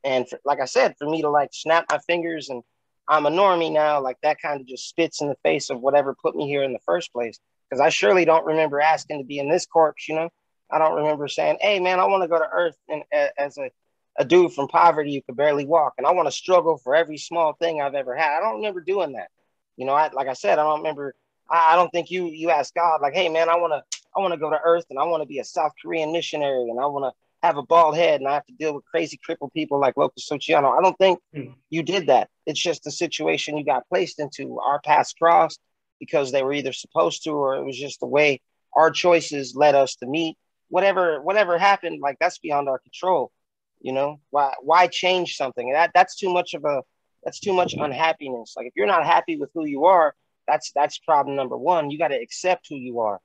and 0.04 0.28
for, 0.28 0.40
like 0.44 0.60
I 0.60 0.64
said, 0.64 0.94
for 0.98 1.08
me 1.08 1.22
to 1.22 1.30
like 1.30 1.50
snap 1.52 1.86
my 1.90 1.98
fingers 1.98 2.48
and 2.48 2.62
I'm 3.08 3.26
a 3.26 3.30
normie 3.30 3.72
now, 3.72 4.00
like 4.00 4.18
that 4.22 4.40
kind 4.40 4.60
of 4.60 4.66
just 4.66 4.88
spits 4.88 5.20
in 5.20 5.28
the 5.28 5.36
face 5.42 5.70
of 5.70 5.80
whatever 5.80 6.14
put 6.14 6.36
me 6.36 6.46
here 6.46 6.62
in 6.62 6.72
the 6.72 6.78
first 6.86 7.12
place. 7.12 7.38
Because 7.68 7.80
I 7.80 7.88
surely 7.88 8.24
don't 8.24 8.46
remember 8.46 8.80
asking 8.80 9.18
to 9.18 9.24
be 9.24 9.38
in 9.38 9.48
this 9.48 9.66
corpse, 9.66 10.08
you 10.08 10.14
know. 10.14 10.28
I 10.70 10.78
don't 10.78 10.96
remember 10.96 11.26
saying, 11.28 11.58
"Hey, 11.60 11.80
man, 11.80 11.98
I 11.98 12.06
want 12.06 12.22
to 12.22 12.28
go 12.28 12.38
to 12.38 12.48
Earth 12.50 12.76
and 12.88 13.02
as 13.38 13.58
a 13.58 13.70
a 14.18 14.24
dude 14.24 14.52
from 14.52 14.68
poverty 14.68 15.14
who 15.14 15.22
could 15.22 15.36
barely 15.36 15.64
walk, 15.64 15.94
and 15.96 16.06
I 16.06 16.12
want 16.12 16.26
to 16.26 16.32
struggle 16.32 16.78
for 16.78 16.94
every 16.94 17.16
small 17.16 17.54
thing 17.54 17.80
I've 17.80 17.94
ever 17.94 18.14
had." 18.14 18.38
I 18.38 18.40
don't 18.40 18.56
remember 18.56 18.80
doing 18.80 19.12
that. 19.12 19.28
You 19.76 19.86
know, 19.86 19.94
I 19.94 20.10
like 20.12 20.28
I 20.28 20.34
said, 20.34 20.58
I 20.58 20.62
don't 20.64 20.78
remember. 20.78 21.14
I, 21.48 21.72
I 21.72 21.76
don't 21.76 21.90
think 21.90 22.10
you 22.10 22.26
you 22.26 22.50
asked 22.50 22.74
God 22.74 23.00
like, 23.02 23.14
"Hey, 23.14 23.28
man, 23.28 23.48
I 23.48 23.56
want 23.56 23.72
to 23.72 23.99
I 24.16 24.20
want 24.20 24.32
to 24.32 24.40
go 24.40 24.50
to 24.50 24.60
Earth 24.62 24.86
and 24.90 24.98
I 24.98 25.04
want 25.04 25.22
to 25.22 25.26
be 25.26 25.38
a 25.38 25.44
South 25.44 25.72
Korean 25.80 26.12
missionary 26.12 26.68
and 26.68 26.80
I 26.80 26.86
want 26.86 27.04
to 27.04 27.46
have 27.46 27.56
a 27.56 27.62
bald 27.62 27.96
head 27.96 28.20
and 28.20 28.28
I 28.28 28.34
have 28.34 28.46
to 28.46 28.52
deal 28.52 28.74
with 28.74 28.84
crazy 28.84 29.18
crippled 29.22 29.52
people 29.52 29.80
like 29.80 29.96
Locus 29.96 30.28
Luciano. 30.30 30.70
I 30.70 30.82
don't 30.82 30.98
think 30.98 31.20
hmm. 31.34 31.52
you 31.70 31.82
did 31.82 32.08
that. 32.08 32.28
It's 32.46 32.60
just 32.60 32.84
the 32.84 32.90
situation 32.90 33.56
you 33.56 33.64
got 33.64 33.88
placed 33.88 34.18
into. 34.18 34.58
Our 34.58 34.80
paths 34.80 35.14
crossed 35.14 35.60
because 35.98 36.32
they 36.32 36.42
were 36.42 36.52
either 36.52 36.72
supposed 36.72 37.24
to 37.24 37.30
or 37.30 37.56
it 37.56 37.64
was 37.64 37.78
just 37.78 38.00
the 38.00 38.06
way 38.06 38.40
our 38.74 38.90
choices 38.90 39.54
led 39.54 39.74
us 39.74 39.96
to 39.96 40.06
meet. 40.06 40.36
Whatever 40.68 41.20
whatever 41.22 41.58
happened, 41.58 42.00
like 42.00 42.16
that's 42.20 42.38
beyond 42.38 42.68
our 42.68 42.78
control. 42.78 43.32
You 43.80 43.92
know, 43.92 44.20
why 44.30 44.54
why 44.62 44.86
change 44.86 45.36
something? 45.36 45.72
That 45.72 45.90
that's 45.94 46.16
too 46.16 46.32
much 46.32 46.54
of 46.54 46.64
a 46.64 46.82
that's 47.24 47.40
too 47.40 47.52
much 47.52 47.74
unhappiness. 47.74 48.54
Like 48.56 48.66
if 48.66 48.72
you're 48.76 48.86
not 48.86 49.04
happy 49.04 49.36
with 49.36 49.50
who 49.54 49.64
you 49.66 49.86
are, 49.86 50.14
that's 50.46 50.70
that's 50.72 50.98
problem 50.98 51.36
number 51.36 51.56
one. 51.56 51.90
You 51.90 51.98
got 51.98 52.08
to 52.08 52.20
accept 52.20 52.66
who 52.68 52.76
you 52.76 53.00
are. 53.00 53.20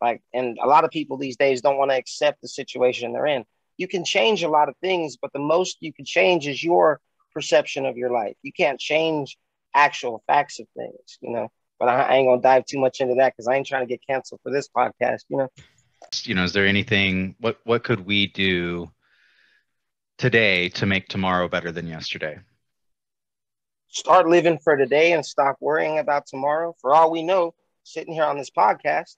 Like, 0.00 0.22
and 0.32 0.58
a 0.62 0.66
lot 0.66 0.84
of 0.84 0.90
people 0.90 1.16
these 1.16 1.36
days 1.36 1.60
don't 1.60 1.76
want 1.76 1.90
to 1.90 1.96
accept 1.96 2.40
the 2.40 2.48
situation 2.48 3.12
they're 3.12 3.26
in. 3.26 3.44
You 3.76 3.88
can 3.88 4.04
change 4.04 4.42
a 4.42 4.48
lot 4.48 4.68
of 4.68 4.76
things, 4.80 5.16
but 5.20 5.32
the 5.32 5.38
most 5.38 5.78
you 5.80 5.92
can 5.92 6.04
change 6.04 6.46
is 6.46 6.62
your 6.62 7.00
perception 7.32 7.86
of 7.86 7.96
your 7.96 8.10
life. 8.10 8.36
You 8.42 8.52
can't 8.52 8.78
change 8.78 9.36
actual 9.74 10.22
facts 10.26 10.58
of 10.60 10.66
things, 10.76 11.18
you 11.20 11.30
know. 11.30 11.48
But 11.78 11.88
I, 11.88 12.02
I 12.02 12.14
ain't 12.16 12.28
gonna 12.28 12.42
dive 12.42 12.66
too 12.66 12.78
much 12.78 13.00
into 13.00 13.14
that 13.16 13.32
because 13.34 13.48
I 13.48 13.54
ain't 13.54 13.66
trying 13.66 13.86
to 13.86 13.88
get 13.88 14.00
canceled 14.06 14.40
for 14.42 14.52
this 14.52 14.68
podcast, 14.68 15.20
you 15.28 15.38
know. 15.38 15.48
You 16.24 16.34
know, 16.34 16.44
is 16.44 16.52
there 16.52 16.66
anything? 16.66 17.36
What 17.40 17.58
what 17.64 17.84
could 17.84 18.04
we 18.04 18.26
do 18.26 18.90
today 20.18 20.68
to 20.70 20.86
make 20.86 21.08
tomorrow 21.08 21.48
better 21.48 21.72
than 21.72 21.86
yesterday? 21.86 22.38
Start 23.88 24.28
living 24.28 24.58
for 24.58 24.76
today 24.76 25.12
and 25.12 25.24
stop 25.24 25.56
worrying 25.60 25.98
about 25.98 26.26
tomorrow. 26.26 26.74
For 26.80 26.94
all 26.94 27.10
we 27.10 27.22
know, 27.22 27.54
sitting 27.82 28.14
here 28.14 28.24
on 28.24 28.38
this 28.38 28.50
podcast, 28.50 29.16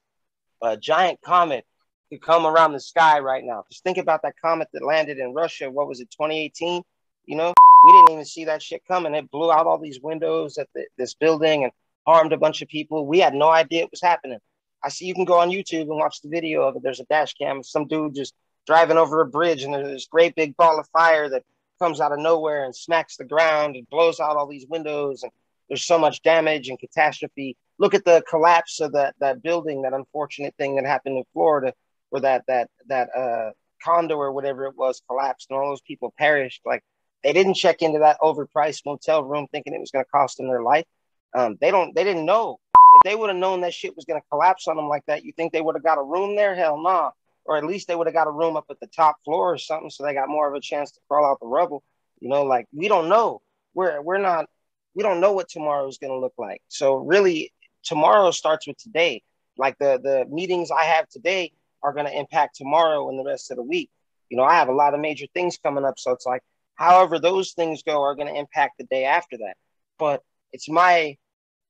a 0.62 0.76
giant 0.76 1.20
comet 1.22 1.64
could 2.10 2.22
come 2.22 2.46
around 2.46 2.72
the 2.72 2.80
sky 2.80 3.18
right 3.18 3.44
now. 3.44 3.64
Just 3.70 3.84
think 3.84 3.98
about 3.98 4.22
that 4.22 4.34
comet 4.40 4.68
that 4.72 4.84
landed 4.84 5.18
in 5.18 5.34
Russia. 5.34 5.70
What 5.70 5.88
was 5.88 6.00
it, 6.00 6.10
2018? 6.10 6.82
You 7.26 7.36
know, 7.36 7.52
we 7.84 7.92
didn't 7.92 8.12
even 8.12 8.24
see 8.24 8.44
that 8.44 8.62
shit 8.62 8.82
coming. 8.86 9.14
It 9.14 9.30
blew 9.30 9.52
out 9.52 9.66
all 9.66 9.78
these 9.78 10.00
windows 10.00 10.58
at 10.58 10.68
the, 10.74 10.86
this 10.96 11.14
building 11.14 11.64
and 11.64 11.72
harmed 12.06 12.32
a 12.32 12.36
bunch 12.36 12.62
of 12.62 12.68
people. 12.68 13.06
We 13.06 13.20
had 13.20 13.34
no 13.34 13.48
idea 13.48 13.82
it 13.82 13.90
was 13.90 14.02
happening. 14.02 14.38
I 14.84 14.88
see 14.88 15.06
you 15.06 15.14
can 15.14 15.24
go 15.24 15.38
on 15.38 15.50
YouTube 15.50 15.82
and 15.82 15.96
watch 15.96 16.20
the 16.20 16.28
video 16.28 16.62
of 16.62 16.76
it. 16.76 16.82
There's 16.82 17.00
a 17.00 17.04
dash 17.04 17.34
cam 17.34 17.62
some 17.62 17.86
dude 17.86 18.14
just 18.14 18.34
driving 18.66 18.96
over 18.96 19.20
a 19.20 19.26
bridge, 19.26 19.62
and 19.62 19.72
there's 19.74 19.88
this 19.88 20.06
great 20.06 20.34
big 20.34 20.56
ball 20.56 20.78
of 20.78 20.88
fire 20.88 21.28
that 21.28 21.44
comes 21.80 22.00
out 22.00 22.12
of 22.12 22.18
nowhere 22.18 22.64
and 22.64 22.74
smacks 22.74 23.16
the 23.16 23.24
ground 23.24 23.76
and 23.76 23.88
blows 23.90 24.20
out 24.20 24.36
all 24.36 24.46
these 24.46 24.66
windows. 24.68 25.22
And 25.22 25.32
there's 25.68 25.84
so 25.84 25.98
much 25.98 26.22
damage 26.22 26.68
and 26.68 26.78
catastrophe. 26.78 27.56
Look 27.83 27.95
at 27.95 28.05
the 28.05 28.22
collapse 28.30 28.80
of 28.80 28.93
that 28.93 29.14
that 29.20 29.43
building, 29.43 29.83
that 29.83 29.93
unfortunate 29.93 30.55
thing 30.57 30.76
that 30.76 30.87
happened 30.87 31.18
in 31.18 31.24
Florida, 31.33 31.74
where 32.11 32.22
that 32.22 32.45
that 32.47 32.70
that 32.87 33.09
uh, 33.14 33.51
condo 33.85 34.16
or 34.16 34.33
whatever 34.33 34.66
it 34.66 34.76
was 34.76 35.03
collapsed, 35.09 35.49
and 35.51 35.59
all 35.59 35.68
those 35.68 35.83
people 35.83 36.14
perished. 36.16 36.62
Like 36.64 36.83
they 37.24 37.33
didn't 37.33 37.55
check 37.55 37.83
into 37.83 37.99
that 37.99 38.20
overpriced 38.20 38.87
motel 38.87 39.24
room 39.24 39.47
thinking 39.51 39.74
it 39.74 39.80
was 39.80 39.91
going 39.91 40.05
to 40.05 40.11
cost 40.11 40.39
them 40.39 40.49
their 40.49 40.62
life. 40.62 40.87
Um, 41.35 41.59
they 41.61 41.70
don't. 41.70 41.95
They 41.95 42.05
didn't 42.05 42.24
know. 42.24 42.59
If 42.97 43.11
they 43.11 43.16
would 43.16 43.30
have 43.30 43.39
known 43.39 43.62
that 43.62 43.74
shit 43.74 43.97
was 43.97 44.05
going 44.05 44.20
to 44.20 44.26
collapse 44.30 44.68
on 44.68 44.76
them 44.76 44.89
like 44.89 45.05
that, 45.07 45.24
you 45.24 45.33
think 45.33 45.53
they 45.53 45.61
would 45.61 45.76
have 45.76 45.85
got 45.85 45.99
a 45.99 46.03
room 46.03 46.37
there? 46.37 46.55
Hell 46.55 46.76
no. 46.76 46.83
Nah 46.83 47.11
or 47.45 47.57
at 47.57 47.64
least 47.64 47.89
they 47.89 47.97
would 47.97 48.07
have 48.07 48.14
got 48.14 48.28
a 48.28 48.33
room 48.33 48.57
up 48.57 48.66
at 48.70 48.78
the 48.80 48.87
top 48.87 49.16
floor 49.24 49.53
or 49.53 49.59
something, 49.59 49.91
so 49.91 50.05
they 50.05 50.14
got 50.14 50.28
more 50.28 50.49
of 50.49 50.55
a 50.55 50.61
chance 50.61 50.93
to 50.93 51.01
crawl 51.09 51.24
out 51.24 51.41
the 51.41 51.47
rubble. 51.47 51.83
You 52.20 52.28
know, 52.28 52.45
like 52.45 52.66
we 52.72 52.89
don't 52.89 53.09
know. 53.09 53.43
We're 53.74 54.01
we're 54.01 54.18
not. 54.18 54.47
We 54.95 55.03
don't 55.03 55.20
know 55.20 55.33
what 55.33 55.49
tomorrow 55.49 55.89
is 55.89 55.99
going 55.99 56.12
to 56.12 56.18
look 56.18 56.35
like. 56.37 56.61
So 56.68 56.97
really, 56.97 57.53
tomorrow 57.85 58.30
starts 58.30 58.66
with 58.66 58.78
today. 58.78 59.22
Like 59.59 59.78
the 59.78 60.01
the 60.03 60.26
meetings 60.30 60.70
I 60.70 60.85
have 60.85 61.09
today 61.09 61.53
are 61.83 61.93
going 61.93 62.07
to 62.07 62.18
impact 62.18 62.57
tomorrow 62.57 63.09
and 63.09 63.18
the 63.18 63.24
rest 63.24 63.51
of 63.51 63.57
the 63.57 63.62
week. 63.62 63.91
You 64.28 64.37
know, 64.37 64.45
I 64.45 64.55
have 64.55 64.68
a 64.68 64.74
lot 64.74 64.95
of 64.95 65.01
major 65.01 65.26
things 65.35 65.59
coming 65.62 65.85
up, 65.85 65.99
so 65.99 66.12
it's 66.12 66.26
like 66.26 66.43
however 66.74 67.18
those 67.18 67.53
things 67.53 67.83
go 67.83 68.03
are 68.03 68.14
going 68.14 68.33
to 68.33 68.39
impact 68.39 68.78
the 68.78 68.85
day 68.85 69.05
after 69.05 69.37
that. 69.39 69.57
But 69.99 70.22
it's 70.53 70.68
my 70.68 71.16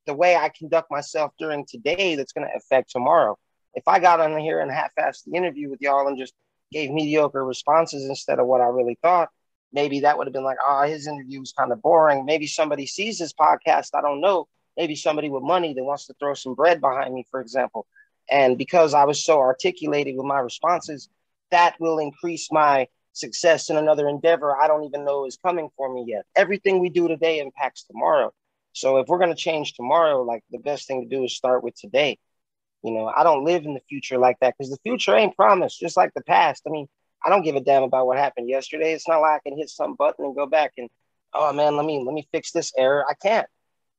the 0.07 0.15
way 0.15 0.37
I 0.37 0.49
conduct 0.49 0.91
myself 0.91 1.33
during 1.39 1.65
today 1.67 2.17
that's 2.17 2.33
going 2.33 2.47
to 2.47 2.57
affect 2.57 2.91
tomorrow 2.91 3.39
if 3.75 3.87
I 3.87 3.99
got 3.99 4.21
on 4.21 4.39
here 4.39 4.61
and 4.61 4.71
half-assed 4.71 5.25
the 5.25 5.37
interview 5.37 5.71
with 5.71 5.81
y'all 5.81 6.07
and 6.09 6.19
just 6.19 6.35
gave 6.73 6.91
mediocre 6.91 7.45
responses 7.45 8.05
instead 8.05 8.39
of 8.39 8.47
what 8.47 8.61
I 8.61 8.67
really 8.67 8.99
thought, 9.03 9.29
maybe 9.73 10.01
that 10.01 10.17
would 10.17 10.27
have 10.27 10.35
been 10.35 10.45
like, 10.45 10.59
oh, 10.67 10.83
his 10.83 11.07
interview 11.07 11.41
was 11.41 11.53
kind 11.53 11.73
of 11.73 11.83
boring. 11.83 12.25
Maybe 12.25 12.47
somebody 12.47 12.87
sees 12.87 13.19
this 13.19 13.33
podcast. 13.33 13.91
I 13.95 14.01
don't 14.01 14.21
know. 14.21 14.49
Maybe 14.77 14.95
somebody 14.97 15.29
with 15.29 15.43
money 15.43 15.75
that 15.75 15.85
wants 15.85 16.07
to 16.07 16.14
throw 16.18 16.35
some 16.35 16.55
bread 16.55 16.81
behind 16.81 17.12
me, 17.12 17.27
for 17.31 17.41
example. 17.41 17.87
And 18.31 18.57
because 18.57 18.95
I 18.95 19.05
was 19.05 19.25
so 19.25 19.39
articulated 19.39 20.16
with 20.16 20.27
my 20.27 20.39
responses, 20.39 21.09
that 21.51 21.77
will 21.79 21.99
increase 21.99 22.51
my 22.51 22.89
success 23.12 23.68
in 23.68 23.77
another 23.77 24.09
endeavor 24.09 24.57
I 24.57 24.66
don't 24.66 24.85
even 24.85 25.05
know 25.05 25.27
is 25.27 25.37
coming 25.37 25.68
for 25.77 25.93
me 25.93 26.05
yet. 26.07 26.25
Everything 26.35 26.81
we 26.81 26.89
do 26.89 27.09
today 27.09 27.41
impacts 27.41 27.85
tomorrow. 27.85 28.33
So 28.73 28.97
if 28.99 29.09
we're 29.09 29.18
going 29.18 29.31
to 29.31 29.37
change 29.37 29.75
tomorrow, 29.75 30.23
like 30.23 30.43
the 30.51 30.59
best 30.59 30.87
thing 30.87 31.03
to 31.03 31.14
do 31.14 31.25
is 31.25 31.37
start 31.37 31.62
with 31.62 31.75
today. 31.75 32.18
You 32.83 32.93
know, 32.93 33.07
I 33.07 33.23
don't 33.23 33.45
live 33.45 33.64
in 33.64 33.75
the 33.75 33.83
future 33.89 34.18
like 34.18 34.39
that 34.41 34.55
because 34.57 34.70
the 34.70 34.79
future 34.83 35.14
ain't 35.14 35.37
promised, 35.37 35.79
just 35.79 35.97
like 35.97 36.12
the 36.14 36.23
past. 36.23 36.62
I 36.66 36.70
mean, 36.70 36.89
I 37.25 37.29
don't 37.29 37.43
give 37.43 37.55
a 37.55 37.61
damn 37.61 37.83
about 37.83 38.07
what 38.07 38.18
happened 38.18 38.49
yesterday. 38.49 38.93
It's 38.93 39.07
not 39.07 39.20
like 39.20 39.41
I 39.45 39.49
can 39.49 39.59
hit 39.59 39.68
some 39.68 39.95
button 39.95 40.25
and 40.25 40.35
go 40.35 40.47
back 40.47 40.73
and, 40.79 40.89
oh 41.35 41.53
man, 41.53 41.77
let 41.77 41.87
me 41.87 42.03
let 42.05 42.14
me 42.14 42.27
fix 42.33 42.51
this 42.51 42.73
error. 42.77 43.05
I 43.09 43.14
can't. 43.14 43.47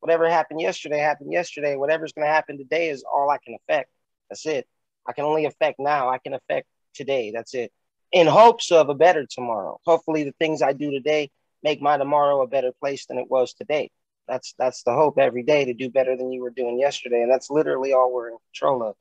Whatever 0.04 0.30
happened 0.30 0.60
yesterday 0.60 1.00
happened 1.00 1.32
yesterday. 1.32 1.76
Whatever's 1.76 2.12
going 2.12 2.28
to 2.28 2.34
happen 2.34 2.58
today 2.58 2.90
is 2.90 3.04
all 3.04 3.30
I 3.30 3.38
can 3.38 3.56
affect. 3.56 3.90
That's 4.30 4.46
it. 4.46 4.68
I 5.08 5.14
can 5.14 5.24
only 5.24 5.46
affect 5.46 5.80
now. 5.80 6.10
I 6.10 6.18
can 6.18 6.34
affect 6.34 6.68
today. 6.94 7.32
That's 7.32 7.54
it. 7.54 7.72
In 8.12 8.28
hopes 8.28 8.72
of 8.72 8.90
a 8.90 8.94
better 8.94 9.26
tomorrow. 9.26 9.80
Hopefully, 9.86 10.24
the 10.24 10.34
things 10.40 10.62
I 10.62 10.74
do 10.74 10.92
today 10.92 11.32
make 11.64 11.82
my 11.82 11.98
tomorrow 11.98 12.42
a 12.42 12.48
better 12.48 12.72
place 12.82 13.06
than 13.06 13.18
it 13.18 13.30
was 13.30 13.54
today 13.54 13.90
that's 14.28 14.54
that's 14.58 14.84
the 14.84 14.94
hope 14.94 15.18
every 15.20 15.44
day 15.44 15.66
to 15.66 15.74
do 15.74 15.90
better 15.90 16.16
than 16.16 16.32
you 16.32 16.42
were 16.42 16.50
doing 16.50 16.80
yesterday 16.80 17.22
and 17.22 17.32
that's 17.32 17.50
literally 17.50 17.94
all 17.94 18.14
we're 18.14 18.30
in 18.30 18.38
control 18.52 18.84
of 18.84 18.96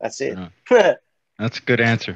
that's 0.00 0.20
it 0.20 0.38
yeah. 0.70 0.94
that's 1.38 1.58
a 1.58 1.62
good 1.62 1.80
answer 1.80 2.14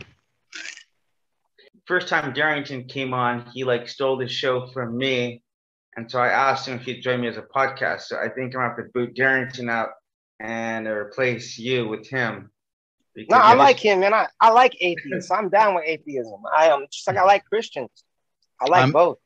first 1.87 2.09
time 2.09 2.33
darrington 2.33 2.85
came 2.85 3.15
on 3.15 3.47
he 3.53 3.65
like 3.65 3.89
stole 3.89 4.17
the 4.17 4.29
show 4.29 4.67
from 4.69 4.97
me 4.97 5.43
and 5.97 6.11
so 6.11 6.19
i 6.19 6.29
asked 6.29 6.69
him 6.69 6.79
if 6.79 6.85
he'd 6.85 7.01
join 7.01 7.21
me 7.21 7.29
as 7.29 7.37
a 7.37 7.43
podcast 7.43 8.03
so 8.03 8.17
i 8.17 8.29
think 8.29 8.55
i'm 8.55 8.61
gonna 8.61 8.69
have 8.69 8.77
to 8.77 8.85
boot 8.95 9.15
darrington 9.15 9.69
out 9.69 9.91
and 10.41 10.87
replace 10.87 11.59
you 11.59 11.89
with 11.89 12.09
him 12.09 12.51
no 13.29 13.37
i 13.37 13.55
like 13.55 13.79
him 13.79 14.01
man 14.01 14.15
I, 14.15 14.27
I 14.41 14.51
like 14.51 14.77
atheists 14.81 15.31
i'm 15.33 15.49
down 15.49 15.75
with 15.75 15.85
atheism 15.87 16.43
i 16.57 16.67
am 16.67 16.87
just 16.91 17.07
like 17.07 17.17
i 17.17 17.25
like 17.25 17.45
christians 17.45 17.91
i 18.61 18.69
like 18.71 18.85
I'm, 18.85 18.93
both 18.93 19.19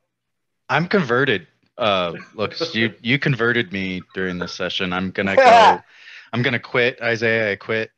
i'm 0.69 0.89
converted 0.89 1.47
uh, 1.77 2.12
look, 2.35 2.55
you 2.75 2.95
you 3.03 3.19
converted 3.19 3.73
me 3.73 4.03
during 4.15 4.39
this 4.39 4.55
session. 4.55 4.93
I'm 4.93 5.11
gonna 5.11 5.37
go. 5.37 5.81
I'm 6.33 6.43
gonna 6.43 6.59
quit, 6.59 7.01
Isaiah. 7.01 7.53
I 7.53 7.57
quit, 7.57 7.91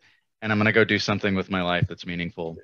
and 0.42 0.52
I'm 0.52 0.58
gonna 0.58 0.72
go 0.72 0.84
do 0.84 0.98
something 0.98 1.34
with 1.34 1.50
my 1.50 1.62
life 1.62 1.86
that's 1.88 2.06
meaningful. 2.06 2.56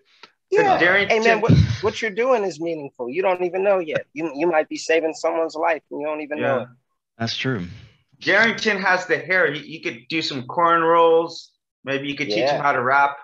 Yeah, 0.53 0.78
hey 0.78 1.18
man, 1.20 1.40
what, 1.40 1.53
what 1.80 2.03
you're 2.03 2.11
doing 2.11 2.44
is 2.44 2.61
meaningful. 2.61 3.09
You 3.09 3.22
don't 3.22 3.42
even 3.42 3.64
know 3.64 3.78
yet. 3.78 4.07
You 4.12 4.30
you 4.36 4.46
might 4.46 4.68
be 4.68 4.76
saving 4.76 5.14
someone's 5.14 5.55
life, 5.55 5.82
and 5.90 6.00
you 6.00 6.07
don't 6.07 6.20
even 6.20 6.38
yeah. 6.38 6.46
know 6.46 6.61
it. 6.61 6.68
That's 7.18 7.36
true. 7.36 7.66
Darrington 8.20 8.78
has 8.78 9.07
the 9.07 9.18
hair. 9.18 9.53
You, 9.53 9.62
you 9.62 9.80
could 9.80 10.03
do 10.09 10.20
some 10.22 10.46
corn 10.46 10.82
rolls. 10.82 11.50
Maybe 11.84 12.09
you 12.09 12.14
could 12.14 12.28
yeah. 12.28 12.34
teach 12.34 12.50
him 12.50 12.61
how 12.61 12.72
to 12.72 12.82
rap. 12.82 13.16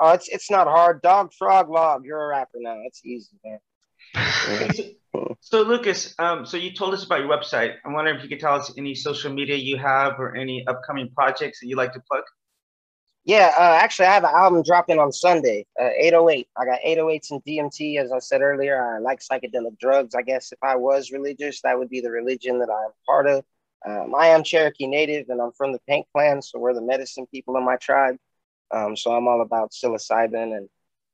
Oh, 0.00 0.12
it's 0.12 0.28
it's 0.28 0.50
not 0.50 0.66
hard. 0.66 1.02
Dog, 1.02 1.32
frog, 1.34 1.68
log. 1.68 2.04
You're 2.04 2.24
a 2.24 2.28
rapper 2.28 2.58
now. 2.58 2.80
It's 2.86 3.04
easy, 3.04 3.38
man. 3.44 3.60
So 5.40 5.62
Lucas, 5.62 6.14
um, 6.18 6.44
so 6.44 6.56
you 6.56 6.72
told 6.74 6.92
us 6.92 7.04
about 7.04 7.20
your 7.20 7.28
website. 7.28 7.74
I 7.84 7.88
wonder 7.90 8.10
if 8.14 8.22
you 8.22 8.28
could 8.28 8.40
tell 8.40 8.54
us 8.54 8.72
any 8.76 8.94
social 8.94 9.32
media 9.32 9.56
you 9.56 9.78
have 9.78 10.18
or 10.18 10.34
any 10.34 10.66
upcoming 10.66 11.10
projects 11.14 11.60
that 11.60 11.68
you'd 11.68 11.78
like 11.78 11.92
to 11.92 12.00
plug. 12.00 12.24
Yeah, 13.26 13.52
uh, 13.58 13.78
actually, 13.82 14.06
I 14.06 14.14
have 14.14 14.24
an 14.24 14.30
album 14.32 14.62
dropping 14.62 15.00
on 15.00 15.12
Sunday, 15.12 15.66
uh, 15.80 15.90
808. 15.98 16.48
I 16.56 16.64
got 16.64 16.78
808s 16.86 17.32
and 17.32 17.44
DMT. 17.44 17.98
As 17.98 18.12
I 18.12 18.20
said 18.20 18.40
earlier, 18.40 18.80
I 18.80 19.00
like 19.00 19.18
psychedelic 19.20 19.78
drugs. 19.78 20.14
I 20.14 20.22
guess 20.22 20.52
if 20.52 20.58
I 20.62 20.76
was 20.76 21.10
religious, 21.10 21.60
that 21.62 21.76
would 21.76 21.90
be 21.90 22.00
the 22.00 22.10
religion 22.10 22.60
that 22.60 22.70
I'm 22.70 22.92
part 23.04 23.26
of. 23.26 23.44
Um, 23.84 24.14
I 24.14 24.28
am 24.28 24.44
Cherokee 24.44 24.86
Native 24.86 25.28
and 25.28 25.42
I'm 25.42 25.52
from 25.52 25.72
the 25.72 25.80
Paint 25.88 26.06
Clan, 26.14 26.40
so 26.40 26.60
we're 26.60 26.72
the 26.72 26.80
medicine 26.80 27.26
people 27.26 27.56
in 27.56 27.64
my 27.64 27.76
tribe. 27.76 28.16
Um, 28.70 28.96
so 28.96 29.12
I'm 29.12 29.28
all 29.28 29.42
about 29.42 29.72
psilocybin 29.72 30.56
and 30.56 30.68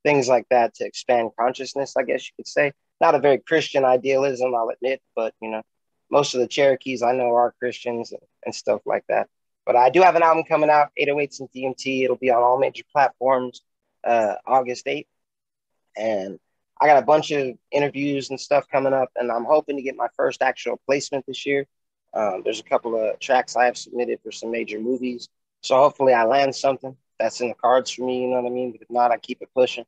things 0.04 0.28
like 0.28 0.46
that 0.50 0.74
to 0.74 0.84
expand 0.86 1.30
consciousness, 1.38 1.96
I 1.96 2.02
guess 2.02 2.26
you 2.26 2.32
could 2.36 2.48
say 2.48 2.72
not 3.00 3.14
a 3.14 3.18
very 3.18 3.38
Christian 3.38 3.84
idealism, 3.84 4.54
I'll 4.54 4.70
admit, 4.70 5.02
but 5.16 5.34
you 5.42 5.50
know, 5.50 5.62
most 6.10 6.34
of 6.34 6.40
the 6.40 6.46
Cherokees 6.46 7.02
I 7.02 7.12
know 7.12 7.34
are 7.34 7.54
Christians 7.58 8.12
and, 8.44 8.54
stuff 8.54 8.82
like 8.84 9.04
that. 9.08 9.28
But 9.64 9.76
I 9.76 9.90
do 9.90 10.02
have 10.02 10.16
an 10.16 10.22
album 10.22 10.44
coming 10.44 10.70
out, 10.70 10.90
808s 11.00 11.40
and 11.40 11.48
DMT. 11.52 12.04
It'll 12.04 12.16
be 12.16 12.30
on 12.30 12.42
all 12.42 12.58
major 12.58 12.82
platforms 12.92 13.62
uh, 14.04 14.34
August 14.46 14.86
8th. 14.86 15.06
And 15.96 16.38
I 16.80 16.86
got 16.86 17.02
a 17.02 17.06
bunch 17.06 17.30
of 17.30 17.56
interviews 17.70 18.30
and 18.30 18.40
stuff 18.40 18.66
coming 18.68 18.92
up, 18.92 19.10
and 19.14 19.30
I'm 19.30 19.44
hoping 19.44 19.76
to 19.76 19.82
get 19.82 19.96
my 19.96 20.08
first 20.16 20.42
actual 20.42 20.80
placement 20.86 21.24
this 21.26 21.46
year. 21.46 21.66
Um, 22.14 22.42
there's 22.44 22.60
a 22.60 22.64
couple 22.64 22.96
of 22.96 23.18
tracks 23.20 23.56
I 23.56 23.66
have 23.66 23.76
submitted 23.76 24.18
for 24.22 24.32
some 24.32 24.50
major 24.50 24.80
movies. 24.80 25.28
So 25.60 25.76
hopefully 25.76 26.12
I 26.12 26.24
land 26.24 26.54
something 26.54 26.96
that's 27.18 27.40
in 27.40 27.48
the 27.48 27.54
cards 27.54 27.90
for 27.92 28.02
me, 28.02 28.22
you 28.22 28.28
know 28.28 28.40
what 28.40 28.50
I 28.50 28.52
mean? 28.52 28.72
But 28.72 28.82
if 28.82 28.90
not, 28.90 29.12
I 29.12 29.18
keep 29.18 29.42
it 29.42 29.48
pushing. 29.54 29.84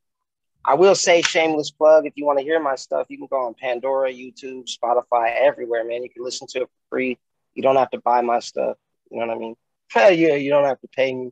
I 0.65 0.75
will 0.75 0.95
say 0.95 1.21
shameless 1.21 1.73
plug. 1.73 2.07
If 2.07 2.15
you 2.17 2.25
want 2.25 2.39
to 2.39 2.45
hear 2.45 2.61
my 2.61 2.77
stuff, 2.77 3.07
you 3.11 3.19
can 3.19 3.27
go 3.27 3.45
on 3.45 3.55
Pandora, 3.55 4.11
YouTube, 4.11 4.67
Spotify, 4.67 5.35
everywhere, 5.35 5.85
man. 5.85 6.03
You 6.03 6.11
can 6.11 6.25
listen 6.25 6.47
to 6.49 6.63
it 6.63 6.67
for 6.67 6.97
free. 6.97 7.19
You 7.55 7.63
don't 7.63 7.77
have 7.77 7.91
to 7.91 7.99
buy 7.99 8.23
my 8.23 8.39
stuff. 8.39 8.77
You 9.11 9.19
know 9.19 9.27
what 9.27 9.37
I 9.37 9.39
mean? 9.39 9.57
yeah, 9.97 10.35
you 10.35 10.51
don't 10.51 10.65
have 10.65 10.81
to 10.81 10.89
pay 10.89 11.15
me. 11.15 11.31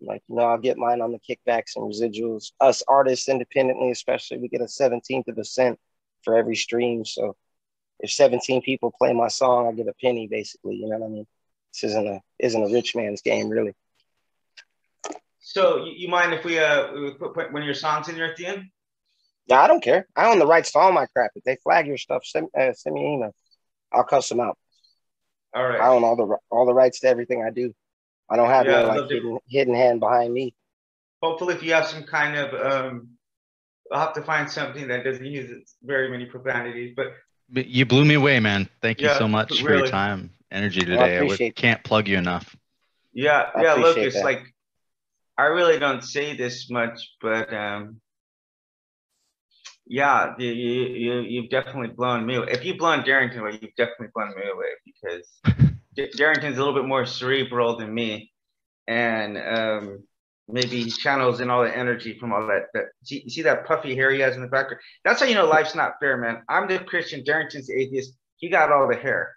Like, 0.00 0.22
you 0.28 0.36
know, 0.36 0.42
I'll 0.42 0.58
get 0.58 0.78
mine 0.78 1.00
on 1.00 1.12
the 1.12 1.18
kickbacks 1.18 1.76
and 1.76 1.84
residuals. 1.84 2.52
Us 2.60 2.82
artists 2.88 3.28
independently, 3.28 3.90
especially, 3.90 4.38
we 4.38 4.48
get 4.48 4.60
a 4.60 4.64
17th 4.64 5.28
of 5.28 5.38
a 5.38 5.44
cent 5.44 5.78
for 6.22 6.36
every 6.36 6.56
stream. 6.56 7.04
So 7.04 7.36
if 8.00 8.10
17 8.10 8.62
people 8.62 8.92
play 8.96 9.12
my 9.12 9.28
song, 9.28 9.68
I 9.68 9.72
get 9.72 9.86
a 9.86 9.94
penny 10.02 10.26
basically. 10.26 10.76
You 10.76 10.88
know 10.88 10.98
what 10.98 11.06
I 11.06 11.08
mean? 11.08 11.26
This 11.72 11.90
isn't 11.90 12.06
a 12.06 12.20
isn't 12.38 12.62
a 12.62 12.72
rich 12.72 12.94
man's 12.94 13.22
game, 13.22 13.48
really. 13.48 13.74
So 15.40 15.84
you, 15.84 16.08
mind 16.08 16.34
if 16.34 16.44
we 16.44 16.58
uh 16.58 16.92
we 16.92 17.12
put, 17.12 17.34
put 17.34 17.52
one 17.52 17.62
of 17.62 17.66
your 17.66 17.74
songs 17.74 18.08
in 18.08 18.16
here 18.16 18.26
at 18.26 18.36
the 18.36 18.46
end? 18.46 18.64
Yeah, 19.46 19.60
I 19.60 19.66
don't 19.66 19.82
care. 19.82 20.06
I 20.16 20.30
own 20.30 20.38
the 20.38 20.46
rights 20.46 20.72
to 20.72 20.78
all 20.78 20.92
my 20.92 21.06
crap. 21.06 21.32
If 21.34 21.44
they 21.44 21.56
flag 21.56 21.86
your 21.86 21.96
stuff, 21.96 22.24
send, 22.24 22.48
uh, 22.56 22.72
send 22.74 22.94
me 22.94 23.04
an 23.04 23.12
email. 23.14 23.34
I'll 23.92 24.04
cuss 24.04 24.28
them 24.28 24.40
out. 24.40 24.56
All 25.54 25.66
right. 25.66 25.80
I 25.80 25.88
own 25.88 26.04
all 26.04 26.16
the 26.16 26.36
all 26.50 26.66
the 26.66 26.74
rights 26.74 27.00
to 27.00 27.08
everything 27.08 27.44
I 27.44 27.50
do. 27.50 27.74
I 28.30 28.36
don't 28.36 28.48
have 28.48 28.66
yeah, 28.66 28.82
no 28.82 28.88
like 28.88 29.10
hidden, 29.10 29.38
hidden 29.48 29.74
hand 29.74 30.00
behind 30.00 30.32
me. 30.32 30.54
Hopefully, 31.22 31.54
if 31.54 31.62
you 31.62 31.72
have 31.74 31.86
some 31.86 32.04
kind 32.04 32.36
of 32.36 32.54
um, 32.54 33.08
I'll 33.92 34.00
have 34.00 34.14
to 34.14 34.22
find 34.22 34.50
something 34.50 34.88
that 34.88 35.04
doesn't 35.04 35.24
use 35.24 35.74
very 35.82 36.10
many 36.10 36.26
profanities. 36.26 36.94
But, 36.96 37.14
but 37.50 37.66
you 37.66 37.84
blew 37.84 38.04
me 38.04 38.14
away, 38.14 38.40
man. 38.40 38.68
Thank 38.80 39.00
you 39.00 39.08
yeah, 39.08 39.18
so 39.18 39.28
much 39.28 39.50
really. 39.50 39.62
for 39.62 39.76
your 39.76 39.86
time, 39.86 40.30
energy 40.50 40.80
today. 40.80 41.20
Well, 41.20 41.36
I, 41.40 41.44
I 41.44 41.50
can't 41.50 41.82
plug 41.84 42.08
you 42.08 42.16
enough. 42.16 42.56
Yeah, 43.12 43.50
I 43.54 43.62
yeah, 43.62 43.74
Lucas. 43.74 44.14
That. 44.14 44.24
Like, 44.24 44.42
I 45.36 45.44
really 45.44 45.78
don't 45.78 46.02
say 46.02 46.36
this 46.36 46.70
much, 46.70 47.10
but 47.20 47.52
um, 47.52 48.00
yeah, 49.86 50.34
you, 50.38 50.48
you 50.48 51.20
you've 51.20 51.50
definitely 51.50 51.88
blown 51.88 52.24
me. 52.24 52.36
Away. 52.36 52.48
If 52.50 52.64
you've 52.64 52.78
blown 52.78 53.04
Darrington 53.04 53.40
away, 53.40 53.58
you've 53.60 53.74
definitely 53.76 54.08
blown 54.14 54.34
me 54.34 54.42
away 54.50 54.70
because 54.86 55.70
Darrington's 55.94 56.56
a 56.56 56.64
little 56.64 56.74
bit 56.74 56.86
more 56.86 57.06
cerebral 57.06 57.76
than 57.76 57.92
me, 57.92 58.32
and 58.86 59.36
um, 59.38 60.04
maybe 60.48 60.82
he 60.82 60.90
channels 60.90 61.40
in 61.40 61.50
all 61.50 61.62
the 61.62 61.76
energy 61.76 62.18
from 62.18 62.32
all 62.32 62.46
that. 62.46 62.66
That 62.74 62.84
see, 63.02 63.28
see 63.28 63.42
that 63.42 63.66
puffy 63.66 63.94
hair 63.94 64.10
he 64.10 64.20
has 64.20 64.36
in 64.36 64.42
the 64.42 64.48
background. 64.48 64.80
That's 65.04 65.20
how 65.20 65.26
you 65.26 65.34
know 65.34 65.46
life's 65.46 65.74
not 65.74 65.94
fair, 66.00 66.16
man. 66.16 66.42
I'm 66.48 66.68
the 66.68 66.78
Christian. 66.78 67.24
Darrington's 67.24 67.66
the 67.66 67.74
atheist. 67.74 68.14
He 68.36 68.48
got 68.48 68.72
all 68.72 68.88
the 68.88 68.96
hair. 68.96 69.34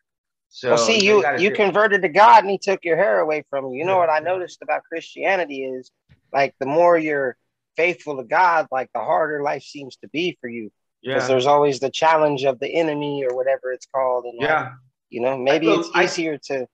So 0.49 0.69
well, 0.69 0.77
see, 0.77 1.05
you 1.05 1.25
you 1.37 1.51
converted 1.51 2.01
to 2.03 2.09
God, 2.09 2.43
and 2.43 2.49
He 2.49 2.57
took 2.57 2.85
your 2.85 2.97
hair 2.97 3.19
away 3.19 3.43
from 3.49 3.65
you. 3.71 3.79
You 3.79 3.85
know 3.85 3.97
what 3.97 4.09
I 4.09 4.19
noticed 4.19 4.61
about 4.61 4.83
Christianity 4.83 5.63
is 5.63 5.91
like 6.31 6.55
the 6.59 6.65
more 6.65 6.97
you're 6.97 7.35
faithful 7.75 8.17
to 8.17 8.23
God, 8.23 8.67
like 8.71 8.89
the 8.93 9.01
harder 9.01 9.41
life 9.41 9.63
seems 9.63 9.97
to 9.97 10.07
be 10.09 10.37
for 10.39 10.49
you. 10.49 10.71
Because 11.03 11.23
yeah. 11.23 11.27
there's 11.27 11.45
always 11.45 11.79
the 11.79 11.91
challenge 11.91 12.45
of 12.45 12.59
the 12.59 12.67
enemy 12.67 13.25
or 13.29 13.35
whatever 13.35 13.71
it's 13.71 13.85
called. 13.85 14.25
And 14.25 14.41
yeah. 14.41 14.61
Like, 14.61 14.71
you 15.09 15.21
know, 15.21 15.37
maybe 15.37 15.67
it's 15.67 15.89
easier 15.95 16.33
I, 16.33 16.39
to. 16.47 16.67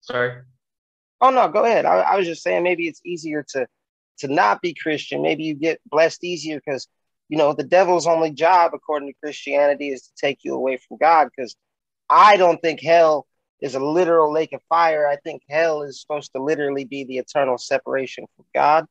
Sorry. 0.00 0.42
Oh 1.20 1.30
no, 1.30 1.48
go 1.48 1.64
ahead. 1.64 1.86
I, 1.86 1.98
I 2.00 2.16
was 2.16 2.26
just 2.26 2.42
saying 2.42 2.62
maybe 2.62 2.88
it's 2.88 3.00
easier 3.04 3.44
to 3.50 3.66
to 4.18 4.28
not 4.28 4.62
be 4.62 4.74
Christian. 4.74 5.22
Maybe 5.22 5.44
you 5.44 5.54
get 5.54 5.80
blessed 5.86 6.24
easier 6.24 6.60
because 6.64 6.88
you 7.28 7.38
know 7.38 7.52
the 7.52 7.64
devil's 7.64 8.06
only 8.06 8.32
job, 8.32 8.72
according 8.74 9.08
to 9.08 9.18
Christianity, 9.22 9.90
is 9.90 10.02
to 10.02 10.10
take 10.16 10.40
you 10.42 10.54
away 10.54 10.78
from 10.78 10.96
God. 10.98 11.28
Because 11.34 11.54
I 12.10 12.36
don't 12.36 12.60
think 12.60 12.82
hell 12.82 13.26
is 13.60 13.76
a 13.76 13.80
literal 13.80 14.32
lake 14.32 14.52
of 14.52 14.60
fire. 14.68 15.06
I 15.06 15.16
think 15.16 15.42
hell 15.48 15.82
is 15.82 16.00
supposed 16.00 16.32
to 16.34 16.42
literally 16.42 16.84
be 16.84 17.04
the 17.04 17.18
eternal 17.18 17.56
separation 17.58 18.26
from 18.34 18.44
God. 18.54 18.86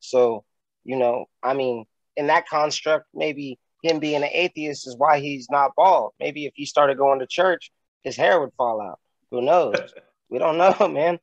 So, 0.00 0.44
you 0.84 0.96
know, 0.96 1.26
I 1.42 1.52
mean, 1.54 1.84
in 2.16 2.28
that 2.28 2.48
construct, 2.48 3.06
maybe 3.14 3.58
him 3.84 3.98
being 3.98 4.22
an 4.22 4.30
atheist 4.32 4.86
is 4.86 4.96
why 4.96 5.20
he's 5.20 5.48
not 5.50 5.72
bald. 5.76 6.12
Maybe 6.18 6.46
if 6.46 6.54
he 6.56 6.64
started 6.64 6.96
going 6.96 7.20
to 7.20 7.26
church, 7.26 7.70
his 8.02 8.16
hair 8.16 8.40
would 8.40 8.54
fall 8.56 8.80
out. 8.80 8.98
Who 9.30 9.42
knows? 9.42 9.76
we 10.30 10.38
don't 10.38 10.56
know, 10.56 10.88
man. 10.88 11.18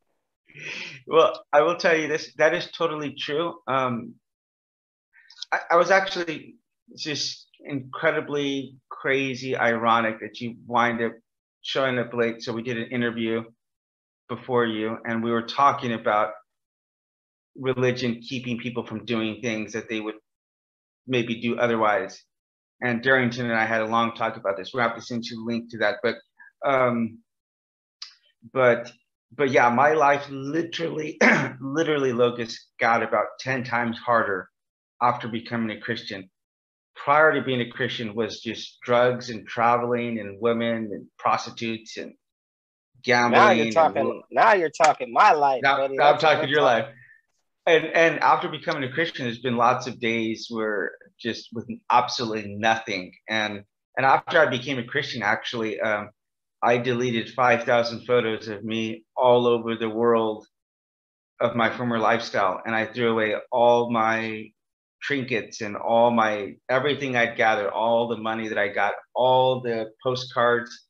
Well, 1.08 1.44
I 1.52 1.62
will 1.62 1.76
tell 1.76 1.98
you 1.98 2.08
this. 2.08 2.34
That 2.36 2.54
is 2.54 2.70
totally 2.72 3.16
true. 3.16 3.56
Um, 3.68 4.14
I, 5.52 5.60
I 5.72 5.76
was 5.76 5.90
actually 5.90 6.56
just 6.96 7.48
incredibly 7.66 8.76
crazy 8.90 9.58
ironic 9.58 10.20
that 10.20 10.40
you 10.40 10.58
wind 10.68 11.02
up 11.02 11.14
showing 11.62 11.98
up 11.98 12.14
late. 12.14 12.44
So 12.44 12.54
we 12.54 12.62
did 12.62 12.78
an 12.78 12.90
interview 12.92 13.44
before 14.30 14.66
you, 14.66 14.98
and 15.04 15.24
we 15.24 15.32
were 15.32 15.42
talking 15.42 15.94
about 15.94 16.34
religion 17.56 18.22
keeping 18.22 18.60
people 18.60 18.86
from 18.86 19.04
doing 19.06 19.42
things 19.42 19.74
that 19.74 19.90
they 19.90 20.00
would 20.00 20.16
maybe 21.08 21.42
do 21.42 21.58
otherwise 21.58 22.24
and 22.82 23.04
Darrington 23.04 23.50
and 23.50 23.58
I 23.60 23.66
had 23.66 23.82
a 23.82 23.86
long 23.86 24.14
talk 24.16 24.38
about 24.38 24.58
this. 24.58 24.72
We'll 24.74 24.84
have 24.84 24.96
to 24.96 25.02
send 25.02 25.26
you 25.26 25.42
a 25.42 25.46
link 25.46 25.72
to 25.72 25.78
that. 25.80 25.98
But 26.04 26.16
um, 26.66 27.20
but 28.54 28.92
but 29.36 29.52
yeah, 29.52 29.70
my 29.70 29.94
life 29.94 30.26
literally, 30.30 31.18
literally, 31.62 32.12
Locust 32.12 32.60
got 32.80 33.04
about 33.04 33.26
10 33.40 33.64
times 33.64 33.98
harder 33.98 34.50
after 35.02 35.28
becoming 35.28 35.76
a 35.78 35.80
Christian. 35.80 36.30
Prior 36.96 37.34
to 37.34 37.42
being 37.42 37.62
a 37.62 37.70
Christian 37.70 38.14
was 38.14 38.42
just 38.42 38.80
drugs 38.84 39.30
and 39.30 39.48
traveling 39.48 40.20
and 40.20 40.38
women 40.42 40.90
and 40.92 41.08
prostitutes 41.18 41.98
and 41.98 42.14
gambling. 43.04 43.42
Now 43.42 43.52
you're 43.52 43.72
talking. 43.72 44.02
And, 44.02 44.22
now 44.32 44.54
you're 44.54 44.70
talking 44.70 45.14
my 45.14 45.32
life. 45.32 45.62
Now, 45.64 45.88
now 45.88 46.14
I'm 46.14 46.20
talking 46.20 46.50
your 46.50 46.62
life. 46.62 46.88
And 47.68 47.86
and 47.86 48.20
after 48.20 48.50
becoming 48.50 48.84
a 48.84 48.92
Christian, 48.92 49.26
there's 49.26 49.40
been 49.40 49.58
lots 49.58 49.86
of 49.88 50.00
days 50.00 50.48
where 50.50 50.94
just 51.20 51.50
with 51.54 51.70
absolutely 51.92 52.56
nothing. 52.56 53.14
And 53.30 53.64
and 53.98 54.06
after 54.06 54.40
I 54.40 54.48
became 54.48 54.80
a 54.80 54.84
Christian, 54.84 55.22
actually, 55.22 55.80
um, 55.80 56.10
I 56.64 56.78
deleted 56.78 57.34
5,000 57.34 58.06
photos 58.06 58.48
of 58.48 58.64
me 58.64 59.04
all 59.18 59.48
over 59.48 59.76
the 59.76 59.90
world 59.90 60.48
of 61.40 61.56
my 61.56 61.76
former 61.76 62.00
lifestyle, 62.00 62.62
and 62.66 62.76
I 62.76 62.86
threw 62.86 63.12
away 63.12 63.36
all 63.52 63.92
my 63.92 64.52
trinkets 65.02 65.62
and 65.62 65.76
all 65.76 66.12
my 66.12 66.56
everything 66.70 67.16
I'd 67.16 67.36
gathered, 67.36 67.72
all 67.72 68.08
the 68.08 68.18
money 68.18 68.48
that 68.48 68.58
I 68.58 68.68
got, 68.70 68.94
all 69.16 69.62
the 69.62 69.92
postcards, 70.04 70.86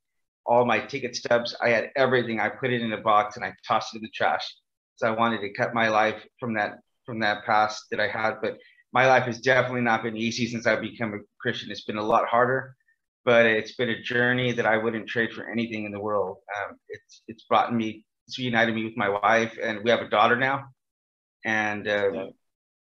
all 0.45 0.65
my 0.65 0.79
ticket 0.79 1.15
stubs. 1.15 1.55
I 1.61 1.69
had 1.69 1.91
everything. 1.95 2.39
I 2.39 2.49
put 2.49 2.71
it 2.71 2.81
in 2.81 2.91
a 2.91 3.01
box 3.01 3.37
and 3.37 3.45
I 3.45 3.53
tossed 3.65 3.95
it 3.95 3.99
in 3.99 4.03
the 4.03 4.09
trash. 4.13 4.45
So 5.01 5.07
I 5.07 5.17
wanted 5.17 5.41
to 5.41 5.51
cut 5.53 5.73
my 5.73 5.89
life 5.89 6.23
from 6.39 6.53
that 6.53 6.79
from 7.07 7.19
that 7.21 7.43
past 7.43 7.85
that 7.89 7.99
I 7.99 8.07
had. 8.07 8.35
But 8.39 8.57
my 8.93 9.07
life 9.07 9.23
has 9.23 9.39
definitely 9.39 9.81
not 9.81 10.03
been 10.03 10.15
easy 10.15 10.45
since 10.47 10.67
I've 10.67 10.81
become 10.81 11.13
a 11.15 11.19
Christian. 11.39 11.71
It's 11.71 11.85
been 11.85 11.97
a 11.97 12.03
lot 12.03 12.27
harder, 12.27 12.75
but 13.25 13.47
it's 13.47 13.73
been 13.75 13.89
a 13.89 14.01
journey 14.01 14.51
that 14.51 14.67
I 14.67 14.77
wouldn't 14.77 15.07
trade 15.07 15.33
for 15.33 15.49
anything 15.49 15.85
in 15.85 15.91
the 15.91 15.99
world. 15.99 16.37
Um, 16.55 16.77
it's 16.89 17.23
it's 17.27 17.43
brought 17.45 17.73
me, 17.73 18.05
it's 18.27 18.37
reunited 18.37 18.75
me 18.75 18.83
with 18.83 18.95
my 18.95 19.09
wife, 19.09 19.57
and 19.61 19.83
we 19.83 19.89
have 19.89 20.01
a 20.01 20.09
daughter 20.09 20.35
now, 20.35 20.65
and 21.43 21.87
uh, 21.87 22.11
yeah. 22.11 22.25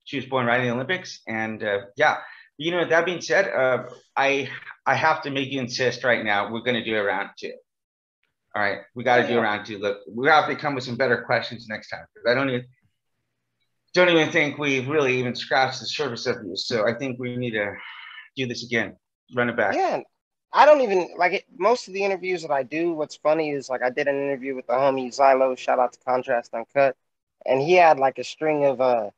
she 0.04 0.16
was 0.16 0.26
born 0.26 0.44
right 0.44 0.60
in 0.60 0.66
the 0.66 0.74
Olympics. 0.74 1.20
And 1.26 1.64
uh, 1.64 1.78
yeah, 1.96 2.18
you 2.58 2.70
know 2.70 2.86
that 2.86 3.06
being 3.06 3.22
said, 3.22 3.48
uh, 3.48 3.84
I 4.14 4.50
I 4.84 4.94
have 4.94 5.22
to 5.22 5.30
make 5.30 5.50
you 5.50 5.60
insist 5.60 6.04
right 6.04 6.22
now. 6.22 6.52
We're 6.52 6.60
going 6.60 6.76
to 6.76 6.84
do 6.84 6.98
a 6.98 7.02
round 7.02 7.30
two. 7.38 7.54
All 8.54 8.62
right, 8.62 8.78
we 8.94 9.02
got 9.02 9.16
to 9.16 9.26
do 9.26 9.40
round 9.40 9.66
two. 9.66 9.78
Look, 9.78 9.98
we 10.08 10.28
have 10.28 10.48
to 10.48 10.54
come 10.54 10.76
with 10.76 10.84
some 10.84 10.96
better 10.96 11.22
questions 11.22 11.66
next 11.68 11.88
time 11.88 12.04
because 12.14 12.30
I 12.30 12.34
don't 12.34 12.50
even 12.50 12.64
don't 13.94 14.08
even 14.08 14.30
think 14.30 14.58
we've 14.58 14.88
really 14.88 15.18
even 15.18 15.34
scratched 15.34 15.80
the 15.80 15.86
surface 15.86 16.26
of 16.26 16.36
you. 16.44 16.56
So 16.56 16.86
I 16.86 16.94
think 16.94 17.18
we 17.18 17.36
need 17.36 17.52
to 17.52 17.74
do 18.36 18.46
this 18.46 18.64
again, 18.64 18.96
run 19.34 19.48
it 19.48 19.56
back. 19.56 19.74
Yeah, 19.74 20.00
I 20.52 20.66
don't 20.66 20.82
even 20.82 21.14
like 21.16 21.32
it. 21.32 21.44
Most 21.56 21.88
of 21.88 21.94
the 21.94 22.04
interviews 22.04 22.42
that 22.42 22.52
I 22.52 22.62
do, 22.62 22.92
what's 22.92 23.16
funny 23.16 23.50
is 23.50 23.68
like 23.68 23.82
I 23.82 23.90
did 23.90 24.06
an 24.06 24.16
interview 24.16 24.54
with 24.54 24.68
the 24.68 24.74
homie 24.74 25.08
Xylo. 25.08 25.58
Shout 25.58 25.80
out 25.80 25.92
to 25.92 25.98
Contrast 26.04 26.54
Uncut, 26.54 26.96
and 27.44 27.60
he 27.60 27.74
had 27.74 27.98
like 27.98 28.18
a 28.18 28.24
string 28.24 28.64
of 28.64 28.80
uh, 28.80 29.10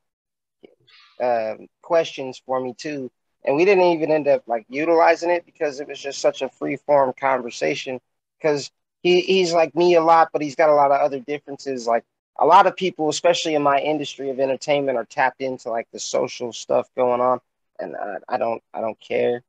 uh 1.21 1.55
questions 1.83 2.41
for 2.45 2.59
me 2.59 2.75
too, 2.75 3.11
and 3.45 3.55
we 3.57 3.67
didn't 3.67 3.85
even 3.85 4.11
end 4.11 4.29
up 4.29 4.45
like 4.47 4.65
utilizing 4.71 5.29
it 5.29 5.45
because 5.45 5.81
it 5.81 5.89
was 5.89 6.01
just 6.01 6.21
such 6.21 6.41
a 6.41 6.49
free 6.49 6.77
form 6.77 7.13
conversation. 7.19 8.01
Because 8.39 8.71
he 9.07 9.21
he's 9.21 9.53
like 9.53 9.75
me 9.75 9.95
a 9.95 10.03
lot, 10.03 10.31
but 10.33 10.43
he's 10.43 10.57
got 10.57 10.69
a 10.69 10.75
lot 10.75 10.91
of 10.91 11.01
other 11.01 11.21
differences 11.21 11.87
like 11.87 12.05
a 12.39 12.47
lot 12.47 12.67
of 12.67 12.77
people, 12.77 13.09
especially 13.09 13.55
in 13.55 13.63
my 13.63 13.79
industry 13.79 14.31
of 14.31 14.41
entertainment, 14.41 14.99
are 14.99 15.07
tapped 15.07 15.41
into 15.41 15.71
like 15.71 15.89
the 15.93 15.99
social 15.99 16.53
stuff 16.53 16.89
going 16.97 17.21
on, 17.21 17.41
and 17.79 17.97
I, 17.97 18.17
I 18.29 18.37
don't, 18.37 18.63
I 18.75 18.81
don't 18.81 19.01
care. 19.01 19.43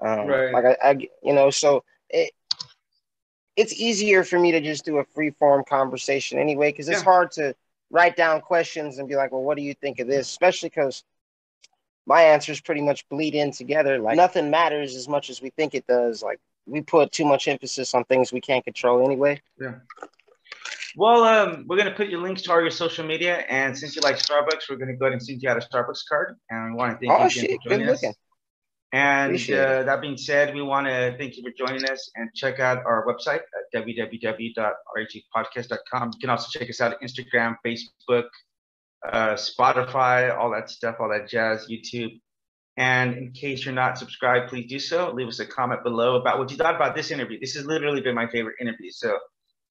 Um, 0.00 0.26
right. 0.26 0.52
Like 0.52 0.64
I, 0.64 0.90
I, 0.90 0.90
you 1.22 1.34
know, 1.34 1.50
so 1.50 1.84
it, 2.08 2.32
it's 3.56 3.74
easier 3.74 4.24
for 4.24 4.38
me 4.38 4.52
to 4.52 4.60
just 4.60 4.84
do 4.84 4.98
a 4.98 5.04
free 5.04 5.30
form 5.30 5.64
conversation 5.68 6.38
anyway, 6.38 6.70
because 6.70 6.88
it's 6.88 7.00
yeah. 7.00 7.04
hard 7.04 7.32
to 7.32 7.54
write 7.90 8.16
down 8.16 8.40
questions 8.40 8.98
and 8.98 9.08
be 9.08 9.16
like, 9.16 9.32
well, 9.32 9.42
what 9.42 9.56
do 9.56 9.62
you 9.62 9.74
think 9.74 9.98
of 9.98 10.06
this? 10.06 10.28
Especially 10.28 10.70
because 10.70 11.04
my 12.06 12.22
answers 12.22 12.60
pretty 12.60 12.80
much 12.80 13.06
bleed 13.10 13.34
in 13.34 13.50
together. 13.50 13.98
Like 13.98 14.16
nothing 14.16 14.48
matters 14.50 14.96
as 14.96 15.08
much 15.08 15.28
as 15.28 15.42
we 15.42 15.50
think 15.50 15.74
it 15.74 15.86
does. 15.86 16.22
Like 16.22 16.40
we 16.66 16.80
put 16.82 17.12
too 17.12 17.24
much 17.24 17.46
emphasis 17.48 17.94
on 17.94 18.04
things 18.04 18.32
we 18.32 18.40
can't 18.40 18.64
control 18.64 19.04
anyway. 19.04 19.40
Yeah. 19.60 19.74
Well, 20.96 21.22
um, 21.24 21.66
we're 21.68 21.76
gonna 21.76 21.94
put 21.94 22.08
your 22.08 22.20
links 22.20 22.42
to 22.42 22.52
all 22.52 22.60
your 22.60 22.70
social 22.70 23.04
media, 23.06 23.44
and 23.48 23.76
since 23.78 23.94
you 23.94 24.02
like 24.02 24.16
Starbucks, 24.16 24.68
we're 24.68 24.74
gonna 24.76 24.96
go 24.96 25.04
ahead 25.06 25.12
and 25.14 25.22
send 25.22 25.40
you 25.42 25.48
out 25.48 25.56
a 25.56 25.60
Starbucks 25.60 26.00
card. 26.08 26.36
And 26.50 26.72
we 26.72 26.76
want 26.78 27.00
to 27.00 27.06
thank 27.06 27.20
Oh 27.20 27.24
you 27.24 27.30
shit, 27.30 27.62
for 27.62 27.68
joining 27.70 27.88
us. 27.88 28.02
looking. 28.02 28.14
And 28.92 29.36
uh, 29.36 29.84
that 29.84 30.00
being 30.00 30.16
said, 30.16 30.52
we 30.52 30.62
want 30.62 30.88
to 30.88 31.14
thank 31.16 31.36
you 31.36 31.44
for 31.44 31.52
joining 31.56 31.88
us 31.88 32.10
and 32.16 32.28
check 32.34 32.58
out 32.58 32.84
our 32.84 33.06
website 33.06 33.38
at 33.38 33.70
www.rhpodcast.com. 33.72 36.10
You 36.14 36.18
can 36.20 36.28
also 36.30 36.48
check 36.58 36.68
us 36.68 36.80
out 36.80 36.94
at 36.94 37.00
Instagram, 37.00 37.54
Facebook, 37.64 38.24
uh, 39.08 39.34
Spotify, 39.34 40.36
all 40.36 40.50
that 40.50 40.70
stuff, 40.70 40.96
all 40.98 41.08
that 41.10 41.28
jazz, 41.28 41.68
YouTube. 41.70 42.20
And 42.80 43.14
in 43.18 43.32
case 43.32 43.66
you're 43.66 43.74
not 43.74 43.98
subscribed, 43.98 44.48
please 44.48 44.66
do 44.66 44.78
so. 44.78 45.12
Leave 45.12 45.28
us 45.28 45.38
a 45.38 45.44
comment 45.44 45.84
below 45.84 46.16
about 46.16 46.38
what 46.38 46.50
you 46.50 46.56
thought 46.56 46.74
about 46.74 46.96
this 46.96 47.10
interview. 47.10 47.38
This 47.38 47.54
has 47.54 47.66
literally 47.66 48.00
been 48.00 48.14
my 48.14 48.26
favorite 48.26 48.56
interview. 48.58 48.90
So 48.90 49.18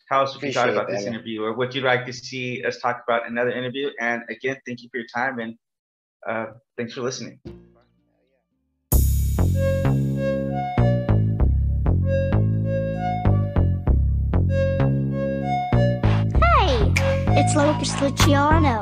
tell 0.07 0.21
us 0.21 0.35
what 0.35 0.43
you 0.43 0.53
thought 0.53 0.69
about 0.69 0.89
that, 0.89 0.93
this 0.93 1.05
man. 1.05 1.15
interview 1.15 1.41
or 1.41 1.53
what 1.53 1.73
you'd 1.73 1.85
like 1.85 2.05
to 2.05 2.13
see 2.13 2.63
us 2.63 2.77
talk 2.77 3.01
about 3.07 3.25
in 3.25 3.31
another 3.31 3.49
interview. 3.49 3.89
And 3.99 4.21
again, 4.29 4.57
thank 4.63 4.83
you 4.83 4.89
for 4.91 4.99
your 4.99 5.07
time 5.07 5.39
and 5.39 5.55
uh, 6.29 6.51
thanks 6.77 6.93
for 6.93 7.01
listening. 7.01 7.39
Hey, 16.43 16.93
it's 17.39 17.55
Locust 17.55 17.99
Luciano. 18.03 18.79